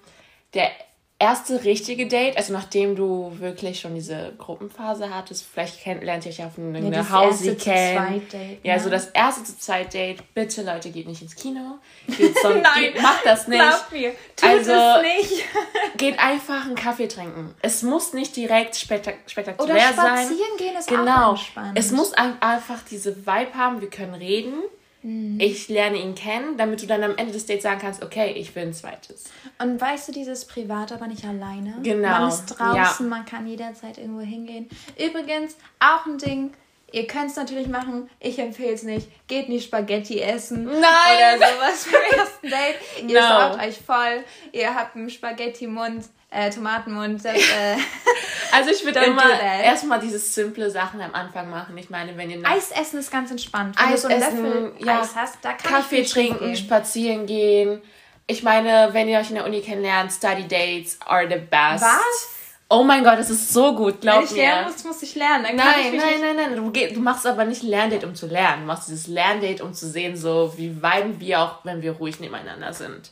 Der 0.53 0.71
erste 1.19 1.65
richtige 1.65 2.07
Date, 2.07 2.37
also 2.37 2.53
nachdem 2.53 2.95
du 2.95 3.33
wirklich 3.39 3.81
schon 3.81 3.93
diese 3.93 4.33
Gruppenphase 4.37 5.13
hattest, 5.13 5.45
vielleicht 5.45 5.81
kennt, 5.81 6.01
lernt 6.01 6.25
ihr 6.25 6.31
euch 6.31 6.43
auf 6.43 6.57
eine 6.57 6.95
ja, 6.95 7.09
Hausi 7.09 7.55
kennen. 7.55 8.25
Ja, 8.63 8.75
ne? 8.75 8.79
so 8.79 8.89
das 8.89 9.07
erste 9.07 9.43
zu 9.43 9.59
zweit 9.59 9.93
Date. 9.93 10.33
Bitte 10.33 10.63
Leute, 10.63 10.89
geht 10.89 11.07
nicht 11.07 11.21
ins 11.21 11.35
Kino. 11.35 11.79
Geht 12.07 12.37
so, 12.39 12.49
Nein, 12.53 12.63
geht, 12.79 13.01
macht 13.01 13.25
das 13.25 13.49
nicht. 13.49 13.59
Glaub 13.59 13.91
mir, 13.91 14.13
tut 14.37 14.49
also, 14.49 14.71
es 14.71 15.29
nicht. 15.29 15.43
geht 15.97 16.17
einfach 16.19 16.65
einen 16.65 16.75
Kaffee 16.75 17.09
trinken. 17.09 17.53
Es 17.61 17.83
muss 17.83 18.13
nicht 18.13 18.35
direkt 18.37 18.77
spektak 18.77 19.17
spektakulär 19.27 19.75
Oder 19.75 19.93
spazieren 19.93 20.37
sein. 20.37 20.57
gehen 20.57 20.77
ist 20.77 20.87
genau. 20.87 21.25
auch 21.25 21.29
entspannt. 21.31 21.77
Es 21.77 21.91
muss 21.91 22.13
einfach 22.13 22.79
diese 22.89 23.17
Vibe 23.17 23.53
haben, 23.55 23.81
wir 23.81 23.89
können 23.89 24.13
reden 24.13 24.53
Mhm. 25.01 25.39
Ich 25.39 25.69
lerne 25.69 25.97
ihn 25.97 26.15
kennen, 26.15 26.57
damit 26.57 26.81
du 26.81 26.87
dann 26.87 27.03
am 27.03 27.15
Ende 27.15 27.31
des 27.31 27.45
Dates 27.45 27.63
sagen 27.63 27.79
kannst, 27.79 28.03
okay, 28.03 28.33
ich 28.33 28.53
will 28.55 28.63
ein 28.63 28.73
zweites. 28.73 29.25
Und 29.57 29.79
weißt 29.79 30.09
du, 30.09 30.11
dieses 30.11 30.45
Privat 30.45 30.91
aber 30.91 31.07
nicht 31.07 31.25
alleine. 31.25 31.75
Genau. 31.83 32.09
Man 32.09 32.29
ist 32.29 32.45
draußen, 32.47 33.05
ja. 33.05 33.09
man 33.09 33.25
kann 33.25 33.47
jederzeit 33.47 33.97
irgendwo 33.97 34.21
hingehen. 34.21 34.69
Übrigens, 34.97 35.55
auch 35.79 36.05
ein 36.05 36.17
Ding, 36.17 36.53
ihr 36.91 37.07
könnt 37.07 37.31
es 37.31 37.37
natürlich 37.37 37.67
machen, 37.67 38.09
ich 38.19 38.39
empfehle 38.39 38.73
es 38.73 38.83
nicht. 38.83 39.07
Geht 39.27 39.47
nicht 39.49 39.65
Spaghetti 39.65 40.19
essen. 40.19 40.65
Nein! 40.65 41.37
Oder 41.37 41.37
sowas 41.37 41.87
beim 41.91 42.19
ersten 42.19 42.47
Date. 42.49 43.09
Ihr 43.09 43.21
no. 43.21 43.27
saugt 43.27 43.63
euch 43.65 43.77
voll, 43.77 44.23
ihr 44.51 44.75
habt 44.75 44.95
einen 44.95 45.09
Spaghetti-Mund 45.09 46.05
äh, 46.31 46.49
Tomatenmund. 46.49 47.23
Das, 47.23 47.35
äh, 47.35 47.77
also 48.51 48.69
ich 48.71 48.83
würde 48.85 48.99
immer 48.99 49.39
erstmal 49.39 49.99
diese 49.99 50.19
simple 50.19 50.69
Sachen 50.69 51.01
am 51.01 51.13
Anfang 51.13 51.49
machen. 51.49 51.77
Ich 51.77 51.89
meine, 51.89 52.15
wenn 52.17 52.29
ihr 52.29 52.41
Eis 52.45 52.71
essen 52.71 52.99
ist 52.99 53.11
ganz 53.11 53.31
entspannt. 53.31 53.75
Wenn 53.79 53.93
Eis 53.93 54.01
du 54.01 54.07
so 54.07 54.13
einen 54.13 54.21
essen, 54.21 54.43
Löffel 54.43 54.73
ja, 54.85 55.01
Eis 55.01 55.15
hast, 55.15 55.37
da 55.41 55.53
kann 55.53 55.73
Kaffee 55.73 56.03
trinken, 56.03 56.45
gehen. 56.45 56.55
spazieren 56.55 57.25
gehen. 57.25 57.81
Ich 58.27 58.43
meine, 58.43 58.89
wenn 58.91 59.07
ihr 59.07 59.19
euch 59.19 59.29
in 59.29 59.35
der 59.35 59.45
Uni 59.45 59.61
kennenlernt, 59.61 60.11
Study 60.11 60.47
Dates 60.47 60.99
are 61.05 61.27
the 61.27 61.37
best. 61.37 61.83
Was? 61.83 62.35
Oh 62.71 62.83
mein 62.83 63.03
Gott, 63.03 63.17
das 63.17 63.31
ist 63.31 63.51
so 63.51 63.73
gut, 63.73 64.01
glaub 64.01 64.21
mir. 64.21 64.29
Wenn 64.29 64.35
ich 64.35 64.37
lernen 64.37 64.71
muss, 64.71 64.83
muss 64.83 65.01
ich 65.01 65.15
lernen. 65.15 65.43
Dann 65.43 65.55
nein, 65.55 65.97
nein, 65.97 66.21
nein, 66.21 66.35
nein, 66.35 66.55
Du, 66.55 66.69
du 66.69 66.99
machst 66.99 67.25
aber 67.25 67.43
nicht 67.45 67.63
Lerndate, 67.63 68.05
um 68.05 68.13
zu 68.13 68.27
lernen. 68.27 68.61
Du 68.61 68.67
machst 68.67 68.87
dieses 68.87 69.07
Lerndate, 69.07 69.63
um 69.63 69.73
zu 69.73 69.89
sehen, 69.89 70.15
so 70.15 70.53
wie 70.57 70.79
weiden 70.79 71.19
wir 71.19 71.41
auch, 71.41 71.65
wenn 71.65 71.81
wir 71.81 71.93
ruhig 71.93 72.19
nebeneinander 72.19 72.71
sind. 72.71 73.11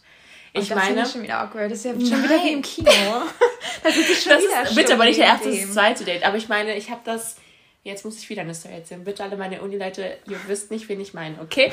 Ich 0.53 0.69
das 0.69 0.77
meine. 0.77 0.95
Das 0.95 1.07
ist 1.07 1.13
schon 1.13 1.23
wieder 1.23 1.39
awkward. 1.39 1.71
Das 1.71 1.79
ist 1.79 1.85
ja 1.85 1.91
schon 1.91 2.09
nein. 2.09 2.23
wieder 2.23 2.43
wie 2.43 2.53
im 2.53 2.61
Kino. 2.61 2.91
das 3.83 3.97
ist 3.97 4.23
schon 4.23 4.33
das 4.33 4.43
wieder 4.43 4.63
ist, 4.63 4.75
Bitte, 4.75 4.93
aber 4.93 5.05
nicht 5.05 5.19
der 5.19 5.27
erste, 5.27 5.49
das 5.49 5.73
zweite 5.73 6.03
Date. 6.03 6.23
Aber 6.25 6.37
ich 6.37 6.49
meine, 6.49 6.75
ich 6.75 6.89
habe 6.89 7.01
das. 7.03 7.37
Jetzt 7.83 8.03
muss 8.03 8.17
ich 8.17 8.29
wieder 8.29 8.41
eine 8.41 8.53
Story 8.53 8.75
erzählen. 8.75 9.03
Bitte 9.03 9.23
alle 9.23 9.37
meine 9.37 9.61
Uni-Leute, 9.61 10.17
ihr 10.27 10.39
wisst 10.47 10.71
nicht, 10.71 10.89
wen 10.89 10.99
ich 10.99 11.13
meine, 11.13 11.39
okay? 11.39 11.71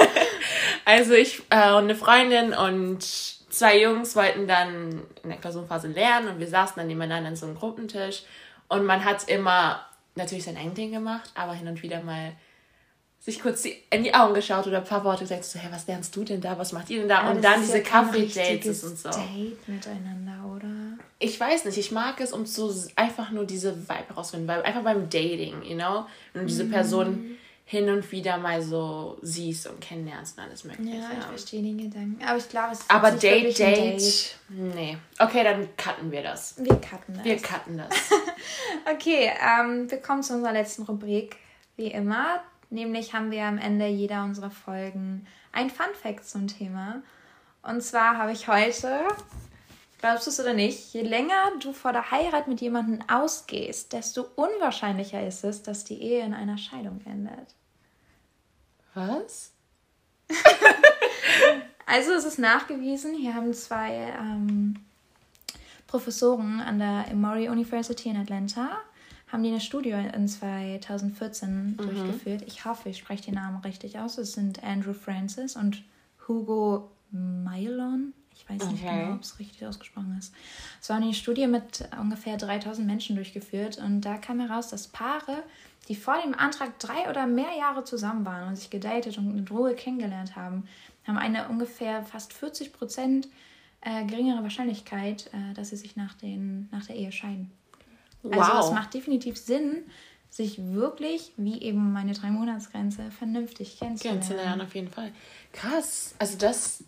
also 0.84 1.12
ich 1.12 1.42
äh, 1.50 1.72
und 1.74 1.84
eine 1.84 1.94
Freundin 1.94 2.52
und 2.52 3.04
zwei 3.04 3.80
Jungs 3.80 4.16
wollten 4.16 4.48
dann 4.48 5.02
in 5.22 5.30
der 5.30 5.38
Klausurenphase 5.38 5.86
lernen 5.86 6.28
und 6.28 6.40
wir 6.40 6.48
saßen 6.48 6.74
dann 6.76 6.88
nebeneinander 6.88 7.28
an 7.28 7.36
so 7.36 7.46
einem 7.46 7.54
Gruppentisch 7.54 8.22
und 8.66 8.84
man 8.84 9.04
hat 9.04 9.28
immer 9.28 9.86
natürlich 10.14 10.44
sein 10.44 10.56
Ending 10.56 10.92
gemacht, 10.92 11.30
aber 11.34 11.54
hin 11.54 11.68
und 11.68 11.82
wieder 11.82 12.02
mal 12.02 12.32
sich 13.30 13.40
kurz 13.40 13.64
in 13.64 14.04
die 14.04 14.14
Augen 14.14 14.34
geschaut 14.34 14.66
oder 14.66 14.78
ein 14.78 14.84
paar 14.84 15.04
Worte 15.04 15.24
gesagt, 15.24 15.44
so, 15.44 15.58
hey, 15.58 15.70
was 15.72 15.86
lernst 15.86 16.14
du 16.14 16.24
denn 16.24 16.40
da, 16.40 16.58
was 16.58 16.72
macht 16.72 16.90
ihr 16.90 17.00
denn 17.00 17.08
da? 17.08 17.22
Ja, 17.22 17.30
und 17.30 17.42
dann 17.42 17.60
diese 17.60 17.78
ja 17.78 17.84
Kaffee-Dates 17.84 18.84
und 18.84 18.98
so. 18.98 19.08
Date 19.08 19.68
miteinander, 19.68 20.54
oder? 20.54 20.98
Ich 21.18 21.38
weiß 21.38 21.64
nicht, 21.66 21.78
ich 21.78 21.92
mag 21.92 22.20
es, 22.20 22.32
um 22.32 22.46
zu 22.46 22.72
einfach 22.96 23.30
nur 23.30 23.44
diese 23.44 23.76
Vibe 23.76 24.08
herausfinden, 24.08 24.48
weil 24.48 24.62
einfach 24.62 24.82
beim 24.82 25.08
Dating, 25.08 25.62
you 25.62 25.76
know, 25.76 26.06
wenn 26.32 26.42
du 26.42 26.48
diese 26.48 26.64
mhm. 26.64 26.70
Person 26.70 27.36
hin 27.70 27.88
und 27.88 28.10
wieder 28.10 28.36
mal 28.36 28.60
so 28.60 29.16
siehst 29.22 29.68
und 29.68 29.80
kennenlernst 29.80 30.36
und 30.36 30.42
alles 30.42 30.64
mögliche. 30.64 30.96
Ja, 30.96 31.10
ich 31.20 31.24
verstehe 31.24 31.62
den 31.62 31.78
Gedanken. 31.78 32.20
Aber 32.24 32.36
ich 32.36 32.48
glaube, 32.48 32.72
es 32.72 32.80
ist 32.80 32.90
Aber 32.90 33.12
Date, 33.12 33.56
Date, 33.56 34.00
Date, 34.00 34.36
nee. 34.48 34.98
Okay, 35.20 35.44
dann 35.44 35.68
cutten 35.76 36.10
wir 36.10 36.24
das. 36.24 36.56
Wir 36.58 36.74
cutten 36.80 37.14
das. 37.14 37.24
Wir 37.24 37.36
cutten 37.36 37.78
das. 37.78 37.90
okay, 38.92 39.30
ähm, 39.40 39.88
wir 39.88 39.98
kommen 39.98 40.24
zu 40.24 40.34
unserer 40.34 40.52
letzten 40.52 40.82
Rubrik. 40.82 41.36
Wie 41.76 41.92
immer, 41.92 42.42
Nämlich 42.70 43.12
haben 43.12 43.32
wir 43.32 43.44
am 43.44 43.58
Ende 43.58 43.88
jeder 43.88 44.22
unserer 44.22 44.50
Folgen 44.50 45.26
ein 45.52 45.70
Fun 45.70 45.92
Fact 46.00 46.24
zum 46.24 46.46
Thema. 46.46 47.02
Und 47.62 47.82
zwar 47.82 48.16
habe 48.16 48.30
ich 48.32 48.46
heute, 48.46 49.00
glaubst 49.98 50.26
du 50.26 50.30
es 50.30 50.38
oder 50.38 50.54
nicht, 50.54 50.94
je 50.94 51.02
länger 51.02 51.52
du 51.60 51.72
vor 51.72 51.92
der 51.92 52.12
Heirat 52.12 52.46
mit 52.46 52.60
jemandem 52.60 53.00
ausgehst, 53.08 53.92
desto 53.92 54.26
unwahrscheinlicher 54.36 55.26
ist 55.26 55.44
es, 55.44 55.62
dass 55.62 55.84
die 55.84 56.00
Ehe 56.00 56.24
in 56.24 56.32
einer 56.32 56.58
Scheidung 56.58 57.00
endet. 57.04 57.54
Was? 58.94 59.52
also 61.86 62.12
es 62.12 62.24
ist 62.24 62.38
nachgewiesen, 62.38 63.14
hier 63.14 63.34
haben 63.34 63.52
zwei 63.52 64.14
ähm, 64.16 64.76
Professoren 65.88 66.60
an 66.60 66.78
der 66.78 67.06
Emory 67.10 67.48
University 67.48 68.10
in 68.10 68.16
Atlanta 68.16 68.80
haben 69.32 69.42
die 69.42 69.50
eine 69.50 69.60
Studie 69.60 69.90
in 69.90 70.28
2014 70.28 71.66
mhm. 71.66 71.76
durchgeführt. 71.76 72.42
Ich 72.46 72.64
hoffe, 72.64 72.88
ich 72.88 72.98
spreche 72.98 73.24
den 73.24 73.34
Namen 73.34 73.58
richtig 73.62 73.98
aus. 73.98 74.18
Es 74.18 74.32
sind 74.32 74.62
Andrew 74.62 74.92
Francis 74.92 75.56
und 75.56 75.82
Hugo 76.26 76.90
Mylon. 77.10 78.12
Ich 78.34 78.48
weiß 78.48 78.70
nicht 78.70 78.82
okay. 78.82 79.02
genau, 79.02 79.14
ob 79.14 79.22
es 79.22 79.38
richtig 79.38 79.66
ausgesprochen 79.66 80.16
ist. 80.18 80.32
Es 80.80 80.88
war 80.88 80.96
eine 80.96 81.12
Studie 81.12 81.46
mit 81.46 81.88
ungefähr 82.00 82.36
3000 82.36 82.86
Menschen 82.86 83.16
durchgeführt 83.16 83.78
und 83.78 84.00
da 84.00 84.16
kam 84.16 84.40
heraus, 84.40 84.68
dass 84.68 84.88
Paare, 84.88 85.42
die 85.88 85.94
vor 85.94 86.16
dem 86.24 86.34
Antrag 86.34 86.78
drei 86.78 87.08
oder 87.10 87.26
mehr 87.26 87.54
Jahre 87.58 87.84
zusammen 87.84 88.24
waren 88.24 88.48
und 88.48 88.56
sich 88.56 88.70
gedatet 88.70 89.18
und 89.18 89.36
in 89.36 89.46
Ruhe 89.48 89.74
kennengelernt 89.74 90.36
haben, 90.36 90.64
haben 91.06 91.18
eine 91.18 91.48
ungefähr 91.48 92.02
fast 92.02 92.32
40 92.32 92.72
Prozent 92.72 93.28
äh, 93.82 94.04
geringere 94.04 94.42
Wahrscheinlichkeit, 94.42 95.30
äh, 95.32 95.54
dass 95.54 95.70
sie 95.70 95.76
sich 95.76 95.96
nach, 95.96 96.14
den, 96.14 96.68
nach 96.70 96.86
der 96.86 96.96
Ehe 96.96 97.12
scheiden. 97.12 97.50
Also 98.24 98.38
wow. 98.38 98.66
Es 98.66 98.72
macht 98.72 98.94
definitiv 98.94 99.38
Sinn, 99.38 99.84
sich 100.28 100.58
wirklich, 100.72 101.32
wie 101.36 101.60
eben 101.62 101.92
meine 101.92 102.12
drei 102.12 102.30
Monatsgrenze, 102.30 103.10
vernünftig 103.10 103.78
kennenzulernen. 103.78 104.20
Kennenzulernen, 104.20 104.60
auf 104.60 104.74
jeden 104.74 104.90
Fall. 104.90 105.12
Krass. 105.52 106.14
Also 106.18 106.38
das 106.38 106.84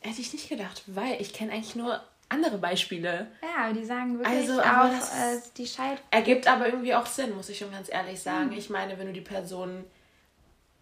hätte 0.00 0.20
ich 0.20 0.32
nicht 0.32 0.48
gedacht, 0.48 0.82
weil 0.86 1.20
ich 1.20 1.32
kenne 1.32 1.52
eigentlich 1.52 1.76
nur 1.76 2.00
andere 2.30 2.58
Beispiele. 2.58 3.28
Ja, 3.42 3.72
die 3.72 3.84
sagen 3.84 4.18
wirklich 4.18 4.50
also, 4.50 4.60
auch, 4.60 4.92
äh, 4.92 5.40
die 5.56 5.66
Scheid... 5.66 6.02
Ergibt 6.10 6.46
aber 6.46 6.66
irgendwie 6.66 6.94
auch 6.94 7.06
Sinn, 7.06 7.34
muss 7.34 7.48
ich 7.48 7.58
schon 7.58 7.70
ganz 7.70 7.90
ehrlich 7.90 8.20
sagen. 8.20 8.50
Hm. 8.50 8.58
Ich 8.58 8.70
meine, 8.70 8.98
wenn 8.98 9.06
du 9.06 9.12
die 9.12 9.20
Person 9.20 9.84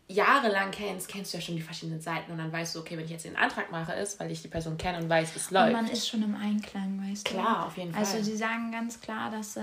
jahrelang 0.08 0.70
kennst, 0.70 1.08
kennst 1.08 1.32
du 1.32 1.38
ja 1.38 1.42
schon 1.42 1.56
die 1.56 1.62
verschiedenen 1.62 2.00
Seiten 2.00 2.30
und 2.30 2.38
dann 2.38 2.52
weißt 2.52 2.74
du, 2.74 2.80
okay, 2.80 2.96
wenn 2.96 3.04
ich 3.04 3.10
jetzt 3.10 3.24
den 3.24 3.36
Antrag 3.36 3.70
mache, 3.72 3.92
ist, 3.94 4.20
weil 4.20 4.30
ich 4.30 4.42
die 4.42 4.48
Person 4.48 4.78
kenne 4.78 4.98
und 4.98 5.08
weiß, 5.08 5.34
es 5.34 5.50
läuft. 5.50 5.66
Und 5.66 5.72
man 5.72 5.88
ist 5.88 6.08
schon 6.08 6.22
im 6.22 6.34
Einklang, 6.36 7.02
weißt 7.10 7.24
klar, 7.24 7.42
du. 7.42 7.50
Klar, 7.50 7.66
auf 7.66 7.76
jeden 7.76 7.94
also 7.94 8.10
Fall. 8.10 8.18
Also 8.18 8.30
sie 8.30 8.36
sagen 8.36 8.70
ganz 8.70 9.00
klar, 9.00 9.30
dass 9.30 9.56
äh, 9.56 9.62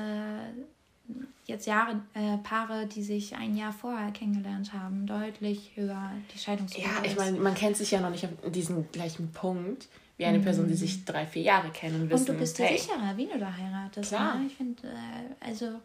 jetzt 1.45 1.65
Jahre, 1.65 2.01
äh, 2.13 2.37
Paare, 2.43 2.87
die 2.87 3.03
sich 3.03 3.35
ein 3.35 3.55
Jahr 3.55 3.71
vorher 3.71 4.11
kennengelernt 4.11 4.73
haben, 4.73 5.05
deutlich 5.05 5.71
höher 5.75 6.11
die 6.33 6.39
Scheidungsquote 6.39 6.85
Ja, 6.85 7.03
ich 7.03 7.15
meine, 7.15 7.39
man 7.39 7.55
kennt 7.55 7.77
sich 7.77 7.91
ja 7.91 8.01
noch 8.01 8.09
nicht 8.09 8.25
an 8.25 8.51
diesem 8.51 8.91
gleichen 8.91 9.31
Punkt 9.31 9.87
wie 10.17 10.25
eine 10.25 10.39
mhm. 10.39 10.43
Person, 10.43 10.67
die 10.67 10.75
sich 10.75 11.05
drei, 11.05 11.25
vier 11.25 11.41
Jahre 11.41 11.69
kennen 11.69 12.03
und 12.03 12.09
wissen, 12.09 12.29
Und 12.29 12.35
du 12.35 12.39
bist 12.39 12.59
dir 12.59 12.65
hey, 12.65 12.77
sicherer, 12.77 13.15
wie 13.15 13.27
du 13.27 13.39
da 13.39 13.51
heiratest. 13.55 14.09
Klar. 14.09 14.39
Ne? 14.39 14.47
Ich 14.47 14.55
finde, 14.55 14.87
äh, 14.87 15.47
also... 15.47 15.79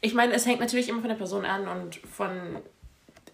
Ich 0.00 0.14
meine, 0.14 0.34
es 0.34 0.46
hängt 0.46 0.60
natürlich 0.60 0.88
immer 0.88 1.00
von 1.00 1.08
der 1.08 1.16
Person 1.16 1.44
an 1.44 1.66
und 1.66 1.96
von 1.96 2.56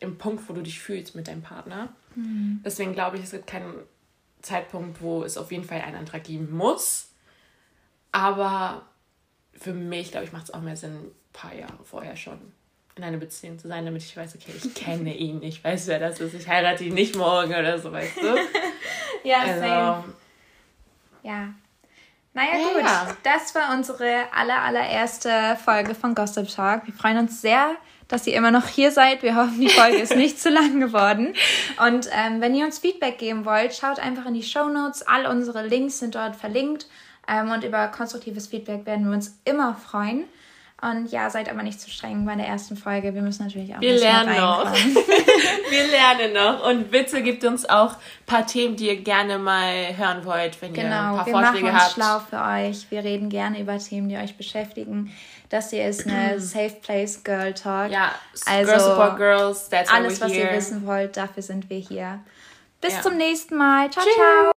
im 0.03 0.19
Punkt, 0.19 0.49
wo 0.49 0.53
du 0.53 0.63
dich 0.63 0.81
fühlst 0.81 1.15
mit 1.15 1.29
deinem 1.29 1.43
Partner. 1.43 1.89
Mhm. 2.15 2.61
Deswegen 2.65 2.93
glaube 2.93 3.17
ich, 3.17 3.25
es 3.25 3.31
gibt 3.31 3.47
keinen 3.47 3.75
Zeitpunkt, 4.43 5.01
wo 5.01 5.23
es 5.23 5.39
auf 5.39 5.53
jeden 5.53 5.65
Fall 5.65 5.81
einen 5.81 5.97
Antrag 5.97 6.25
geben 6.25 6.55
muss. 6.55 7.09
Aber 8.11 8.83
für 9.55 9.73
mich, 9.73 10.11
glaube 10.11 10.27
ich, 10.27 10.33
macht 10.33 10.45
es 10.45 10.55
auch 10.55 10.61
mehr 10.61 10.77
Sinn, 10.77 10.95
ein 10.95 11.11
paar 11.33 11.55
Jahre 11.55 11.85
vorher 11.85 12.17
schon 12.17 12.39
in 12.95 13.05
einer 13.05 13.17
Beziehung 13.17 13.59
zu 13.59 13.69
sein, 13.69 13.87
damit 13.87 14.03
ich 14.03 14.15
weiß, 14.15 14.35
okay, 14.35 14.53
ich 14.55 14.75
kenne 14.75 15.17
ihn, 15.17 15.43
ich 15.43 15.65
weiß, 15.65 15.87
wer 15.87 15.99
das 15.99 16.21
ist, 16.21 16.35
ich 16.35 16.47
heirate 16.47 16.85
ihn 16.85 16.95
nicht 16.95 17.17
morgen 17.17 17.55
oder 17.55 17.79
so, 17.79 17.91
weißt 17.91 18.19
du? 18.19 18.37
ja, 19.25 19.41
also, 19.41 19.61
same. 19.61 20.05
Ja. 21.23 21.55
Naja, 22.35 22.59
ja, 22.59 22.69
gut. 22.69 22.83
Ja. 22.83 23.17
Das 23.23 23.55
war 23.55 23.75
unsere 23.75 24.27
aller, 24.33 24.61
allererste 24.61 25.57
Folge 25.65 25.95
von 25.95 26.15
Gossip 26.15 26.49
Talk. 26.49 26.87
Wir 26.87 26.95
freuen 26.95 27.19
uns 27.19 27.41
sehr, 27.41 27.77
dass 28.13 28.27
ihr 28.27 28.35
immer 28.35 28.51
noch 28.51 28.69
hier 28.69 28.91
seid. 28.93 29.23
Wir 29.23 29.37
hoffen, 29.37 29.59
die 29.59 29.71
Folge 29.71 29.97
ist 29.97 30.15
nicht 30.15 30.39
zu 30.39 30.51
lang 30.51 30.81
geworden. 30.81 31.33
Und 31.89 32.11
ähm, 32.13 32.43
wenn 32.43 32.55
ihr 32.55 32.67
uns 32.67 32.79
Feedback 32.79 33.17
geben 33.17 33.47
wollt, 33.47 33.75
schaut 33.75 33.99
einfach 33.99 34.27
in 34.27 34.35
die 34.35 34.43
Show 34.43 34.69
Notes. 34.69 35.01
All 35.07 35.27
unsere 35.27 35.67
Links 35.67 35.99
sind 35.99 36.15
dort 36.15 36.37
verlinkt. 36.37 36.87
Ähm, 37.27 37.51
und 37.51 37.65
über 37.65 37.89
konstruktives 37.89 38.49
Feedback 38.49 38.85
werden 38.85 39.07
wir 39.07 39.15
uns 39.15 39.39
immer 39.47 39.75
freuen. 39.75 40.25
Und 40.83 41.11
ja, 41.13 41.31
seid 41.31 41.49
aber 41.49 41.63
nicht 41.63 41.81
zu 41.81 41.89
streng 41.89 42.27
bei 42.27 42.35
der 42.35 42.49
ersten 42.49 42.77
Folge. 42.77 43.15
Wir 43.15 43.23
müssen 43.23 43.45
natürlich 43.45 43.75
auch 43.75 43.81
Wir 43.81 43.99
lernen 43.99 44.37
noch. 44.37 44.75
wir 45.71 45.87
lernen 45.87 46.35
noch. 46.35 46.69
Und 46.69 46.91
bitte 46.91 47.23
gebt 47.23 47.45
uns 47.45 47.67
auch 47.67 47.93
ein 47.93 48.27
paar 48.27 48.47
Themen, 48.47 48.77
die 48.77 48.89
ihr 48.89 48.97
gerne 48.97 49.39
mal 49.39 49.97
hören 49.97 50.25
wollt, 50.27 50.61
wenn 50.61 50.75
genau, 50.75 50.91
ihr 50.91 50.97
ein 50.97 51.17
paar 51.17 51.27
wir 51.27 51.33
Vorschläge 51.33 51.67
machen 51.67 51.75
uns 51.75 51.83
habt. 51.85 51.93
schlau 51.93 52.19
für 52.19 52.45
euch. 52.45 52.91
Wir 52.91 53.05
reden 53.05 53.31
gerne 53.31 53.61
über 53.61 53.79
Themen, 53.79 54.09
die 54.09 54.17
euch 54.17 54.37
beschäftigen. 54.37 55.13
Das 55.53 55.69
hier 55.69 55.87
ist 55.87 56.07
eine 56.07 56.41
Safe 56.41 56.77
Place 56.81 57.23
Girl 57.23 57.53
Talk. 57.53 57.91
Ja, 57.91 58.15
also 58.47 58.71
Girl 58.73 58.81
Support 58.81 59.17
Girls. 59.19 59.69
That's 59.69 59.93
alles, 59.93 60.19
was 60.19 60.33
ihr 60.33 60.51
wissen 60.51 60.87
wollt, 60.87 61.15
dafür 61.19 61.43
sind 61.43 61.69
wir 61.69 61.77
hier. 61.77 62.21
Bis 62.81 62.95
ja. 62.95 63.03
zum 63.03 63.19
nächsten 63.19 63.57
Mal. 63.57 63.91
Ciao, 63.91 64.03
Tschüss. 64.03 64.15
ciao. 64.15 64.53